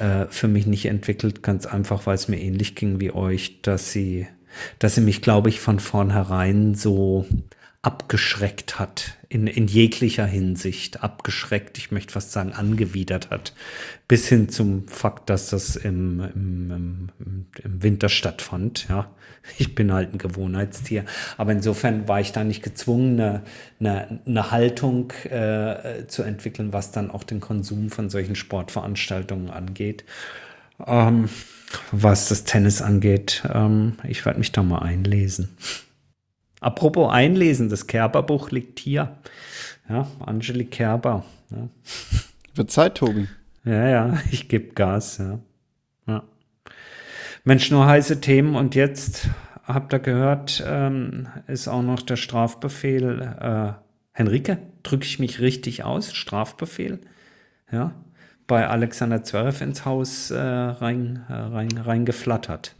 äh, 0.00 0.26
für 0.30 0.48
mich 0.48 0.66
nicht 0.66 0.86
entwickelt, 0.86 1.42
ganz 1.42 1.66
einfach, 1.66 2.06
weil 2.06 2.14
es 2.14 2.28
mir 2.28 2.40
ähnlich 2.40 2.74
ging 2.74 3.00
wie 3.00 3.12
euch, 3.12 3.60
dass 3.62 3.92
sie, 3.92 4.26
dass 4.78 4.94
sie 4.94 5.00
mich, 5.02 5.22
glaube 5.22 5.48
ich, 5.48 5.60
von 5.60 5.78
vornherein 5.78 6.74
so 6.74 7.26
abgeschreckt 7.82 8.78
hat, 8.78 9.16
in, 9.30 9.46
in 9.46 9.66
jeglicher 9.66 10.26
Hinsicht, 10.26 11.02
abgeschreckt, 11.02 11.78
ich 11.78 11.90
möchte 11.90 12.12
fast 12.12 12.30
sagen, 12.30 12.52
angewidert 12.52 13.30
hat, 13.30 13.54
bis 14.06 14.28
hin 14.28 14.50
zum 14.50 14.86
Fakt, 14.86 15.30
dass 15.30 15.48
das 15.48 15.76
im, 15.76 16.20
im, 16.20 16.70
im, 17.18 17.46
im 17.64 17.82
Winter 17.82 18.10
stattfand. 18.10 18.86
Ja, 18.90 19.10
ich 19.56 19.74
bin 19.74 19.94
halt 19.94 20.12
ein 20.12 20.18
Gewohnheitstier, 20.18 21.06
aber 21.38 21.52
insofern 21.52 22.06
war 22.06 22.20
ich 22.20 22.32
da 22.32 22.44
nicht 22.44 22.62
gezwungen, 22.62 23.18
eine, 23.18 23.42
eine, 23.78 24.20
eine 24.26 24.50
Haltung 24.50 25.12
äh, 25.30 26.06
zu 26.06 26.22
entwickeln, 26.22 26.74
was 26.74 26.92
dann 26.92 27.10
auch 27.10 27.24
den 27.24 27.40
Konsum 27.40 27.88
von 27.88 28.10
solchen 28.10 28.36
Sportveranstaltungen 28.36 29.48
angeht. 29.48 30.04
Ähm, 30.86 31.30
was 31.92 32.28
das 32.28 32.44
Tennis 32.44 32.82
angeht, 32.82 33.42
ähm, 33.50 33.94
ich 34.06 34.26
werde 34.26 34.38
mich 34.38 34.52
da 34.52 34.62
mal 34.62 34.80
einlesen. 34.80 35.56
Apropos 36.60 37.10
Einlesen, 37.10 37.68
das 37.68 37.86
Kerberbuch 37.86 38.50
liegt 38.50 38.78
hier. 38.78 39.16
Ja, 39.88 40.06
Angelique 40.24 40.70
Kerber. 40.70 41.24
Ja. 41.50 41.68
Wird 42.54 42.70
Zeit, 42.70 42.96
Tobi. 42.96 43.28
Ja, 43.64 43.88
ja, 43.88 44.18
ich 44.30 44.48
gebe 44.48 44.74
Gas, 44.74 45.18
ja. 45.18 45.38
ja. 46.06 46.22
Mensch, 47.44 47.70
nur 47.70 47.86
heiße 47.86 48.20
Themen 48.20 48.54
und 48.54 48.74
jetzt 48.74 49.28
habt 49.64 49.92
ihr 49.92 49.98
gehört, 49.98 50.62
ähm, 50.66 51.28
ist 51.46 51.68
auch 51.68 51.82
noch 51.82 52.02
der 52.02 52.16
Strafbefehl. 52.16 53.20
Äh, 53.40 53.72
Henrike, 54.12 54.58
drücke 54.82 55.04
ich 55.04 55.18
mich 55.18 55.40
richtig 55.40 55.84
aus? 55.84 56.12
Strafbefehl? 56.12 57.00
Ja, 57.72 57.94
bei 58.46 58.68
Alexander 58.68 59.22
Zverev 59.22 59.62
ins 59.62 59.84
Haus 59.84 60.30
äh, 60.30 60.38
rein, 60.38 61.24
äh, 61.28 61.32
rein, 61.32 61.70
reingeflattert. 61.78 62.74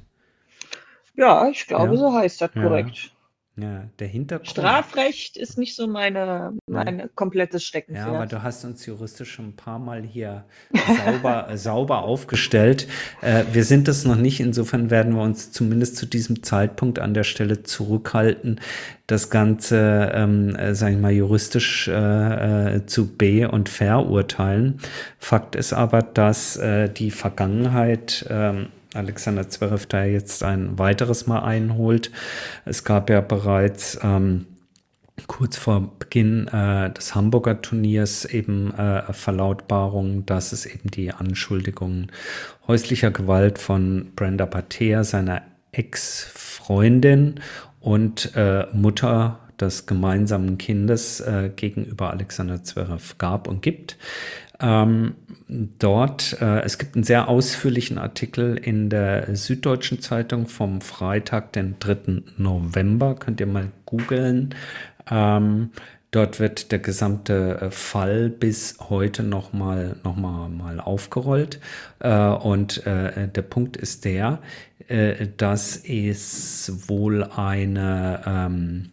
Ja, 1.14 1.48
ich 1.48 1.66
glaube, 1.66 1.94
ja. 1.94 1.96
so 1.96 2.12
heißt 2.12 2.40
das 2.40 2.52
korrekt. 2.52 3.12
Ja, 3.60 3.84
der 3.98 4.08
Hintergrund. 4.08 4.48
Strafrecht 4.48 5.36
ist 5.36 5.58
nicht 5.58 5.76
so 5.76 5.86
meine, 5.86 6.52
meine 6.66 7.08
komplettes 7.14 7.64
Steckenpferd. 7.64 8.06
Ja, 8.06 8.14
aber 8.14 8.26
du 8.26 8.42
hast 8.42 8.64
uns 8.64 8.86
juristisch 8.86 9.32
schon 9.32 9.48
ein 9.48 9.56
paar 9.56 9.78
Mal 9.78 10.02
hier 10.02 10.44
sauber, 11.04 11.48
sauber 11.54 12.02
aufgestellt. 12.02 12.88
Äh, 13.20 13.44
wir 13.52 13.64
sind 13.64 13.88
das 13.88 14.04
noch 14.04 14.16
nicht, 14.16 14.40
insofern 14.40 14.90
werden 14.90 15.14
wir 15.14 15.22
uns 15.22 15.52
zumindest 15.52 15.96
zu 15.96 16.06
diesem 16.06 16.42
Zeitpunkt 16.42 16.98
an 16.98 17.12
der 17.12 17.24
Stelle 17.24 17.62
zurückhalten, 17.62 18.60
das 19.06 19.28
Ganze, 19.28 20.10
ähm, 20.14 20.54
äh, 20.56 20.74
sag 20.74 20.92
ich 20.92 20.98
mal, 20.98 21.12
juristisch 21.12 21.88
äh, 21.88 22.76
äh, 22.76 22.86
zu 22.86 23.16
be- 23.16 23.50
und 23.50 23.68
verurteilen. 23.68 24.80
Fakt 25.18 25.54
ist 25.54 25.72
aber, 25.72 26.02
dass 26.02 26.56
äh, 26.56 26.88
die 26.88 27.10
Vergangenheit 27.10 28.24
ähm, 28.30 28.68
Alexander 28.94 29.48
Zverev 29.48 29.86
da 29.86 30.04
jetzt 30.04 30.42
ein 30.42 30.78
weiteres 30.78 31.26
Mal 31.26 31.40
einholt. 31.40 32.10
Es 32.64 32.84
gab 32.84 33.10
ja 33.10 33.20
bereits 33.20 33.98
ähm, 34.02 34.46
kurz 35.26 35.56
vor 35.56 35.92
Beginn 35.98 36.48
äh, 36.48 36.90
des 36.90 37.14
Hamburger 37.14 37.60
Turniers 37.62 38.24
eben 38.24 38.72
äh, 38.74 39.12
Verlautbarungen, 39.12 40.26
dass 40.26 40.52
es 40.52 40.66
eben 40.66 40.90
die 40.90 41.12
Anschuldigungen 41.12 42.10
häuslicher 42.66 43.10
Gewalt 43.10 43.58
von 43.58 44.12
Brenda 44.16 44.46
Patea, 44.46 45.04
seiner 45.04 45.42
Ex-Freundin 45.72 47.40
und 47.80 48.34
äh, 48.34 48.66
Mutter 48.72 49.40
des 49.60 49.86
gemeinsamen 49.86 50.58
Kindes 50.58 51.20
äh, 51.20 51.50
gegenüber 51.54 52.10
Alexander 52.10 52.62
Zverev 52.64 53.16
gab 53.18 53.46
und 53.46 53.62
gibt. 53.62 53.96
Ähm, 54.60 55.14
dort, 55.48 56.40
äh, 56.40 56.60
es 56.60 56.78
gibt 56.78 56.94
einen 56.94 57.04
sehr 57.04 57.28
ausführlichen 57.28 57.98
Artikel 57.98 58.56
in 58.56 58.90
der 58.90 59.34
Süddeutschen 59.34 60.00
Zeitung 60.00 60.46
vom 60.46 60.80
Freitag, 60.80 61.52
den 61.52 61.76
3. 61.78 62.22
November, 62.36 63.14
könnt 63.14 63.40
ihr 63.40 63.46
mal 63.46 63.68
googeln. 63.86 64.54
Ähm, 65.10 65.70
dort 66.10 66.40
wird 66.40 66.72
der 66.72 66.78
gesamte 66.78 67.60
äh, 67.60 67.70
Fall 67.70 68.28
bis 68.28 68.76
heute 68.90 69.22
nochmal 69.22 69.96
noch 70.04 70.16
mal, 70.16 70.48
mal 70.48 70.78
aufgerollt. 70.80 71.58
Äh, 72.00 72.28
und 72.28 72.86
äh, 72.86 73.28
der 73.28 73.42
Punkt 73.42 73.76
ist 73.76 74.04
der, 74.04 74.40
äh, 74.88 75.28
dass 75.36 75.76
es 75.76 76.88
wohl 76.88 77.24
eine, 77.24 78.22
ähm, 78.26 78.90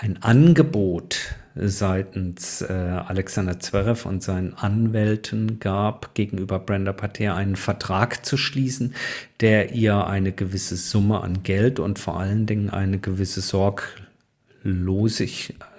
ein 0.00 0.22
Angebot 0.22 1.34
seitens 1.54 2.62
äh, 2.62 2.72
Alexander 2.72 3.60
Zverev 3.60 4.08
und 4.08 4.22
seinen 4.22 4.54
Anwälten 4.54 5.60
gab, 5.60 6.14
gegenüber 6.14 6.58
Brenda 6.58 6.94
Pater 6.94 7.34
einen 7.34 7.56
Vertrag 7.56 8.24
zu 8.24 8.38
schließen, 8.38 8.94
der 9.40 9.72
ihr 9.72 10.06
eine 10.06 10.32
gewisse 10.32 10.76
Summe 10.76 11.20
an 11.20 11.42
Geld 11.42 11.78
und 11.78 11.98
vor 11.98 12.18
allen 12.18 12.46
Dingen 12.46 12.70
eine 12.70 12.98
gewisse 12.98 13.42
Sorglosig, 13.42 13.84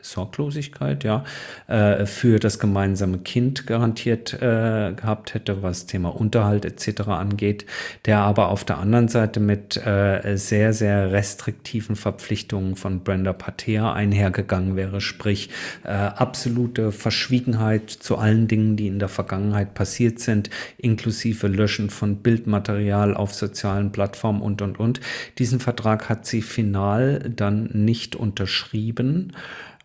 Sorglosigkeit, 0.01 1.03
ja, 1.03 1.23
äh, 1.67 2.05
für 2.05 2.39
das 2.39 2.59
gemeinsame 2.59 3.19
Kind 3.19 3.67
garantiert 3.67 4.33
äh, 4.33 4.93
gehabt 4.93 5.33
hätte, 5.33 5.61
was 5.61 5.85
Thema 5.85 6.09
Unterhalt 6.09 6.65
etc. 6.65 7.07
angeht, 7.07 7.65
der 8.05 8.19
aber 8.19 8.49
auf 8.49 8.65
der 8.65 8.77
anderen 8.77 9.07
Seite 9.07 9.39
mit 9.39 9.77
äh, 9.77 10.35
sehr, 10.37 10.73
sehr 10.73 11.11
restriktiven 11.11 11.95
Verpflichtungen 11.95 12.75
von 12.75 13.01
Brenda 13.01 13.33
Pater 13.33 13.93
einhergegangen 13.93 14.75
wäre, 14.75 15.01
sprich 15.01 15.49
äh, 15.83 15.89
absolute 15.89 16.91
Verschwiegenheit 16.91 17.89
zu 17.89 18.17
allen 18.17 18.47
Dingen, 18.47 18.75
die 18.75 18.87
in 18.87 18.99
der 18.99 19.09
Vergangenheit 19.09 19.73
passiert 19.73 20.19
sind, 20.19 20.49
inklusive 20.77 21.47
Löschen 21.47 21.89
von 21.89 22.17
Bildmaterial 22.17 23.15
auf 23.15 23.33
sozialen 23.33 23.91
Plattformen 23.91 24.41
und, 24.41 24.61
und, 24.61 24.79
und. 24.79 25.01
Diesen 25.37 25.59
Vertrag 25.59 26.09
hat 26.09 26.25
sie 26.25 26.41
final 26.41 27.19
dann 27.35 27.69
nicht 27.73 28.15
unterschrieben 28.15 29.33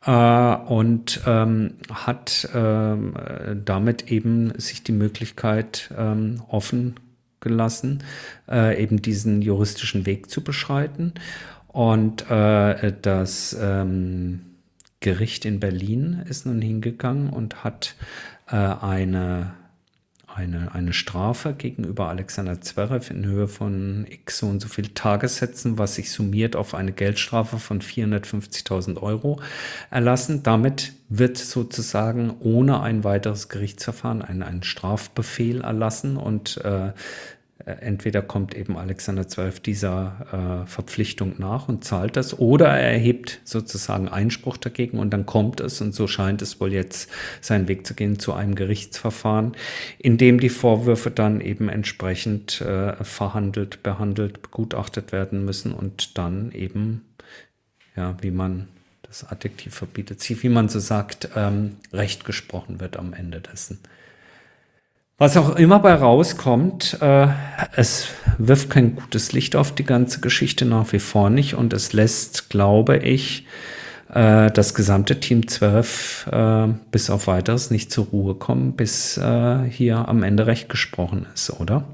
und 0.06 1.20
ähm, 1.26 1.74
hat 1.92 2.48
ähm, 2.54 3.14
damit 3.64 4.10
eben 4.10 4.52
sich 4.58 4.84
die 4.84 4.92
Möglichkeit 4.92 5.90
ähm, 5.98 6.42
offen 6.48 6.94
gelassen, 7.40 8.02
äh, 8.48 8.80
eben 8.82 9.02
diesen 9.02 9.42
juristischen 9.42 10.06
Weg 10.06 10.30
zu 10.30 10.42
beschreiten. 10.42 11.14
Und 11.68 12.30
äh, 12.30 12.92
das 13.02 13.56
ähm, 13.60 14.42
Gericht 15.00 15.44
in 15.44 15.60
Berlin 15.60 16.22
ist 16.28 16.46
nun 16.46 16.62
hingegangen 16.62 17.30
und 17.30 17.64
hat 17.64 17.94
äh, 18.48 18.56
eine 18.56 19.54
eine, 20.36 20.74
eine 20.74 20.92
Strafe 20.92 21.54
gegenüber 21.54 22.08
Alexander 22.08 22.60
Zverev 22.60 23.10
in 23.10 23.24
Höhe 23.24 23.48
von 23.48 24.06
x 24.08 24.38
so 24.38 24.46
und 24.46 24.60
so 24.60 24.68
viel 24.68 24.88
Tagessätzen, 24.88 25.78
was 25.78 25.94
sich 25.94 26.12
summiert 26.12 26.56
auf 26.56 26.74
eine 26.74 26.92
Geldstrafe 26.92 27.58
von 27.58 27.80
450.000 27.80 29.00
Euro 29.00 29.40
erlassen. 29.90 30.42
Damit 30.42 30.92
wird 31.08 31.38
sozusagen 31.38 32.34
ohne 32.40 32.80
ein 32.80 33.02
weiteres 33.02 33.48
Gerichtsverfahren 33.48 34.22
ein, 34.22 34.42
ein 34.42 34.62
Strafbefehl 34.62 35.62
erlassen 35.62 36.16
und 36.16 36.58
äh, 36.58 36.92
entweder 37.64 38.20
kommt 38.20 38.54
eben 38.54 38.76
Alexander 38.76 39.28
Zwölf 39.28 39.60
dieser 39.60 40.62
äh, 40.64 40.66
Verpflichtung 40.68 41.36
nach 41.38 41.68
und 41.68 41.84
zahlt 41.84 42.16
das, 42.16 42.38
oder 42.38 42.68
er 42.68 42.92
erhebt 42.92 43.40
sozusagen 43.44 44.08
Einspruch 44.08 44.58
dagegen 44.58 44.98
und 44.98 45.10
dann 45.10 45.24
kommt 45.24 45.60
es, 45.60 45.80
und 45.80 45.94
so 45.94 46.06
scheint 46.06 46.42
es 46.42 46.60
wohl 46.60 46.72
jetzt 46.72 47.10
seinen 47.40 47.66
Weg 47.66 47.86
zu 47.86 47.94
gehen, 47.94 48.18
zu 48.18 48.34
einem 48.34 48.54
Gerichtsverfahren, 48.54 49.56
in 49.98 50.18
dem 50.18 50.38
die 50.38 50.50
Vorwürfe 50.50 51.10
dann 51.10 51.40
eben 51.40 51.68
entsprechend 51.68 52.60
äh, 52.60 53.02
verhandelt, 53.02 53.82
behandelt, 53.82 54.42
begutachtet 54.42 55.12
werden 55.12 55.44
müssen 55.44 55.72
und 55.72 56.18
dann 56.18 56.52
eben, 56.52 57.06
ja, 57.96 58.16
wie 58.20 58.30
man 58.30 58.68
das 59.02 59.24
Adjektiv 59.24 59.74
verbietet, 59.74 60.22
wie 60.42 60.48
man 60.48 60.68
so 60.68 60.78
sagt, 60.78 61.30
ähm, 61.36 61.76
Recht 61.92 62.26
gesprochen 62.26 62.80
wird 62.80 62.98
am 62.98 63.14
Ende 63.14 63.40
dessen. 63.40 63.78
Was 65.18 65.38
auch 65.38 65.56
immer 65.56 65.78
bei 65.78 65.94
rauskommt, 65.94 66.98
äh, 67.00 67.28
es 67.74 68.08
wirft 68.36 68.68
kein 68.68 68.96
gutes 68.96 69.32
Licht 69.32 69.56
auf 69.56 69.74
die 69.74 69.84
ganze 69.84 70.20
Geschichte 70.20 70.66
nach 70.66 70.92
wie 70.92 70.98
vor 70.98 71.30
nicht 71.30 71.54
und 71.54 71.72
es 71.72 71.94
lässt, 71.94 72.50
glaube 72.50 72.98
ich, 72.98 73.46
äh, 74.12 74.50
das 74.50 74.74
gesamte 74.74 75.18
Team 75.18 75.48
12 75.48 76.28
äh, 76.30 76.68
bis 76.90 77.08
auf 77.08 77.28
weiteres 77.28 77.70
nicht 77.70 77.90
zur 77.90 78.04
Ruhe 78.08 78.34
kommen, 78.34 78.74
bis 78.76 79.16
äh, 79.16 79.64
hier 79.70 80.06
am 80.06 80.22
Ende 80.22 80.46
recht 80.46 80.68
gesprochen 80.68 81.24
ist, 81.32 81.48
oder? 81.48 81.84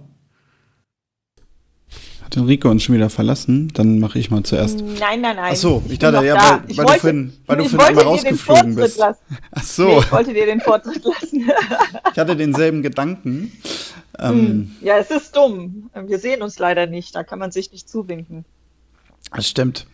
Hat 2.33 2.39
Enrico 2.39 2.71
uns 2.71 2.83
schon 2.83 2.95
wieder 2.95 3.11
verlassen? 3.11 3.69
Dann 3.75 3.99
mache 3.99 4.19
ich 4.19 4.31
mal 4.31 4.43
zuerst. 4.43 4.81
Nein, 4.81 5.21
nein, 5.21 5.37
nein. 5.37 5.51
Ach 5.53 5.55
so, 5.55 5.83
ich, 5.85 5.93
ich 5.93 5.99
dachte, 5.99 6.25
ja, 6.25 6.35
weil, 6.35 6.77
weil 6.79 6.87
wollte, 6.87 6.93
du 6.95 7.01
vorhin, 7.01 7.33
weil 7.45 7.57
du 7.59 7.65
vorhin 7.69 7.95
mal 7.95 8.05
rausgeflogen 8.05 8.75
bist. 8.75 8.97
Lassen. 8.97 9.21
Ach 9.51 9.63
so. 9.63 9.87
Nee, 9.87 9.99
ich 9.99 10.13
wollte 10.13 10.33
dir 10.33 10.47
den 10.47 10.63
Vortritt 10.63 11.05
lassen. 11.05 11.51
ich 12.11 12.19
hatte 12.19 12.35
denselben 12.35 12.81
Gedanken. 12.83 13.53
Ähm, 14.19 14.33
hm. 14.33 14.77
ja, 14.81 14.97
es 14.97 15.11
ist 15.11 15.37
dumm. 15.37 15.91
Wir 16.07 16.19
sehen 16.19 16.41
uns 16.41 16.59
leider 16.59 16.87
nicht. 16.87 17.15
Da 17.15 17.23
kann 17.23 17.39
man 17.39 17.53
sich 17.53 17.71
nicht 17.71 17.87
zuwinken. 17.87 18.47
Das 19.37 19.47
stimmt. 19.47 19.87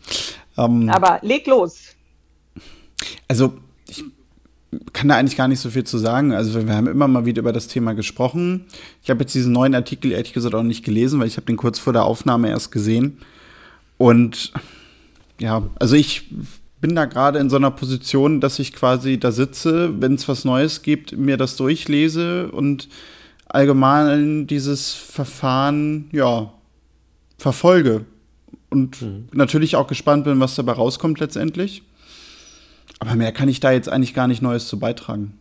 Ähm, 0.56 0.88
Aber 0.90 1.18
leg 1.22 1.44
los. 1.48 1.96
Also, 3.26 3.54
kann 4.92 5.08
da 5.08 5.16
eigentlich 5.16 5.36
gar 5.36 5.48
nicht 5.48 5.60
so 5.60 5.70
viel 5.70 5.84
zu 5.84 5.98
sagen. 5.98 6.32
Also 6.32 6.66
wir 6.66 6.76
haben 6.76 6.86
immer 6.86 7.08
mal 7.08 7.24
wieder 7.24 7.40
über 7.40 7.52
das 7.52 7.68
Thema 7.68 7.94
gesprochen. 7.94 8.66
Ich 9.02 9.10
habe 9.10 9.20
jetzt 9.20 9.34
diesen 9.34 9.52
neuen 9.52 9.74
Artikel 9.74 10.12
ehrlich 10.12 10.34
gesagt 10.34 10.54
auch 10.54 10.62
nicht 10.62 10.84
gelesen, 10.84 11.20
weil 11.20 11.26
ich 11.26 11.36
habe 11.36 11.46
den 11.46 11.56
kurz 11.56 11.78
vor 11.78 11.92
der 11.92 12.04
Aufnahme 12.04 12.50
erst 12.50 12.70
gesehen. 12.70 13.18
Und 13.96 14.52
ja, 15.40 15.62
also 15.78 15.96
ich 15.96 16.30
bin 16.80 16.94
da 16.94 17.06
gerade 17.06 17.38
in 17.38 17.50
so 17.50 17.56
einer 17.56 17.70
Position, 17.70 18.40
dass 18.40 18.58
ich 18.58 18.72
quasi 18.72 19.18
da 19.18 19.32
sitze, 19.32 20.00
wenn 20.00 20.14
es 20.14 20.28
was 20.28 20.44
Neues 20.44 20.82
gibt, 20.82 21.16
mir 21.16 21.36
das 21.36 21.56
durchlese 21.56 22.50
und 22.52 22.88
allgemein 23.46 24.46
dieses 24.46 24.92
Verfahren, 24.92 26.08
ja, 26.12 26.52
verfolge. 27.38 28.04
Und 28.70 29.00
mhm. 29.00 29.28
natürlich 29.32 29.76
auch 29.76 29.86
gespannt 29.86 30.24
bin, 30.24 30.38
was 30.40 30.54
dabei 30.54 30.72
rauskommt 30.72 31.20
letztendlich. 31.20 31.82
Aber 32.98 33.14
mehr 33.14 33.32
kann 33.32 33.48
ich 33.48 33.60
da 33.60 33.70
jetzt 33.70 33.88
eigentlich 33.88 34.14
gar 34.14 34.26
nicht 34.28 34.42
Neues 34.42 34.68
zu 34.68 34.78
beitragen. 34.78 35.38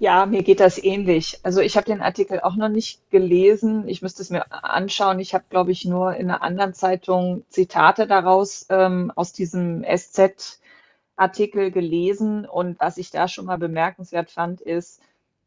Ja, 0.00 0.24
mir 0.24 0.42
geht 0.42 0.60
das 0.60 0.82
ähnlich. 0.82 1.38
Also 1.42 1.60
ich 1.60 1.76
habe 1.76 1.84
den 1.84 2.00
Artikel 2.00 2.40
auch 2.40 2.56
noch 2.56 2.70
nicht 2.70 3.10
gelesen. 3.10 3.86
Ich 3.86 4.00
müsste 4.00 4.22
es 4.22 4.30
mir 4.30 4.50
anschauen. 4.50 5.20
Ich 5.20 5.34
habe, 5.34 5.44
glaube 5.50 5.72
ich, 5.72 5.84
nur 5.84 6.14
in 6.16 6.30
einer 6.30 6.40
anderen 6.42 6.72
Zeitung 6.72 7.44
Zitate 7.50 8.06
daraus 8.06 8.64
ähm, 8.70 9.12
aus 9.14 9.34
diesem 9.34 9.84
SZ-Artikel 9.84 11.70
gelesen. 11.70 12.46
Und 12.46 12.80
was 12.80 12.96
ich 12.96 13.10
da 13.10 13.28
schon 13.28 13.44
mal 13.44 13.58
bemerkenswert 13.58 14.30
fand, 14.30 14.62
ist, 14.62 15.02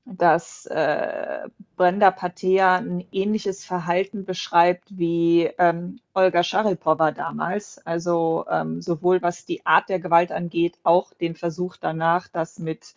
dass 0.05 0.65
äh, 0.65 1.47
Brenda 1.77 2.11
Patea 2.11 2.75
ein 2.77 3.05
ähnliches 3.11 3.63
Verhalten 3.63 4.25
beschreibt 4.25 4.97
wie 4.97 5.49
ähm, 5.57 5.99
Olga 6.13 6.43
Scharipowa 6.43 7.11
damals. 7.11 7.79
Also 7.85 8.45
ähm, 8.49 8.81
sowohl 8.81 9.21
was 9.21 9.45
die 9.45 9.65
Art 9.65 9.89
der 9.89 9.99
Gewalt 9.99 10.31
angeht, 10.31 10.77
auch 10.83 11.13
den 11.13 11.35
Versuch 11.35 11.77
danach, 11.77 12.27
das 12.27 12.59
mit 12.59 12.95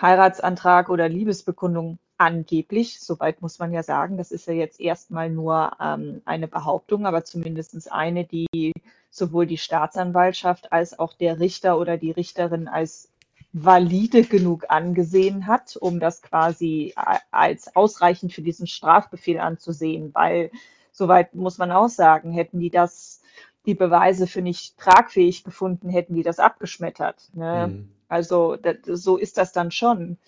Heiratsantrag 0.00 0.90
oder 0.90 1.08
Liebesbekundung 1.08 1.98
angeblich, 2.18 3.00
soweit 3.00 3.42
muss 3.42 3.58
man 3.58 3.72
ja 3.72 3.82
sagen, 3.82 4.16
das 4.16 4.30
ist 4.30 4.46
ja 4.46 4.52
jetzt 4.54 4.80
erstmal 4.80 5.30
nur 5.30 5.72
ähm, 5.80 6.22
eine 6.24 6.48
Behauptung, 6.48 7.06
aber 7.06 7.24
zumindest 7.24 7.90
eine, 7.90 8.24
die 8.24 8.72
sowohl 9.10 9.46
die 9.46 9.58
Staatsanwaltschaft 9.58 10.72
als 10.72 10.98
auch 10.98 11.14
der 11.14 11.38
Richter 11.38 11.78
oder 11.78 11.96
die 11.96 12.10
Richterin 12.10 12.68
als 12.68 13.10
valide 13.54 14.24
genug 14.24 14.64
angesehen 14.68 15.46
hat, 15.46 15.76
um 15.76 16.00
das 16.00 16.22
quasi 16.22 16.92
als 17.30 17.74
ausreichend 17.76 18.32
für 18.32 18.42
diesen 18.42 18.66
Strafbefehl 18.66 19.38
anzusehen, 19.38 20.12
weil 20.12 20.50
soweit 20.90 21.34
muss 21.36 21.56
man 21.56 21.70
auch 21.70 21.88
sagen, 21.88 22.32
hätten 22.32 22.58
die 22.58 22.70
das 22.70 23.22
die 23.64 23.74
Beweise 23.74 24.26
für 24.26 24.42
nicht 24.42 24.76
tragfähig 24.76 25.44
gefunden, 25.44 25.88
hätten 25.88 26.14
die 26.14 26.24
das 26.24 26.38
abgeschmettert. 26.38 27.30
Ne? 27.32 27.68
Mhm. 27.68 27.88
Also 28.08 28.56
das, 28.56 28.76
so 28.84 29.16
ist 29.16 29.38
das 29.38 29.52
dann 29.52 29.70
schon. 29.70 30.18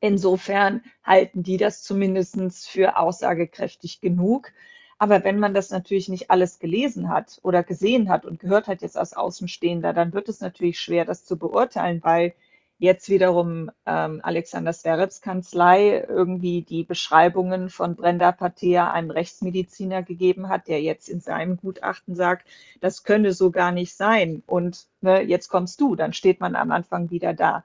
Insofern 0.00 0.82
halten 1.04 1.42
die 1.42 1.58
das 1.58 1.82
zumindest 1.82 2.68
für 2.68 2.96
aussagekräftig 2.96 4.00
genug. 4.00 4.50
Aber 5.00 5.24
wenn 5.24 5.38
man 5.38 5.54
das 5.54 5.70
natürlich 5.70 6.10
nicht 6.10 6.30
alles 6.30 6.58
gelesen 6.58 7.08
hat 7.08 7.40
oder 7.42 7.62
gesehen 7.62 8.10
hat 8.10 8.26
und 8.26 8.38
gehört 8.38 8.68
hat 8.68 8.82
jetzt 8.82 8.98
als 8.98 9.14
Außenstehender, 9.14 9.94
dann 9.94 10.12
wird 10.12 10.28
es 10.28 10.42
natürlich 10.42 10.78
schwer, 10.78 11.06
das 11.06 11.24
zu 11.24 11.38
beurteilen, 11.38 12.04
weil 12.04 12.34
jetzt 12.78 13.08
wiederum 13.08 13.70
ähm, 13.86 14.20
Alexander 14.22 14.74
Zverevs 14.74 15.22
Kanzlei 15.22 16.04
irgendwie 16.06 16.60
die 16.60 16.84
Beschreibungen 16.84 17.70
von 17.70 17.96
Brenda 17.96 18.30
Patea 18.30 18.92
einem 18.92 19.10
Rechtsmediziner 19.10 20.02
gegeben 20.02 20.50
hat, 20.50 20.68
der 20.68 20.82
jetzt 20.82 21.08
in 21.08 21.20
seinem 21.20 21.56
Gutachten 21.56 22.14
sagt, 22.14 22.46
das 22.82 23.02
könne 23.02 23.32
so 23.32 23.50
gar 23.50 23.72
nicht 23.72 23.94
sein. 23.94 24.42
Und 24.46 24.86
ne, 25.00 25.22
jetzt 25.22 25.48
kommst 25.48 25.80
du, 25.80 25.96
dann 25.96 26.12
steht 26.12 26.40
man 26.40 26.54
am 26.54 26.70
Anfang 26.72 27.10
wieder 27.10 27.32
da. 27.32 27.64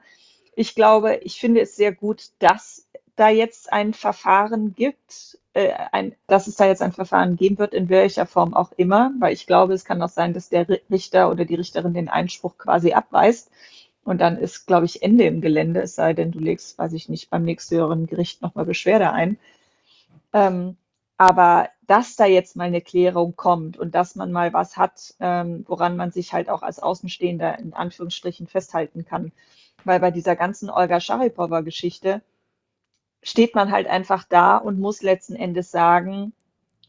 Ich 0.55 0.73
glaube, 0.73 1.15
ich 1.15 1.37
finde 1.41 1.59
es 1.59 1.75
sehr 1.75 1.91
gut, 1.91 2.29
dass 2.39 2.87
da 3.15 3.29
jetzt 3.29 3.71
ein 3.71 3.93
Verfahren 3.93 4.75
gibt, 4.75 5.37
äh, 5.53 5.73
ein, 5.91 6.15
dass 6.27 6.47
es 6.47 6.55
da 6.55 6.65
jetzt 6.65 6.81
ein 6.81 6.91
Verfahren 6.91 7.37
geben 7.37 7.57
wird, 7.57 7.73
in 7.73 7.89
welcher 7.89 8.25
Form 8.25 8.53
auch 8.53 8.71
immer, 8.77 9.11
weil 9.19 9.33
ich 9.33 9.47
glaube, 9.47 9.73
es 9.73 9.85
kann 9.85 10.01
auch 10.01 10.09
sein, 10.09 10.33
dass 10.33 10.49
der 10.49 10.67
Richter 10.89 11.31
oder 11.31 11.45
die 11.45 11.55
Richterin 11.55 11.93
den 11.93 12.09
Einspruch 12.09 12.57
quasi 12.57 12.93
abweist. 12.93 13.51
Und 14.03 14.21
dann 14.21 14.37
ist, 14.37 14.67
glaube 14.67 14.85
ich, 14.85 15.01
Ende 15.01 15.23
im 15.25 15.41
Gelände, 15.41 15.81
es 15.81 15.95
sei 15.95 16.13
denn, 16.13 16.31
du 16.31 16.39
legst, 16.39 16.77
weiß 16.77 16.93
ich 16.93 17.09
nicht, 17.09 17.29
beim 17.29 17.43
nächsthöheren 17.43 18.05
Gericht 18.05 18.41
nochmal 18.41 18.65
Beschwerde 18.65 19.11
ein. 19.11 19.39
Ähm, 20.33 20.77
aber 21.17 21.69
dass 21.87 22.15
da 22.15 22.25
jetzt 22.25 22.55
mal 22.55 22.65
eine 22.65 22.81
Klärung 22.81 23.35
kommt 23.35 23.77
und 23.77 23.95
dass 23.95 24.15
man 24.15 24.31
mal 24.31 24.53
was 24.53 24.77
hat, 24.77 25.13
ähm, 25.19 25.63
woran 25.67 25.95
man 25.95 26.11
sich 26.11 26.33
halt 26.33 26.49
auch 26.49 26.61
als 26.61 26.79
Außenstehender 26.79 27.57
in 27.59 27.73
Anführungsstrichen 27.73 28.47
festhalten 28.47 29.05
kann. 29.05 29.31
Weil 29.85 29.99
bei 29.99 30.11
dieser 30.11 30.35
ganzen 30.35 30.69
Olga 30.69 30.99
Scharipowa-Geschichte 30.99 32.21
steht 33.25 33.55
man 33.55 33.71
halt 33.71 33.87
einfach 33.87 34.23
da 34.23 34.55
und 34.55 34.79
muss 34.79 35.01
letzten 35.01 35.35
Endes 35.35 35.71
sagen, 35.71 36.31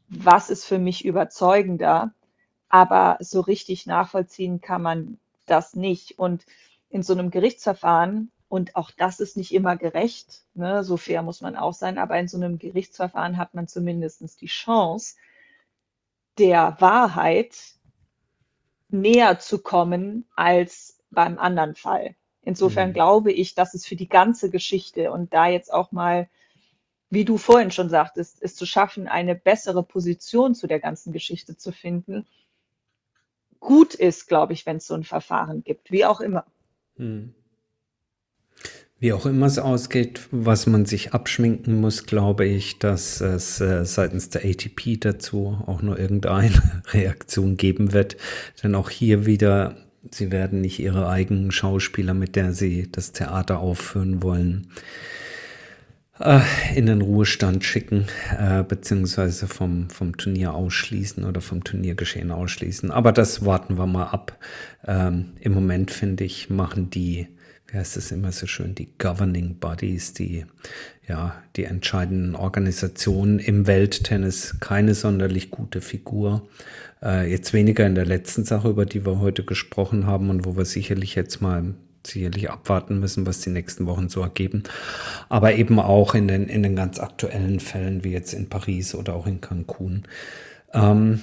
was 0.09 0.51
ist 0.51 0.67
für 0.67 0.79
mich 0.79 1.07
überzeugender, 1.07 2.13
aber 2.69 3.17
so 3.21 3.41
richtig 3.41 3.87
nachvollziehen 3.87 4.61
kann 4.61 4.83
man 4.83 5.19
das 5.47 5.75
nicht. 5.75 6.19
Und 6.19 6.45
in 6.91 7.03
so 7.03 7.15
einem 7.15 7.31
Gerichtsverfahren, 7.31 8.31
und 8.49 8.77
auch 8.77 8.91
das 8.91 9.19
ist 9.19 9.39
nicht 9.39 9.55
immer 9.55 9.77
gerecht, 9.77 10.45
ne, 10.53 10.85
so 10.85 10.99
fair 10.99 11.23
muss 11.23 11.41
man 11.41 11.57
auch 11.57 11.73
sein, 11.73 11.97
aber 11.97 12.19
in 12.19 12.29
so 12.29 12.37
einem 12.37 12.59
Gerichtsverfahren 12.59 13.39
hat 13.39 13.55
man 13.55 13.67
zumindest 13.67 14.41
die 14.43 14.47
Chance, 14.47 15.17
der 16.37 16.77
Wahrheit 16.81 17.57
näher 18.91 19.39
zu 19.39 19.63
kommen 19.63 20.27
als 20.37 20.99
beim 21.11 21.39
anderen 21.39 21.75
Fall. 21.75 22.15
Insofern 22.47 22.91
mhm. 22.91 22.95
glaube 22.95 23.33
ich, 23.33 23.57
dass 23.57 23.75
es 23.75 23.85
für 23.85 23.97
die 23.97 24.09
ganze 24.09 24.51
Geschichte 24.51 25.11
und 25.11 25.35
da 25.35 25.49
jetzt 25.49 25.73
auch 25.73 25.91
mal, 25.91 26.29
wie 27.11 27.25
du 27.25 27.39
vorhin 27.39 27.73
schon 27.73 27.91
sagtest, 27.91 28.39
es 28.41 28.55
zu 28.55 28.67
schaffen, 28.67 29.09
eine 29.09 29.35
bessere 29.35 29.83
Position 29.83 30.55
zu 30.55 30.69
der 30.69 30.79
ganzen 30.79 31.13
Geschichte 31.13 31.57
zu 31.57 31.73
finden, 31.73 32.25
gut 33.59 33.95
ist, 33.95 34.29
glaube 34.29 34.53
ich, 34.53 34.65
wenn 34.65 34.77
es 34.77 34.87
so 34.87 34.95
ein 34.95 35.03
Verfahren 35.03 35.65
gibt, 35.65 35.91
wie 35.91 36.05
auch 36.05 36.21
immer. 36.21 36.45
Mhm. 36.97 37.35
Wie 39.01 39.13
auch 39.13 39.27
immer 39.27 39.47
es 39.47 39.59
ausgeht, 39.59 40.29
was 40.31 40.69
man 40.69 40.87
sich 40.87 41.15
abschminken 41.15 41.81
muss, 41.81 42.07
glaube 42.07 42.47
ich, 42.47 42.79
dass 42.79 43.21
es 43.21 43.61
äh, 43.61 43.85
seitens 43.85 44.31
der 44.31 44.45
ATP 44.45 45.01
dazu 45.01 45.59
auch 45.67 45.83
nur 45.83 45.99
irgendeine 45.99 46.83
Reaktion 46.93 47.57
geben 47.57 47.93
wird. 47.93 48.17
Denn 48.63 48.77
auch 48.77 48.89
hier 48.89 49.27
wieder, 49.27 49.86
sie 50.11 50.31
werden 50.33 50.61
nicht 50.61 50.79
ihre 50.79 51.09
eigenen 51.09 51.51
Schauspieler, 51.51 52.15
mit 52.15 52.37
der 52.37 52.53
sie 52.53 52.91
das 52.91 53.13
Theater 53.13 53.59
aufführen 53.59 54.23
wollen, 54.23 54.69
äh, 56.19 56.41
in 56.75 56.87
den 56.87 57.03
Ruhestand 57.03 57.65
schicken, 57.65 58.07
äh, 58.39 58.63
beziehungsweise 58.63 59.47
vom, 59.47 59.91
vom 59.91 60.17
Turnier 60.17 60.55
ausschließen 60.55 61.25
oder 61.25 61.41
vom 61.41 61.65
Turniergeschehen 61.65 62.31
ausschließen. 62.31 62.91
Aber 62.91 63.13
das 63.13 63.45
warten 63.45 63.79
wir 63.79 63.87
mal 63.87 64.07
ab. 64.07 64.39
Ähm, 64.87 65.33
Im 65.41 65.53
Moment, 65.53 65.91
finde 65.91 66.25
ich, 66.25 66.51
machen 66.51 66.91
die 66.91 67.29
wie 67.69 67.79
heißt 67.79 67.97
es 67.97 68.13
immer 68.13 68.31
so 68.33 68.47
schön, 68.47 68.75
die 68.75 68.89
Governing 68.99 69.57
Bodies, 69.59 70.13
die, 70.13 70.47
ja, 71.09 71.41
die 71.55 71.65
entscheidenden 71.65 72.35
Organisationen 72.35 73.39
im 73.39 73.67
Welttennis 73.67 74.57
keine 74.61 74.95
sonderlich 74.95 75.51
gute 75.51 75.81
Figur. 75.81 76.49
Äh, 77.03 77.31
jetzt 77.31 77.53
weniger 77.53 77.87
in 77.87 77.95
der 77.95 78.07
letzten 78.07 78.45
Sache, 78.45 78.69
über 78.69 78.87
die 78.87 79.07
wir 79.07 79.21
heute 79.21 79.45
gesprochen 79.45 80.07
haben 80.07 80.31
und 80.31 80.45
wo 80.45 80.57
wir 80.57 80.65
sicherlich 80.65 81.15
jetzt 81.15 81.41
mal 81.41 81.75
sicherlich 82.05 82.51
abwarten 82.51 83.01
müssen, 83.01 83.27
was 83.27 83.41
die 83.41 83.51
nächsten 83.51 83.87
Wochen 83.87 84.09
so 84.09 84.21
ergeben. 84.23 84.63
Aber 85.29 85.55
eben 85.55 85.79
auch 85.79 86.15
in 86.15 86.29
den, 86.29 86.49
in 86.49 86.63
den 86.63 86.77
ganz 86.77 86.99
aktuellen 86.99 87.61
Fällen, 87.61 88.05
wie 88.05 88.13
jetzt 88.13 88.33
in 88.33 88.49
Paris 88.49 88.95
oder 88.95 89.15
auch 89.15 89.27
in 89.27 89.41
Cancun. 89.41 90.05
Ähm, 90.73 91.21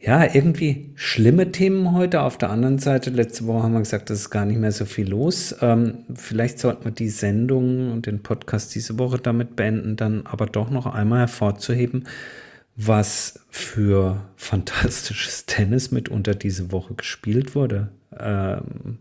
ja, 0.00 0.34
irgendwie 0.34 0.92
schlimme 0.96 1.50
Themen 1.50 1.92
heute. 1.92 2.20
Auf 2.22 2.36
der 2.36 2.50
anderen 2.50 2.78
Seite, 2.78 3.10
letzte 3.10 3.46
Woche 3.46 3.62
haben 3.62 3.72
wir 3.72 3.78
gesagt, 3.78 4.10
es 4.10 4.20
ist 4.20 4.30
gar 4.30 4.44
nicht 4.44 4.58
mehr 4.58 4.72
so 4.72 4.84
viel 4.84 5.08
los. 5.08 5.54
Ähm, 5.62 6.04
vielleicht 6.14 6.58
sollten 6.58 6.84
wir 6.84 6.92
die 6.92 7.08
Sendung 7.08 7.90
und 7.90 8.06
den 8.06 8.22
Podcast 8.22 8.74
diese 8.74 8.98
Woche 8.98 9.18
damit 9.18 9.56
beenden, 9.56 9.96
dann 9.96 10.26
aber 10.26 10.46
doch 10.46 10.68
noch 10.70 10.86
einmal 10.86 11.20
hervorzuheben, 11.20 12.04
was 12.76 13.40
für 13.50 14.22
fantastisches 14.36 15.44
Tennis 15.46 15.90
mitunter 15.90 16.34
diese 16.34 16.70
Woche 16.70 16.94
gespielt 16.94 17.54
wurde. 17.54 17.88
Ähm, 18.18 18.98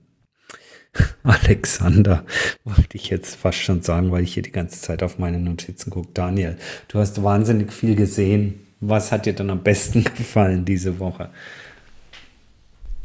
Alexander, 1.24 2.24
wollte 2.64 2.96
ich 2.96 3.10
jetzt 3.10 3.36
fast 3.36 3.58
schon 3.58 3.82
sagen, 3.82 4.12
weil 4.12 4.24
ich 4.24 4.34
hier 4.34 4.44
die 4.44 4.52
ganze 4.52 4.80
Zeit 4.82 5.04
auf 5.04 5.20
meine 5.20 5.40
Notizen 5.40 5.90
gucke. 5.90 6.10
Daniel, 6.14 6.58
du 6.88 7.00
hast 7.00 7.24
wahnsinnig 7.24 7.74
viel 7.74 7.96
gesehen. 7.96 8.63
Was 8.88 9.12
hat 9.12 9.26
dir 9.26 9.34
dann 9.34 9.50
am 9.50 9.64
besten 9.64 10.04
gefallen 10.18 10.66
diese 10.66 11.00
Woche? 11.00 11.30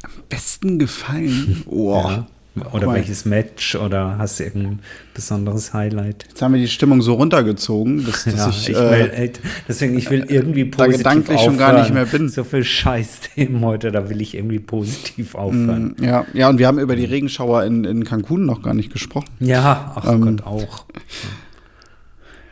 Am 0.02 0.10
besten 0.28 0.78
gefallen? 0.78 1.64
Oh. 1.70 1.92
Ja. 1.94 2.26
Oder 2.72 2.92
welches 2.92 3.24
Match 3.24 3.76
oder 3.76 4.18
hast 4.18 4.40
du 4.40 4.44
irgendein 4.44 4.80
besonderes 5.14 5.74
Highlight? 5.74 6.24
Jetzt 6.28 6.42
haben 6.42 6.54
wir 6.54 6.60
die 6.60 6.66
Stimmung 6.66 7.02
so 7.02 7.14
runtergezogen, 7.14 8.04
dass, 8.04 8.24
dass 8.24 8.34
ja, 8.36 8.48
ich, 8.48 8.68
ich 8.70 8.76
will, 8.76 9.10
äh, 9.14 9.30
deswegen 9.68 9.96
ich 9.96 10.10
will 10.10 10.24
irgendwie 10.28 10.64
positiv 10.64 11.02
da 11.04 11.10
gedanklich 11.10 11.38
aufhören. 11.38 11.50
schon 11.52 11.58
gar 11.58 11.80
nicht 11.80 11.94
mehr 11.94 12.06
bin. 12.06 12.28
So 12.28 12.42
viel 12.42 12.64
Scheißthemen 12.64 13.60
heute, 13.64 13.92
da 13.92 14.08
will 14.10 14.20
ich 14.20 14.34
irgendwie 14.34 14.58
positiv 14.58 15.34
aufhören. 15.34 15.94
Mm, 15.98 16.04
ja, 16.04 16.26
ja, 16.32 16.48
und 16.48 16.58
wir 16.58 16.66
haben 16.66 16.78
über 16.78 16.96
die 16.96 17.04
Regenschauer 17.04 17.64
in, 17.64 17.84
in 17.84 18.04
Cancun 18.04 18.44
noch 18.44 18.62
gar 18.62 18.74
nicht 18.74 18.92
gesprochen. 18.92 19.28
Ja, 19.40 19.92
ach 19.94 20.10
ähm, 20.10 20.22
Gott 20.22 20.46
auch. 20.46 20.84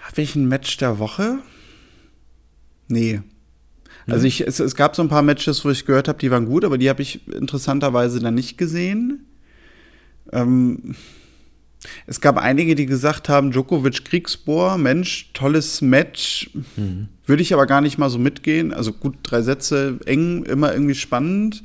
Habe 0.03 0.23
ich 0.23 0.37
ein 0.37 0.47
Match 0.47 0.77
der 0.77 0.99
Woche? 0.99 1.39
Nee. 2.89 3.21
Also 4.07 4.21
mhm. 4.21 4.27
ich, 4.27 4.47
es, 4.47 4.61
es 4.61 4.75
gab 4.75 4.95
so 4.95 5.03
ein 5.03 5.09
paar 5.09 5.23
Matches, 5.23 5.65
wo 5.65 5.71
ich 5.71 5.85
gehört 5.85 6.09
habe, 6.09 6.19
die 6.19 6.31
waren 6.31 6.47
gut, 6.47 6.65
aber 6.65 6.79
die 6.79 6.89
habe 6.89 7.03
ich 7.03 7.27
interessanterweise 7.29 8.21
dann 8.21 8.35
nicht 8.35 8.57
gesehen. 8.57 9.27
Ähm, 10.33 10.95
es 12.07 12.21
gab 12.21 12.37
einige, 12.37 12.75
die 12.75 12.87
gesagt 12.87 13.29
haben, 13.29 13.51
Djokovic 13.51 14.05
Kriegsbohr, 14.05 14.79
Mensch, 14.79 15.31
tolles 15.35 15.83
Match. 15.83 16.51
Mhm. 16.77 17.09
Würde 17.27 17.43
ich 17.43 17.53
aber 17.53 17.67
gar 17.67 17.81
nicht 17.81 17.99
mal 17.99 18.11
so 18.11 18.19
mitgehen. 18.19 18.73
Also 18.73 18.93
gut, 18.93 19.17
drei 19.23 19.43
Sätze, 19.43 19.99
eng, 20.07 20.45
immer 20.45 20.73
irgendwie 20.73 20.95
spannend. 20.95 21.63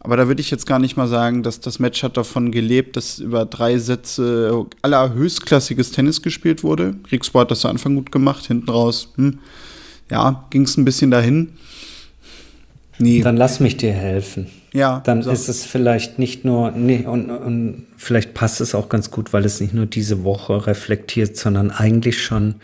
Aber 0.00 0.18
da 0.18 0.28
würde 0.28 0.42
ich 0.42 0.50
jetzt 0.50 0.66
gar 0.66 0.78
nicht 0.78 0.98
mal 0.98 1.08
sagen, 1.08 1.42
dass 1.42 1.60
das 1.60 1.78
Match 1.78 2.02
hat 2.02 2.18
davon 2.18 2.52
gelebt, 2.52 2.96
dass 2.96 3.20
über 3.20 3.46
drei 3.46 3.78
Sätze 3.78 4.66
allerhöchstklassiges 4.82 5.92
Tennis 5.92 6.20
gespielt 6.20 6.62
wurde. 6.62 6.96
Kriegsbohr 7.08 7.42
hat 7.42 7.50
das 7.50 7.60
zu 7.60 7.68
Anfang 7.68 7.94
gut 7.94 8.12
gemacht, 8.12 8.46
hinten 8.46 8.68
raus. 8.68 9.12
Hm 9.16 9.38
ja, 10.10 10.44
ging 10.50 10.62
es 10.62 10.76
ein 10.76 10.84
bisschen 10.84 11.10
dahin. 11.10 11.50
Nee. 12.98 13.22
Dann 13.22 13.36
lass 13.36 13.60
mich 13.60 13.76
dir 13.76 13.92
helfen. 13.92 14.46
Ja. 14.72 15.00
Dann 15.04 15.22
so. 15.22 15.30
ist 15.30 15.48
es 15.48 15.64
vielleicht 15.64 16.18
nicht 16.18 16.44
nur, 16.44 16.72
nee, 16.72 17.04
und, 17.06 17.30
und 17.30 17.86
vielleicht 17.96 18.34
passt 18.34 18.60
es 18.60 18.74
auch 18.74 18.88
ganz 18.88 19.10
gut, 19.10 19.32
weil 19.32 19.44
es 19.44 19.60
nicht 19.60 19.74
nur 19.74 19.86
diese 19.86 20.24
Woche 20.24 20.66
reflektiert, 20.66 21.36
sondern 21.36 21.70
eigentlich 21.70 22.22
schon 22.22 22.56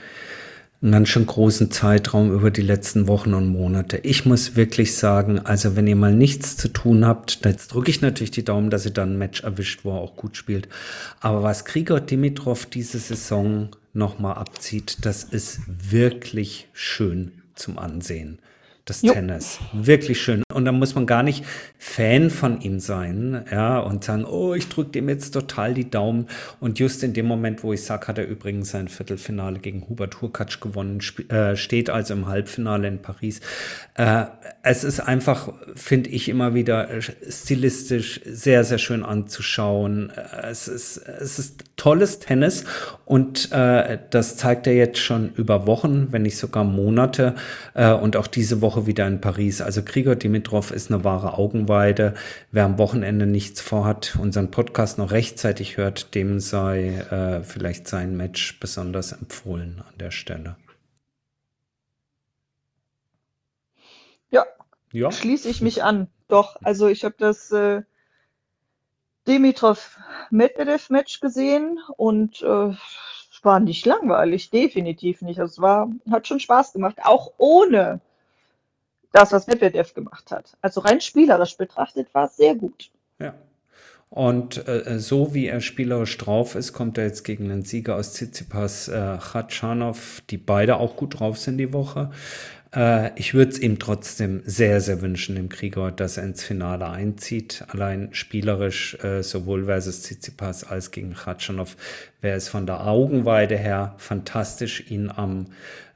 einen 0.82 0.92
ganz 0.92 1.08
schön 1.10 1.26
großen 1.26 1.70
Zeitraum 1.70 2.32
über 2.32 2.50
die 2.50 2.62
letzten 2.62 3.06
Wochen 3.06 3.34
und 3.34 3.48
Monate. 3.48 3.98
Ich 3.98 4.24
muss 4.24 4.56
wirklich 4.56 4.96
sagen, 4.96 5.38
also 5.38 5.76
wenn 5.76 5.86
ihr 5.86 5.96
mal 5.96 6.14
nichts 6.14 6.56
zu 6.56 6.68
tun 6.68 7.06
habt, 7.06 7.44
jetzt 7.44 7.74
drücke 7.74 7.90
ich 7.90 8.00
natürlich 8.00 8.30
die 8.30 8.44
Daumen, 8.44 8.70
dass 8.70 8.86
ihr 8.86 8.92
dann 8.92 9.12
ein 9.14 9.18
Match 9.18 9.42
erwischt, 9.42 9.80
wo 9.84 9.90
er 9.90 10.00
auch 10.00 10.16
gut 10.16 10.36
spielt. 10.36 10.68
Aber 11.20 11.42
was 11.42 11.66
Krieger 11.66 12.00
Dimitrov 12.00 12.64
diese 12.64 12.98
Saison 12.98 13.68
nochmal 13.92 14.36
abzieht, 14.36 14.98
das 15.02 15.24
ist 15.24 15.60
wirklich 15.66 16.68
schön 16.72 17.32
zum 17.54 17.78
Ansehen 17.78 18.38
das 18.90 19.02
jo. 19.02 19.12
Tennis. 19.12 19.58
Wirklich 19.72 20.20
schön. 20.20 20.42
Und 20.52 20.64
da 20.64 20.72
muss 20.72 20.94
man 20.94 21.06
gar 21.06 21.22
nicht 21.22 21.44
Fan 21.78 22.30
von 22.30 22.60
ihm 22.60 22.80
sein, 22.80 23.44
ja, 23.50 23.78
und 23.78 24.04
sagen, 24.04 24.24
oh, 24.24 24.54
ich 24.54 24.68
drücke 24.68 24.90
dem 24.92 25.08
jetzt 25.08 25.32
total 25.32 25.74
die 25.74 25.90
Daumen. 25.90 26.26
Und 26.60 26.78
just 26.78 27.02
in 27.02 27.12
dem 27.12 27.26
Moment, 27.26 27.62
wo 27.62 27.72
ich 27.72 27.84
sage, 27.84 28.08
hat 28.08 28.18
er 28.18 28.26
übrigens 28.26 28.70
sein 28.70 28.88
Viertelfinale 28.88 29.58
gegen 29.58 29.88
Hubert 29.88 30.20
Hurkacz 30.20 30.60
gewonnen, 30.60 31.00
äh, 31.28 31.56
steht 31.56 31.90
also 31.90 32.14
im 32.14 32.26
Halbfinale 32.26 32.88
in 32.88 33.02
Paris. 33.02 33.40
Äh, 33.94 34.24
es 34.62 34.84
ist 34.84 35.00
einfach, 35.00 35.52
finde 35.74 36.10
ich, 36.10 36.28
immer 36.28 36.54
wieder 36.54 36.90
äh, 36.90 37.00
stilistisch 37.02 38.20
sehr, 38.24 38.64
sehr 38.64 38.78
schön 38.78 39.04
anzuschauen. 39.04 40.10
Äh, 40.10 40.48
es 40.50 40.68
ist, 40.68 40.98
es 40.98 41.38
ist 41.38 41.64
tolles 41.76 42.18
Tennis 42.18 42.64
und 43.06 43.50
äh, 43.52 43.98
das 44.10 44.36
zeigt 44.36 44.66
er 44.66 44.74
jetzt 44.74 44.98
schon 44.98 45.32
über 45.34 45.66
Wochen, 45.66 46.08
wenn 46.10 46.22
nicht 46.22 46.36
sogar 46.36 46.64
Monate. 46.64 47.34
Äh, 47.74 47.92
und 47.92 48.16
auch 48.16 48.26
diese 48.26 48.60
Woche 48.60 48.86
wieder 48.86 49.06
in 49.06 49.20
Paris. 49.20 49.60
Also 49.60 49.82
Krieger 49.82 50.16
Dimitrov 50.40 50.70
ist 50.70 50.90
eine 50.90 51.04
wahre 51.04 51.36
Augenweide. 51.36 52.14
Wer 52.50 52.64
am 52.64 52.78
Wochenende 52.78 53.26
nichts 53.26 53.60
vorhat, 53.60 54.16
unseren 54.20 54.50
Podcast 54.50 54.96
noch 54.96 55.10
rechtzeitig 55.10 55.76
hört, 55.76 56.14
dem 56.14 56.40
sei 56.40 56.94
äh, 57.10 57.42
vielleicht 57.42 57.86
sein 57.86 58.16
Match 58.16 58.58
besonders 58.58 59.12
empfohlen 59.12 59.82
an 59.86 59.98
der 59.98 60.10
Stelle. 60.10 60.56
Ja, 64.30 64.46
ja. 64.92 65.12
schließe 65.12 65.50
ich 65.50 65.60
mich 65.60 65.82
an. 65.82 66.08
Doch, 66.28 66.56
also 66.62 66.88
ich 66.88 67.04
habe 67.04 67.16
das 67.18 67.52
äh, 67.52 67.82
Dimitrov-Medvedev-Match 69.28 71.20
gesehen 71.20 71.78
und 71.98 72.40
äh, 72.40 72.68
es 72.68 73.40
war 73.42 73.60
nicht 73.60 73.84
langweilig, 73.84 74.48
definitiv 74.48 75.20
nicht. 75.20 75.38
Es 75.38 75.60
war, 75.60 75.90
hat 76.10 76.26
schon 76.26 76.40
Spaß 76.40 76.72
gemacht, 76.72 76.96
auch 77.02 77.34
ohne 77.36 78.00
das, 79.12 79.32
was 79.32 79.46
Medvedev 79.46 79.94
gemacht 79.94 80.30
hat. 80.30 80.56
Also 80.60 80.80
rein 80.80 81.00
spielerisch 81.00 81.56
betrachtet 81.56 82.12
war 82.12 82.26
es 82.26 82.36
sehr 82.36 82.54
gut. 82.54 82.90
Ja. 83.18 83.34
Und 84.10 84.66
äh, 84.66 84.98
so 84.98 85.34
wie 85.34 85.46
er 85.46 85.60
spielerisch 85.60 86.18
drauf 86.18 86.56
ist, 86.56 86.72
kommt 86.72 86.98
er 86.98 87.04
jetzt 87.04 87.22
gegen 87.22 87.48
den 87.48 87.62
Sieger 87.62 87.94
aus 87.94 88.12
Tsitsipas, 88.12 88.88
äh, 88.88 89.18
Khachanov, 89.18 90.20
die 90.30 90.36
beide 90.36 90.78
auch 90.78 90.96
gut 90.96 91.20
drauf 91.20 91.38
sind 91.38 91.58
die 91.58 91.72
Woche. 91.72 92.10
Äh, 92.74 93.12
ich 93.14 93.34
würde 93.34 93.52
es 93.52 93.58
ihm 93.60 93.78
trotzdem 93.78 94.42
sehr, 94.44 94.80
sehr 94.80 95.00
wünschen, 95.00 95.36
dem 95.36 95.48
Krieger, 95.48 95.92
dass 95.92 96.16
er 96.16 96.24
ins 96.24 96.42
Finale 96.42 96.88
einzieht. 96.88 97.64
Allein 97.68 98.08
spielerisch, 98.12 98.96
äh, 99.02 99.22
sowohl 99.22 99.66
versus 99.66 100.02
Tsitsipas 100.02 100.64
als 100.64 100.90
gegen 100.90 101.14
Khachanov, 101.14 101.76
wäre 102.20 102.36
es 102.36 102.48
von 102.48 102.66
der 102.66 102.86
Augenweide 102.86 103.56
her 103.56 103.94
fantastisch, 103.98 104.90
ihn 104.90 105.08
am 105.08 105.46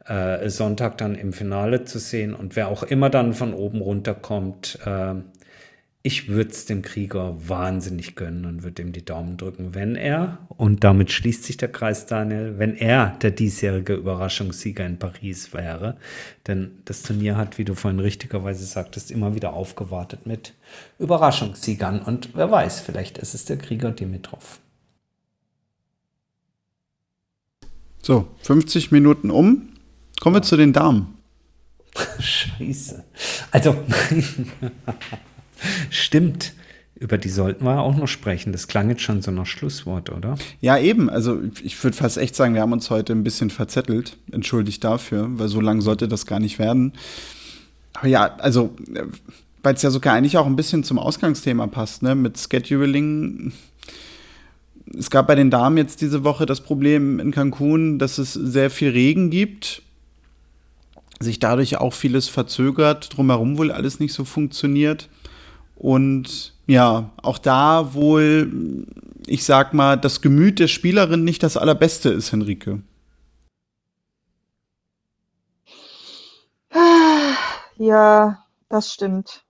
äh, 0.07 0.49
Sonntag 0.49 0.99
dann 0.99 1.15
im 1.15 1.33
Finale 1.33 1.85
zu 1.85 1.99
sehen. 1.99 2.35
Und 2.35 2.57
wer 2.57 2.69
auch 2.69 2.83
immer 2.83 3.11
dann 3.11 3.35
von 3.35 3.55
oben 3.55 3.81
runterkommt, 3.81 4.79
äh, 4.85 5.15
ich 6.07 6.29
würde 6.29 6.51
es 6.51 6.67
dem 6.67 6.83
Krieger 6.83 7.35
wahnsinnig 7.49 8.15
gönnen 8.15 8.45
und 8.45 8.63
würde 8.63 8.83
ihm 8.83 8.93
die 8.93 9.07
Daumen 9.07 9.39
drücken, 9.39 9.75
wenn 9.75 9.97
er, 9.97 10.47
und 10.51 10.85
damit 10.85 11.11
schließt 11.11 11.45
sich 11.45 11.57
der 11.57 11.73
Kreis, 11.73 12.05
Daniel, 12.05 12.59
wenn 12.59 12.75
er 12.77 13.17
der 13.23 13.31
diesjährige 13.31 13.95
Überraschungssieger 13.95 14.85
in 14.85 14.99
Paris 14.99 15.55
wäre. 15.55 15.97
Denn 16.47 16.73
das 16.85 17.03
Turnier 17.03 17.39
hat, 17.39 17.57
wie 17.57 17.65
du 17.65 17.75
vorhin 17.75 18.01
richtigerweise 18.01 18.67
sagtest, 18.67 19.11
immer 19.11 19.35
wieder 19.35 19.55
aufgewartet 19.55 20.27
mit 20.27 20.53
Überraschungssiegern. 20.99 22.03
Und 22.03 22.37
wer 22.37 22.51
weiß, 22.51 22.81
vielleicht 22.81 23.17
ist 23.17 23.33
es 23.33 23.47
der 23.47 23.57
Krieger 23.57 23.91
Dimitrov. 23.91 24.61
So, 28.03 28.29
50 28.43 28.93
Minuten 28.93 29.31
um. 29.31 29.74
Kommen 30.21 30.37
wir 30.37 30.43
zu 30.43 30.57
den 30.57 30.73
Damen. 30.73 31.15
Scheiße. 32.19 33.05
Also. 33.51 33.77
Stimmt. 35.91 36.53
Über 36.97 37.19
die 37.19 37.29
sollten 37.29 37.65
wir 37.65 37.81
auch 37.81 37.97
noch 37.97 38.07
sprechen. 38.07 38.53
Das 38.53 38.69
klang 38.69 38.89
jetzt 38.89 39.03
schon 39.03 39.21
so 39.21 39.31
nach 39.31 39.47
Schlusswort, 39.47 40.11
oder? 40.11 40.37
Ja, 40.61 40.79
eben. 40.79 41.11
Also 41.11 41.41
ich 41.63 41.83
würde 41.83 41.97
fast 41.97 42.19
echt 42.19 42.37
sagen, 42.37 42.55
wir 42.55 42.63
haben 42.63 42.73
uns 42.73 42.89
heute 42.89 43.13
ein 43.13 43.25
bisschen 43.25 43.51
verzettelt. 43.51 44.17
Entschuldigt 44.31 44.85
dafür, 44.85 45.29
weil 45.33 45.49
so 45.49 45.61
lang 45.61 45.81
sollte 45.81 46.07
das 46.09 46.27
gar 46.27 46.41
nicht 46.41 46.59
werden. 46.59 46.93
Aber 47.95 48.09
ja, 48.09 48.37
also, 48.37 48.75
weil 49.63 49.75
es 49.75 49.83
ja 49.83 49.91
sogar 49.91 50.15
eigentlich 50.15 50.39
auch 50.39 50.47
ein 50.47 50.57
bisschen 50.57 50.85
zum 50.85 50.99
Ausgangsthema 50.99 51.67
passt, 51.67 52.03
ne? 52.03 52.15
Mit 52.15 52.39
Scheduling. 52.39 53.53
Es 54.97 55.11
gab 55.11 55.27
bei 55.27 55.35
den 55.35 55.51
Damen 55.51 55.77
jetzt 55.77 56.01
diese 56.01 56.23
Woche 56.25 56.47
das 56.47 56.61
Problem 56.61 57.19
in 57.19 57.33
Cancun, 57.33 57.99
dass 57.99 58.19
es 58.19 58.35
sehr 58.35 58.71
viel 58.71 58.91
Regen 58.91 59.31
gibt 59.31 59.83
sich 61.25 61.41
dadurch 61.41 61.79
auch 61.79 61.93
vieles 61.93 62.29
verzögert, 62.29 63.17
drumherum 63.17 63.59
wohl 63.59 63.73
alles 63.73 63.99
nicht 63.99 64.13
so 64.13 64.25
funktioniert. 64.25 65.09
Und 65.75 66.55
ja, 66.67 67.11
auch 67.23 67.39
da 67.39 67.95
wohl, 67.95 68.87
ich 69.27 69.45
sag 69.45 69.75
mal, 69.75 69.97
das 69.97 70.21
Gemüt 70.21 70.61
der 70.61 70.69
Spielerin 70.69 71.25
nicht 71.25 71.43
das 71.43 71.57
allerbeste 71.57 72.11
ist, 72.11 72.31
Henrike. 72.31 72.83
Ja, 77.77 78.45
das 78.69 78.93
stimmt. 78.93 79.45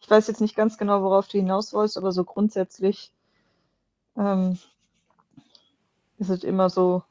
Ich 0.00 0.10
weiß 0.10 0.26
jetzt 0.26 0.40
nicht 0.40 0.56
ganz 0.56 0.76
genau, 0.78 1.02
worauf 1.02 1.28
du 1.28 1.38
hinaus 1.38 1.72
wolltest, 1.72 1.96
aber 1.96 2.12
so 2.12 2.24
grundsätzlich 2.24 3.10
ähm, 4.16 4.58
ist 6.18 6.28
es 6.28 6.44
immer 6.44 6.68
so, 6.70 7.02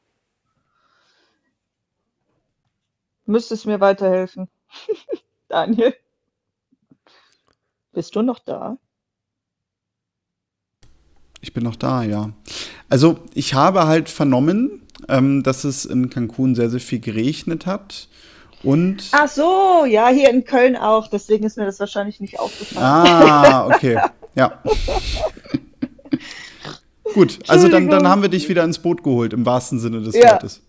müsstest 3.31 3.65
mir 3.65 3.79
weiterhelfen, 3.79 4.47
Daniel. 5.47 5.95
Bist 7.93 8.15
du 8.15 8.21
noch 8.21 8.39
da? 8.39 8.77
Ich 11.41 11.53
bin 11.53 11.63
noch 11.63 11.75
da, 11.75 12.03
ja. 12.03 12.31
Also 12.87 13.19
ich 13.33 13.53
habe 13.55 13.87
halt 13.87 14.09
vernommen, 14.09 14.87
ähm, 15.09 15.43
dass 15.43 15.63
es 15.63 15.85
in 15.85 16.09
Cancun 16.09 16.55
sehr, 16.55 16.69
sehr 16.69 16.79
viel 16.79 16.99
geregnet 16.99 17.65
hat. 17.65 18.07
Und 18.63 19.09
Ach 19.11 19.27
so, 19.27 19.85
ja, 19.85 20.09
hier 20.09 20.29
in 20.29 20.45
Köln 20.45 20.77
auch. 20.77 21.07
Deswegen 21.07 21.45
ist 21.45 21.57
mir 21.57 21.65
das 21.65 21.79
wahrscheinlich 21.79 22.19
nicht 22.19 22.39
aufgefallen. 22.39 22.85
Ah, 22.85 23.65
okay. 23.73 23.99
Ja. 24.35 24.61
Gut, 27.13 27.39
also 27.47 27.67
dann, 27.67 27.89
dann 27.89 28.07
haben 28.07 28.21
wir 28.21 28.29
dich 28.29 28.47
wieder 28.47 28.63
ins 28.63 28.79
Boot 28.79 29.03
geholt, 29.03 29.33
im 29.33 29.45
wahrsten 29.45 29.79
Sinne 29.79 30.01
des 30.01 30.15
ja. 30.15 30.33
Wortes. 30.33 30.61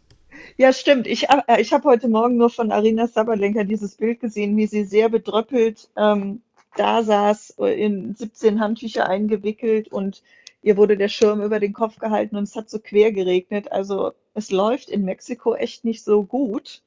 Ja, 0.57 0.72
stimmt. 0.72 1.07
Ich, 1.07 1.28
äh, 1.28 1.61
ich 1.61 1.72
habe 1.72 1.88
heute 1.88 2.09
Morgen 2.09 2.36
nur 2.36 2.50
von 2.50 2.72
Arina 2.72 3.07
Sabalenka 3.07 3.64
dieses 3.64 3.96
Bild 3.96 4.20
gesehen, 4.20 4.57
wie 4.57 4.66
sie 4.66 4.84
sehr 4.84 5.09
bedröppelt 5.09 5.88
ähm, 5.96 6.42
da 6.76 7.03
saß, 7.03 7.57
äh, 7.59 7.84
in 7.84 8.14
17 8.14 8.61
Handtücher 8.61 9.09
eingewickelt 9.09 9.88
und 9.88 10.22
ihr 10.62 10.76
wurde 10.76 10.96
der 10.96 11.09
Schirm 11.09 11.42
über 11.42 11.61
den 11.61 11.72
Kopf 11.72 11.98
gehalten 11.98 12.36
und 12.36 12.44
es 12.44 12.57
hat 12.57 12.70
so 12.70 12.78
quer 12.78 13.12
geregnet. 13.12 13.72
Also 13.72 14.12
es 14.34 14.50
läuft 14.50 14.88
in 14.88 15.05
Mexiko 15.05 15.55
echt 15.55 15.84
nicht 15.84 16.05
so 16.05 16.22
gut. 16.24 16.82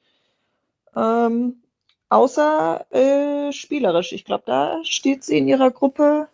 Ähm, 0.95 1.61
außer 2.09 2.85
äh, 2.91 3.51
spielerisch. 3.51 4.13
Ich 4.13 4.25
glaube, 4.25 4.43
da 4.45 4.79
steht 4.83 5.23
sie 5.23 5.37
in 5.37 5.47
ihrer 5.47 5.71
Gruppe 5.71 6.29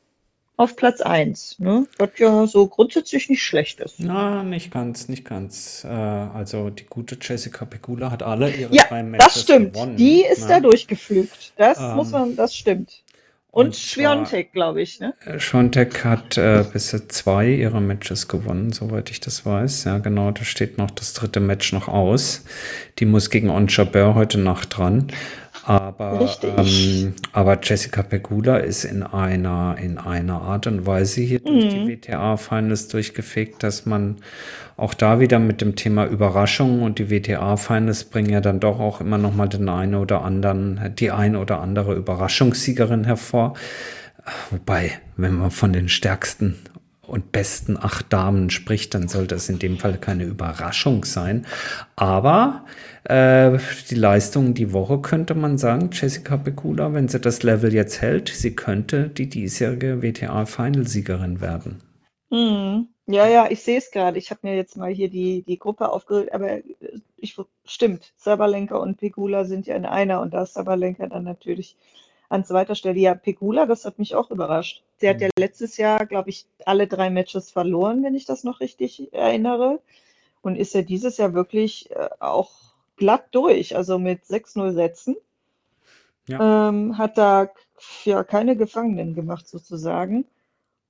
auf 0.62 0.76
Platz 0.76 1.02
1. 1.02 1.58
Ne? 1.60 1.88
Was 1.98 2.12
ja 2.18 2.46
so 2.46 2.68
grundsätzlich 2.68 3.30
nicht 3.30 3.44
schlecht 3.44 3.80
ist. 3.80 3.96
Na, 3.98 4.44
nicht 4.44 4.72
ganz, 4.72 5.10
nicht 5.10 5.26
ganz. 5.26 5.84
Äh, 5.84 5.88
also 5.88 6.70
die 6.70 6.86
gute 6.86 7.18
Jessica 7.20 7.66
Pegula 7.66 8.12
hat 8.12 8.22
alle 8.22 8.52
ihre 8.52 8.74
ja, 8.74 8.84
drei 8.88 9.02
Matches 9.04 9.34
das 9.34 9.44
stimmt. 9.44 9.74
gewonnen. 9.74 9.96
Die 9.96 10.24
ist 10.24 10.44
ne? 10.44 10.48
da 10.48 10.60
durchgeflügt. 10.60 11.54
Das 11.58 11.80
Ähm, 11.80 11.96
muss 11.96 12.12
man, 12.12 12.36
das 12.36 12.56
stimmt. 12.56 13.02
Und, 13.54 13.66
und 13.66 13.76
Schwiontek, 13.76 14.54
glaube 14.54 14.82
ich, 14.82 15.02
ne? 15.02 15.14
Äh, 15.26 15.40
Schontek 15.40 16.06
hat 16.06 16.38
äh, 16.38 16.64
bisher 16.72 17.10
zwei 17.10 17.50
ihrer 17.50 17.82
Matches 17.82 18.30
gewonnen, 18.30 18.72
soweit 18.72 19.10
ich 19.10 19.20
das 19.20 19.46
weiß. 19.46 19.84
Ja, 19.84 19.98
genau, 19.98 20.32
da 20.32 20.46
steht 20.46 20.78
noch 20.78 20.92
das 20.92 21.14
dritte 21.14 21.42
Match 21.42 21.74
noch 21.74 21.90
aus. 21.90 22.46
Die 23.00 23.06
muss 23.06 23.30
gegen 23.30 23.50
On 23.50 23.68
Jabeur 23.68 24.16
heute 24.16 24.38
Nacht 24.38 24.78
dran. 24.78 25.12
Aber, 25.64 26.28
ähm, 26.44 27.14
aber 27.34 27.60
Jessica 27.62 28.02
Pegula 28.02 28.58
ist 28.58 28.84
in 28.84 29.04
einer, 29.04 29.76
in 29.80 29.98
einer 29.98 30.42
Art 30.42 30.66
und 30.66 30.88
Weise 30.88 31.22
hier 31.22 31.40
durch 31.40 31.70
die 31.70 31.88
WTA-Finals 31.88 32.88
durchgefegt, 32.88 33.62
dass 33.62 33.86
man 33.86 34.18
auch 34.76 34.96
da 34.96 35.20
wieder 35.20 35.38
mit 35.38 35.62
dem 35.62 35.76
Thema 35.76 36.06
Überraschung 36.06 36.82
und 36.82 36.98
die 36.98 37.12
WTA-Finals 37.12 38.06
bringen 38.06 38.32
ja 38.32 38.42
dann 38.42 38.60
doch 38.60 38.80
auch 38.80 39.02
immer 39.02 39.20
noch 39.20 39.36
mal 39.36 39.48
den 39.48 39.70
einen 39.70 39.96
oder 39.96 40.24
anderen, 40.24 40.96
die 40.98 41.12
ein 41.12 41.36
oder 41.36 41.60
andere 41.60 41.94
Überraschungssiegerin 41.94 43.04
hervor. 43.04 43.54
Wobei, 44.50 44.92
wenn 45.18 45.36
man 45.36 45.52
von 45.52 45.74
den 45.74 45.90
stärksten 45.90 46.58
und 47.12 47.32
besten 47.34 47.78
acht 47.78 48.12
Damen 48.14 48.50
spricht, 48.50 48.94
dann 48.94 49.10
sollte 49.10 49.36
es 49.36 49.50
in 49.50 49.60
dem 49.60 49.78
Fall 49.78 49.98
keine 49.98 50.24
Überraschung 50.24 51.04
sein. 51.04 51.46
Aber 51.96 52.66
äh, 53.04 53.58
die 53.90 53.96
Leistung 53.96 54.54
die 54.54 54.72
Woche 54.72 55.00
könnte 55.00 55.36
man 55.36 55.58
sagen, 55.58 55.90
Jessica 55.92 56.38
Pegula, 56.38 56.94
wenn 56.94 57.10
sie 57.10 57.20
das 57.20 57.44
Level 57.44 57.74
jetzt 57.74 58.02
hält, 58.02 58.30
sie 58.30 58.56
könnte 58.56 59.10
die 59.10 59.28
diesjährige 59.28 60.02
WTA-Finalsiegerin 60.02 61.42
werden. 61.42 61.82
Mhm. 62.30 62.88
Ja, 63.08 63.28
ja, 63.28 63.48
ich 63.50 63.62
sehe 63.62 63.78
es 63.78 63.92
gerade. 63.92 64.18
Ich 64.18 64.32
habe 64.32 64.40
mir 64.44 64.56
jetzt 64.56 64.78
mal 64.78 64.92
hier 64.92 65.10
die, 65.10 65.44
die 65.44 65.60
Gruppe 65.60 65.90
aufgerührt, 65.90 66.32
aber 66.34 66.50
äh, 66.52 66.64
ich, 67.18 67.36
stimmt, 67.66 68.14
Sabalenka 68.16 68.78
und 68.78 68.98
Pegula 68.98 69.44
sind 69.44 69.68
ja 69.68 69.76
in 69.76 69.86
einer 69.86 70.22
und 70.22 70.34
da 70.34 70.44
ist 70.44 70.54
Sabalenka 70.54 71.08
dann 71.08 71.26
natürlich 71.26 71.76
an 72.32 72.46
zweiter 72.46 72.76
Stelle. 72.76 73.00
Ja, 73.00 73.14
Pegula, 73.14 73.66
das 73.66 73.84
hat 73.86 74.00
mich 74.00 74.16
auch 74.16 74.32
überrascht. 74.32 74.84
Sie 74.98 75.10
hat 75.10 75.20
ja 75.20 75.28
letztes 75.38 75.78
Jahr, 75.78 76.06
glaube 76.06 76.30
ich, 76.30 76.46
alle 76.66 76.88
drei 76.88 77.10
Matches 77.10 77.52
verloren, 77.52 78.04
wenn 78.04 78.16
ich 78.16 78.26
das 78.26 78.44
noch 78.44 78.62
richtig 78.62 79.14
erinnere. 79.14 79.82
Und 80.42 80.56
ist 80.56 80.74
ja 80.74 80.82
dieses 80.82 81.18
Jahr 81.18 81.34
wirklich 81.34 81.92
äh, 81.92 82.10
auch 82.20 82.52
glatt 82.96 83.26
durch, 83.32 83.76
also 83.76 84.00
mit 84.00 84.24
6-0 84.24 84.74
Sätzen. 84.74 85.18
Ähm, 86.30 86.98
hat 86.98 87.18
da 87.18 87.50
ja 88.06 88.24
keine 88.24 88.56
Gefangenen 88.56 89.14
gemacht 89.14 89.48
sozusagen. 89.48 90.26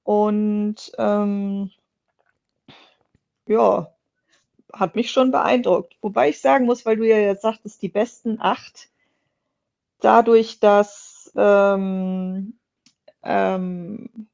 Und 0.04 0.92
ähm, 1.00 1.72
ja, 3.48 3.92
hat 4.72 4.96
mich 4.96 5.10
schon 5.10 5.32
beeindruckt. 5.32 5.96
Wobei 6.02 6.30
ich 6.30 6.39
sagen 6.39 6.66
muss, 6.66 6.86
weil 6.86 6.98
du 6.98 7.08
ja 7.08 7.18
jetzt 7.18 7.42
sagtest, 7.42 7.82
die 7.82 7.89
besten 7.89 8.38
acht, 8.39 8.89
dadurch, 10.02 10.60
dass 10.60 11.21
ähm, 11.36 12.54
ähm, 13.24 14.28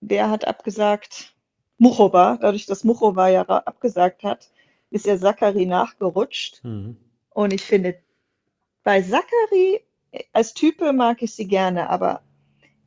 wer 0.00 0.30
hat 0.30 0.46
abgesagt? 0.46 1.34
Muchova, 1.78 2.38
dadurch, 2.40 2.66
dass 2.66 2.84
Muchova 2.84 3.28
ja 3.28 3.42
abgesagt 3.42 4.22
hat, 4.22 4.50
ist 4.90 5.06
ja 5.06 5.18
Zachary 5.18 5.66
nachgerutscht. 5.66 6.62
Mhm. 6.62 6.96
Und 7.30 7.52
ich 7.52 7.62
finde, 7.62 7.96
bei 8.84 9.02
Zachary 9.02 9.80
äh, 10.12 10.22
als 10.32 10.54
Type 10.54 10.92
mag 10.92 11.22
ich 11.22 11.34
sie 11.34 11.48
gerne, 11.48 11.90
aber 11.90 12.22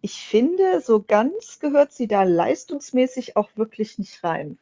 ich 0.01 0.13
finde, 0.13 0.81
so 0.81 1.01
ganz 1.01 1.59
gehört 1.59 1.91
sie 1.91 2.07
da 2.07 2.23
leistungsmäßig 2.23 3.35
auch 3.35 3.49
wirklich 3.55 3.97
nicht 3.97 4.23
rein. 4.23 4.57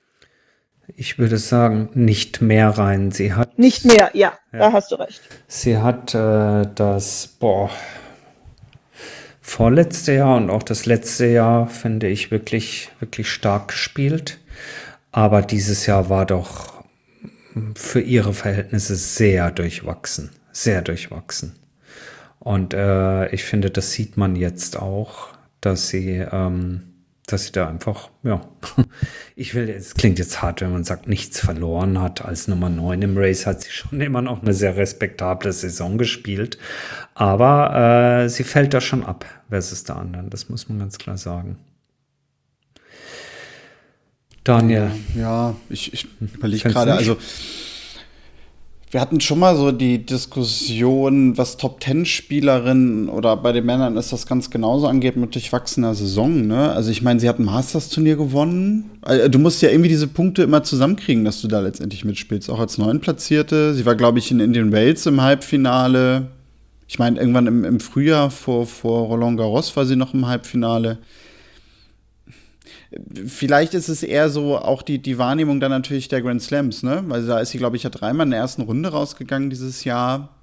Ich 0.96 1.18
würde 1.18 1.38
sagen, 1.38 1.90
nicht 1.94 2.42
mehr 2.42 2.70
rein. 2.70 3.12
Sie 3.12 3.34
hat 3.34 3.58
Nicht 3.58 3.86
mehr, 3.86 4.12
ja, 4.14 4.38
Ja. 4.52 4.60
da 4.60 4.72
hast 4.74 4.92
du 4.92 4.96
recht. 4.96 5.22
Sie 5.48 5.78
hat 5.78 6.14
äh, 6.14 6.66
das, 6.76 7.28
boah, 7.28 7.70
vorletzte 9.44 10.14
Jahr 10.14 10.38
und 10.38 10.50
auch 10.50 10.64
das 10.64 10.88
letzte 10.88 11.28
Jahr 11.28 11.68
finde 11.68 12.08
ich 12.08 12.32
wirklich, 12.32 12.90
wirklich 13.00 13.30
stark 13.30 13.68
gespielt. 13.68 14.40
Aber 15.12 15.44
dieses 15.44 15.86
Jahr 15.86 16.10
war 16.10 16.26
doch 16.26 16.84
für 17.76 18.02
ihre 18.02 18.34
Verhältnisse 18.34 18.96
sehr 18.96 19.52
durchwachsen. 19.52 20.32
Sehr 20.52 20.82
durchwachsen. 20.82 21.56
Und 22.40 22.74
äh, 22.74 23.28
ich 23.30 23.44
finde, 23.44 23.70
das 23.70 23.92
sieht 23.92 24.18
man 24.18 24.36
jetzt 24.36 24.80
auch, 24.80 25.30
dass 25.62 25.90
sie, 25.90 26.26
ähm, 26.32 26.93
dass 27.28 27.46
sie 27.46 27.52
da 27.54 27.68
einfach, 27.68 28.10
ja, 28.24 28.42
ich 29.36 29.56
will, 29.56 29.70
es 29.70 29.94
klingt 29.94 30.20
jetzt 30.20 30.42
hart, 30.42 30.62
wenn 30.62 30.72
man 30.72 30.84
sagt, 30.84 31.08
nichts 31.08 31.40
verloren 31.40 32.02
hat. 32.02 32.24
Als 32.24 32.48
Nummer 32.48 32.70
9 32.70 33.02
im 33.02 33.18
Race 33.18 33.46
hat 33.46 33.62
sie 33.62 33.72
schon 33.72 34.02
immer 34.02 34.22
noch 34.22 34.42
eine 34.42 34.54
sehr 34.54 34.76
respektable 34.76 35.52
Saison 35.54 35.98
gespielt. 35.98 36.58
Aber 37.14 38.24
äh, 38.24 38.30
sie 38.30 38.44
fällt 38.44 38.74
da 38.74 38.82
schon 38.82 39.06
ab 39.06 39.26
versus 39.50 39.84
der 39.84 39.96
anderen, 39.98 40.30
das 40.30 40.50
muss 40.50 40.68
man 40.68 40.80
ganz 40.80 40.98
klar 40.98 41.18
sagen. 41.18 41.58
Daniel. 44.44 44.92
Ja, 45.16 45.56
ich, 45.70 45.94
ich 45.94 46.08
überlege 46.20 46.70
gerade, 46.70 46.94
also 46.94 47.18
wir 48.94 49.02
hatten 49.02 49.20
schon 49.20 49.40
mal 49.40 49.56
so 49.56 49.72
die 49.72 50.06
Diskussion, 50.06 51.36
was 51.36 51.58
Top 51.58 51.80
Ten 51.80 52.06
Spielerinnen 52.06 53.10
oder 53.10 53.36
bei 53.36 53.52
den 53.52 53.66
Männern 53.66 53.98
ist 53.98 54.14
das 54.14 54.28
ganz 54.28 54.52
genauso 54.52 54.86
angeht 54.86 55.18
mit 55.18 55.34
durchwachsener 55.34 55.96
Saison. 55.96 56.46
Ne? 56.46 56.72
Also 56.72 56.92
ich 56.92 57.02
meine, 57.02 57.20
sie 57.20 57.28
hat 57.28 57.40
ein 57.40 57.46
Masters-Turnier 57.46 58.18
gewonnen. 58.18 58.92
Äh, 59.04 59.32
du 59.32 59.40
musst 59.40 59.64
ja 59.64 59.70
irgendwie 59.70 59.90
diese 59.90 60.08
Punkte 60.08 60.44
immer 60.44 60.62
zusammenkriegen, 60.62 61.26
dass 61.26 61.42
du 61.42 61.48
da 61.48 61.60
letztendlich 61.60 62.06
mitspielst. 62.06 62.52
Auch 62.52 62.60
als 62.60 62.78
Neunplatzierte. 62.78 63.74
Sie 63.74 63.84
war, 63.88 63.96
glaube 63.96 64.20
ich, 64.20 64.30
in 64.30 64.40
Indian 64.40 64.72
Wales 64.72 65.08
im 65.08 65.22
Halbfinale. 65.22 66.28
Ich 66.88 67.00
meine, 67.00 67.20
irgendwann 67.20 67.48
im, 67.48 67.66
im 67.66 67.80
Frühjahr 67.80 68.30
vor, 68.30 68.68
vor 68.68 69.08
Roland 69.08 69.40
Garros 69.40 69.76
war 69.76 69.88
sie 69.88 69.96
noch 69.96 70.14
im 70.14 70.28
Halbfinale 70.28 71.00
vielleicht 73.26 73.74
ist 73.74 73.90
es 73.90 74.04
eher 74.04 74.30
so 74.30 74.58
auch 74.58 74.82
die, 74.82 75.00
die 75.00 75.18
Wahrnehmung 75.18 75.60
dann 75.60 75.72
natürlich 75.72 76.08
der 76.08 76.22
Grand 76.22 76.42
Slams, 76.42 76.84
ne? 76.84 77.04
Weil 77.08 77.26
da 77.26 77.40
ist 77.40 77.52
sie, 77.52 77.58
glaube 77.58 77.76
ich, 77.76 77.84
ja 77.84 77.90
dreimal 77.90 78.28
in 78.28 78.32
der 78.32 78.40
ersten 78.40 78.64
Runde 78.64 78.90
rausgegangen 78.90 79.50
dieses 79.50 79.84
Jahr. 79.84 80.36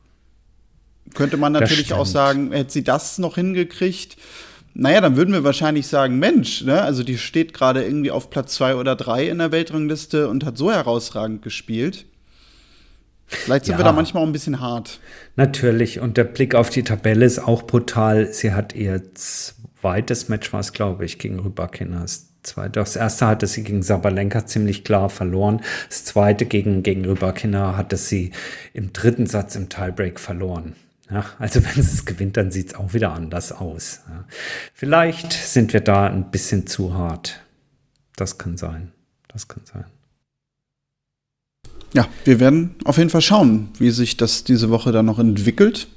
Könnte 1.14 1.36
man 1.36 1.52
natürlich 1.52 1.92
auch 1.92 2.06
sagen, 2.06 2.52
hätte 2.52 2.72
sie 2.72 2.84
das 2.84 3.18
noch 3.18 3.34
hingekriegt, 3.34 4.16
naja, 4.74 5.00
dann 5.00 5.16
würden 5.16 5.34
wir 5.34 5.44
wahrscheinlich 5.44 5.86
sagen, 5.88 6.18
Mensch, 6.18 6.62
ne? 6.62 6.80
also 6.80 7.02
die 7.02 7.18
steht 7.18 7.54
gerade 7.54 7.82
irgendwie 7.82 8.10
auf 8.10 8.30
Platz 8.30 8.54
zwei 8.54 8.76
oder 8.76 8.94
drei 8.94 9.28
in 9.28 9.38
der 9.38 9.52
Weltrangliste 9.52 10.28
und 10.28 10.44
hat 10.44 10.56
so 10.56 10.70
herausragend 10.70 11.42
gespielt. 11.42 12.06
Vielleicht 13.26 13.66
sind 13.66 13.72
ja, 13.72 13.78
wir 13.78 13.84
da 13.84 13.92
manchmal 13.92 14.22
auch 14.22 14.26
ein 14.26 14.32
bisschen 14.32 14.60
hart. 14.60 15.00
Natürlich, 15.36 16.00
und 16.00 16.16
der 16.16 16.24
Blick 16.24 16.54
auf 16.54 16.70
die 16.70 16.82
Tabelle 16.82 17.24
ist 17.24 17.38
auch 17.38 17.62
brutal. 17.62 18.32
Sie 18.32 18.52
hat 18.52 18.74
ihr 18.74 19.14
zweites 19.14 20.28
Match, 20.28 20.52
was 20.52 20.72
glaube 20.72 21.04
ich, 21.04 21.18
gegen 21.18 21.38
Rybakina 21.38 22.04
das 22.72 22.96
erste 22.96 23.26
hatte 23.26 23.46
sie 23.46 23.62
gegen 23.62 23.82
Sabalenka 23.82 24.46
ziemlich 24.46 24.84
klar 24.84 25.10
verloren. 25.10 25.60
Das 25.88 26.04
zweite 26.04 26.46
gegen, 26.46 26.82
gegen 26.82 27.04
Rybakina 27.04 27.76
hatte 27.76 27.96
sie 27.96 28.32
im 28.72 28.92
dritten 28.92 29.26
Satz 29.26 29.56
im 29.56 29.68
Tiebreak 29.68 30.18
verloren. 30.18 30.74
Ja, 31.10 31.24
also 31.38 31.62
wenn 31.64 31.82
sie 31.82 31.94
es 31.94 32.04
gewinnt, 32.04 32.36
dann 32.36 32.50
sieht 32.50 32.68
es 32.68 32.74
auch 32.74 32.94
wieder 32.94 33.12
anders 33.12 33.52
aus. 33.52 34.00
Ja. 34.08 34.24
Vielleicht 34.74 35.32
sind 35.32 35.72
wir 35.72 35.80
da 35.80 36.06
ein 36.06 36.30
bisschen 36.30 36.66
zu 36.66 36.94
hart. 36.94 37.40
Das 38.16 38.38
kann 38.38 38.56
sein. 38.56 38.92
Das 39.28 39.48
kann 39.48 39.62
sein. 39.64 39.84
Ja, 41.92 42.08
wir 42.24 42.38
werden 42.38 42.76
auf 42.84 42.98
jeden 42.98 43.10
Fall 43.10 43.20
schauen, 43.20 43.70
wie 43.78 43.90
sich 43.90 44.16
das 44.16 44.44
diese 44.44 44.70
Woche 44.70 44.92
dann 44.92 45.06
noch 45.06 45.18
entwickelt. 45.18 45.88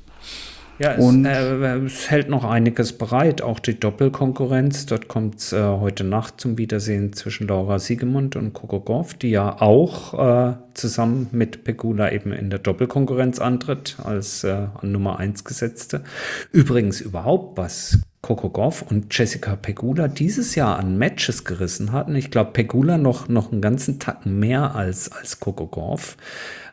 Ja, 0.79 0.93
es, 0.93 1.15
äh, 1.15 1.77
es, 1.85 2.09
hält 2.09 2.29
noch 2.29 2.43
einiges 2.43 2.93
bereit, 2.97 3.43
auch 3.43 3.59
die 3.59 3.79
Doppelkonkurrenz. 3.79 4.87
Dort 4.87 5.07
kommt 5.07 5.35
es 5.35 5.53
äh, 5.53 5.61
heute 5.61 6.03
Nacht 6.03 6.41
zum 6.41 6.57
Wiedersehen 6.57 7.13
zwischen 7.13 7.47
Laura 7.47 7.77
Siegemund 7.77 8.35
und 8.35 8.53
Coco 8.53 8.79
Goff, 8.79 9.13
die 9.13 9.29
ja 9.29 9.61
auch 9.61 10.13
äh, 10.13 10.55
zusammen 10.73 11.27
mit 11.31 11.63
Pegula 11.63 12.11
eben 12.11 12.31
in 12.31 12.49
der 12.49 12.57
Doppelkonkurrenz 12.57 13.39
antritt, 13.39 13.97
als 14.03 14.43
äh, 14.43 14.67
an 14.73 14.91
Nummer 14.91 15.19
1 15.19 15.43
gesetzte. 15.43 16.03
Übrigens 16.51 17.01
überhaupt, 17.01 17.57
was 17.57 17.99
Coco 18.23 18.49
Goff 18.49 18.81
und 18.81 19.15
Jessica 19.15 19.55
Pegula 19.55 20.07
dieses 20.07 20.55
Jahr 20.55 20.79
an 20.79 20.97
Matches 20.97 21.43
gerissen 21.43 21.91
hatten. 21.91 22.15
Ich 22.15 22.31
glaube, 22.31 22.51
Pegula 22.51 22.97
noch, 22.97 23.27
noch 23.27 23.51
einen 23.51 23.61
ganzen 23.61 23.99
Tacken 23.99 24.39
mehr 24.39 24.75
als, 24.75 25.11
als 25.11 25.39
Coco 25.39 25.67
Goff. 25.67 26.17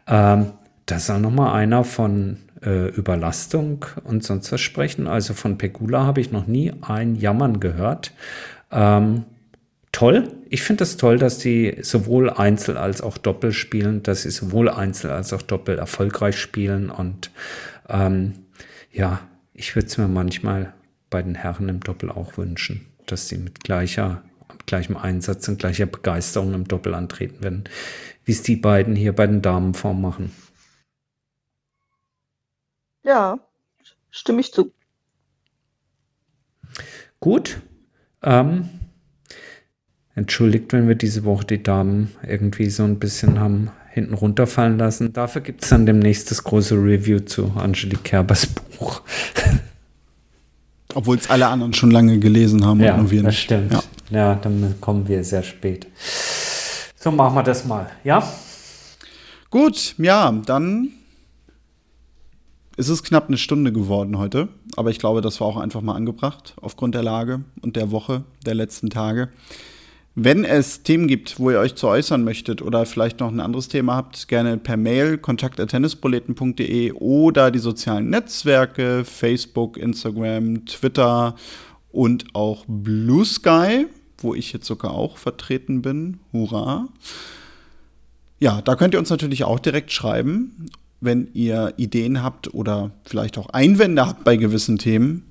Ähm, 0.06 0.52
das 0.86 1.04
ist 1.04 1.10
auch 1.10 1.18
nochmal 1.18 1.54
einer 1.54 1.84
von 1.84 2.38
äh, 2.64 2.88
Überlastung 2.88 3.86
und 4.04 4.24
sonst 4.24 4.52
was 4.52 4.60
sprechen. 4.60 5.06
Also 5.06 5.34
von 5.34 5.58
Pegula 5.58 6.04
habe 6.04 6.20
ich 6.20 6.32
noch 6.32 6.46
nie 6.46 6.72
ein 6.82 7.16
Jammern 7.16 7.60
gehört. 7.60 8.12
Ähm, 8.70 9.24
toll. 9.92 10.28
Ich 10.48 10.62
finde 10.62 10.84
es 10.84 10.90
das 10.90 10.96
toll, 10.98 11.18
dass 11.18 11.38
die 11.38 11.76
sowohl 11.82 12.30
Einzel 12.30 12.76
als 12.76 13.00
auch 13.02 13.18
Doppel 13.18 13.52
spielen, 13.52 14.02
dass 14.02 14.22
sie 14.22 14.30
sowohl 14.30 14.68
Einzel 14.68 15.10
als 15.10 15.32
auch 15.32 15.42
Doppel 15.42 15.78
erfolgreich 15.78 16.38
spielen. 16.38 16.90
Und 16.90 17.30
ähm, 17.88 18.34
ja, 18.92 19.20
ich 19.54 19.74
würde 19.76 19.88
es 19.88 19.98
mir 19.98 20.08
manchmal 20.08 20.72
bei 21.08 21.22
den 21.22 21.34
Herren 21.34 21.68
im 21.68 21.80
Doppel 21.80 22.10
auch 22.10 22.36
wünschen, 22.36 22.86
dass 23.06 23.28
sie 23.28 23.38
mit 23.38 23.64
gleicher, 23.64 24.22
gleichem 24.66 24.96
Einsatz 24.96 25.48
und 25.48 25.58
gleicher 25.58 25.86
Begeisterung 25.86 26.54
im 26.54 26.68
Doppel 26.68 26.94
antreten 26.94 27.42
werden, 27.42 27.64
wie 28.24 28.32
es 28.32 28.42
die 28.42 28.56
beiden 28.56 28.94
hier 28.94 29.14
bei 29.14 29.26
den 29.26 29.42
Damenform 29.42 30.00
machen. 30.00 30.32
Ja, 33.02 33.38
stimme 34.10 34.40
ich 34.40 34.52
zu. 34.52 34.72
Gut. 37.20 37.60
Ähm, 38.22 38.68
entschuldigt, 40.14 40.72
wenn 40.72 40.88
wir 40.88 40.94
diese 40.94 41.24
Woche 41.24 41.46
die 41.46 41.62
Damen 41.62 42.14
irgendwie 42.26 42.68
so 42.70 42.84
ein 42.84 42.98
bisschen 42.98 43.40
haben 43.40 43.70
hinten 43.90 44.14
runterfallen 44.14 44.78
lassen. 44.78 45.12
Dafür 45.12 45.42
gibt 45.42 45.62
es 45.62 45.70
dann 45.70 45.86
demnächst 45.86 46.30
das 46.30 46.44
große 46.44 46.74
Review 46.76 47.20
zu 47.20 47.52
Angelique 47.56 48.04
Kerbers 48.04 48.46
Buch. 48.46 49.02
Obwohl 50.94 51.16
es 51.16 51.30
alle 51.30 51.46
anderen 51.46 51.72
schon 51.72 51.90
lange 51.90 52.18
gelesen 52.18 52.64
haben 52.64 52.80
ja, 52.80 52.94
und 52.94 53.02
nur 53.02 53.10
wir 53.10 53.22
nicht. 53.22 53.26
Das 53.26 53.38
stimmt. 53.38 53.72
Ja. 53.72 53.82
ja, 54.10 54.34
dann 54.36 54.74
kommen 54.80 55.08
wir 55.08 55.24
sehr 55.24 55.42
spät. 55.42 55.86
So 56.96 57.10
machen 57.10 57.34
wir 57.34 57.42
das 57.42 57.64
mal, 57.64 57.90
ja? 58.04 58.22
Gut, 59.50 59.94
ja, 59.98 60.30
dann 60.46 60.90
es 62.80 62.88
ist 62.88 63.02
knapp 63.02 63.28
eine 63.28 63.36
Stunde 63.36 63.74
geworden 63.74 64.16
heute, 64.16 64.48
aber 64.74 64.88
ich 64.88 64.98
glaube, 64.98 65.20
das 65.20 65.38
war 65.38 65.48
auch 65.48 65.58
einfach 65.58 65.82
mal 65.82 65.96
angebracht 65.96 66.54
aufgrund 66.62 66.94
der 66.94 67.02
Lage 67.02 67.44
und 67.60 67.76
der 67.76 67.90
Woche, 67.90 68.24
der 68.46 68.54
letzten 68.54 68.88
Tage. 68.88 69.28
Wenn 70.14 70.46
es 70.46 70.82
Themen 70.82 71.06
gibt, 71.06 71.38
wo 71.38 71.50
ihr 71.50 71.58
euch 71.58 71.74
zu 71.74 71.88
äußern 71.88 72.24
möchtet 72.24 72.62
oder 72.62 72.86
vielleicht 72.86 73.20
noch 73.20 73.30
ein 73.30 73.40
anderes 73.40 73.68
Thema 73.68 73.96
habt, 73.96 74.28
gerne 74.28 74.56
per 74.56 74.78
Mail 74.78 75.18
kontakt.tennisproleten.de 75.18 76.92
oder 76.92 77.50
die 77.50 77.58
sozialen 77.58 78.08
Netzwerke, 78.08 79.04
Facebook, 79.04 79.76
Instagram, 79.76 80.64
Twitter 80.64 81.34
und 81.92 82.34
auch 82.34 82.64
Blue 82.66 83.26
Sky, 83.26 83.88
wo 84.16 84.34
ich 84.34 84.54
jetzt 84.54 84.66
sogar 84.66 84.92
auch 84.92 85.18
vertreten 85.18 85.82
bin. 85.82 86.18
Hurra! 86.32 86.88
Ja, 88.38 88.62
da 88.62 88.74
könnt 88.74 88.94
ihr 88.94 89.00
uns 89.00 89.10
natürlich 89.10 89.44
auch 89.44 89.58
direkt 89.58 89.92
schreiben 89.92 90.70
wenn 91.00 91.28
ihr 91.32 91.74
Ideen 91.76 92.22
habt 92.22 92.52
oder 92.54 92.90
vielleicht 93.04 93.38
auch 93.38 93.48
Einwände 93.50 94.06
habt 94.06 94.24
bei 94.24 94.36
gewissen 94.36 94.78
Themen, 94.78 95.24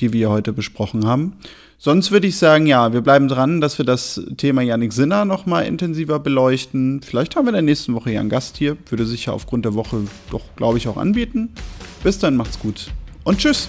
die 0.00 0.12
wir 0.12 0.30
heute 0.30 0.52
besprochen 0.52 1.06
haben. 1.06 1.36
Sonst 1.78 2.12
würde 2.12 2.26
ich 2.26 2.38
sagen, 2.38 2.66
ja, 2.66 2.92
wir 2.92 3.02
bleiben 3.02 3.28
dran, 3.28 3.60
dass 3.60 3.76
wir 3.76 3.84
das 3.84 4.20
Thema 4.36 4.62
Yannick 4.62 4.92
Sinner 4.92 5.24
noch 5.24 5.44
mal 5.44 5.62
intensiver 5.62 6.18
beleuchten. 6.18 7.02
Vielleicht 7.02 7.36
haben 7.36 7.44
wir 7.44 7.50
in 7.50 7.54
der 7.54 7.62
nächsten 7.62 7.94
Woche 7.94 8.12
ja 8.12 8.20
einen 8.20 8.30
Gast 8.30 8.56
hier. 8.56 8.76
Würde 8.88 9.04
sich 9.04 9.26
ja 9.26 9.32
aufgrund 9.32 9.66
der 9.66 9.74
Woche 9.74 10.00
doch, 10.30 10.42
glaube 10.56 10.78
ich, 10.78 10.88
auch 10.88 10.96
anbieten. 10.96 11.50
Bis 12.02 12.18
dann, 12.18 12.36
macht's 12.36 12.58
gut 12.58 12.90
und 13.24 13.38
tschüss. 13.38 13.68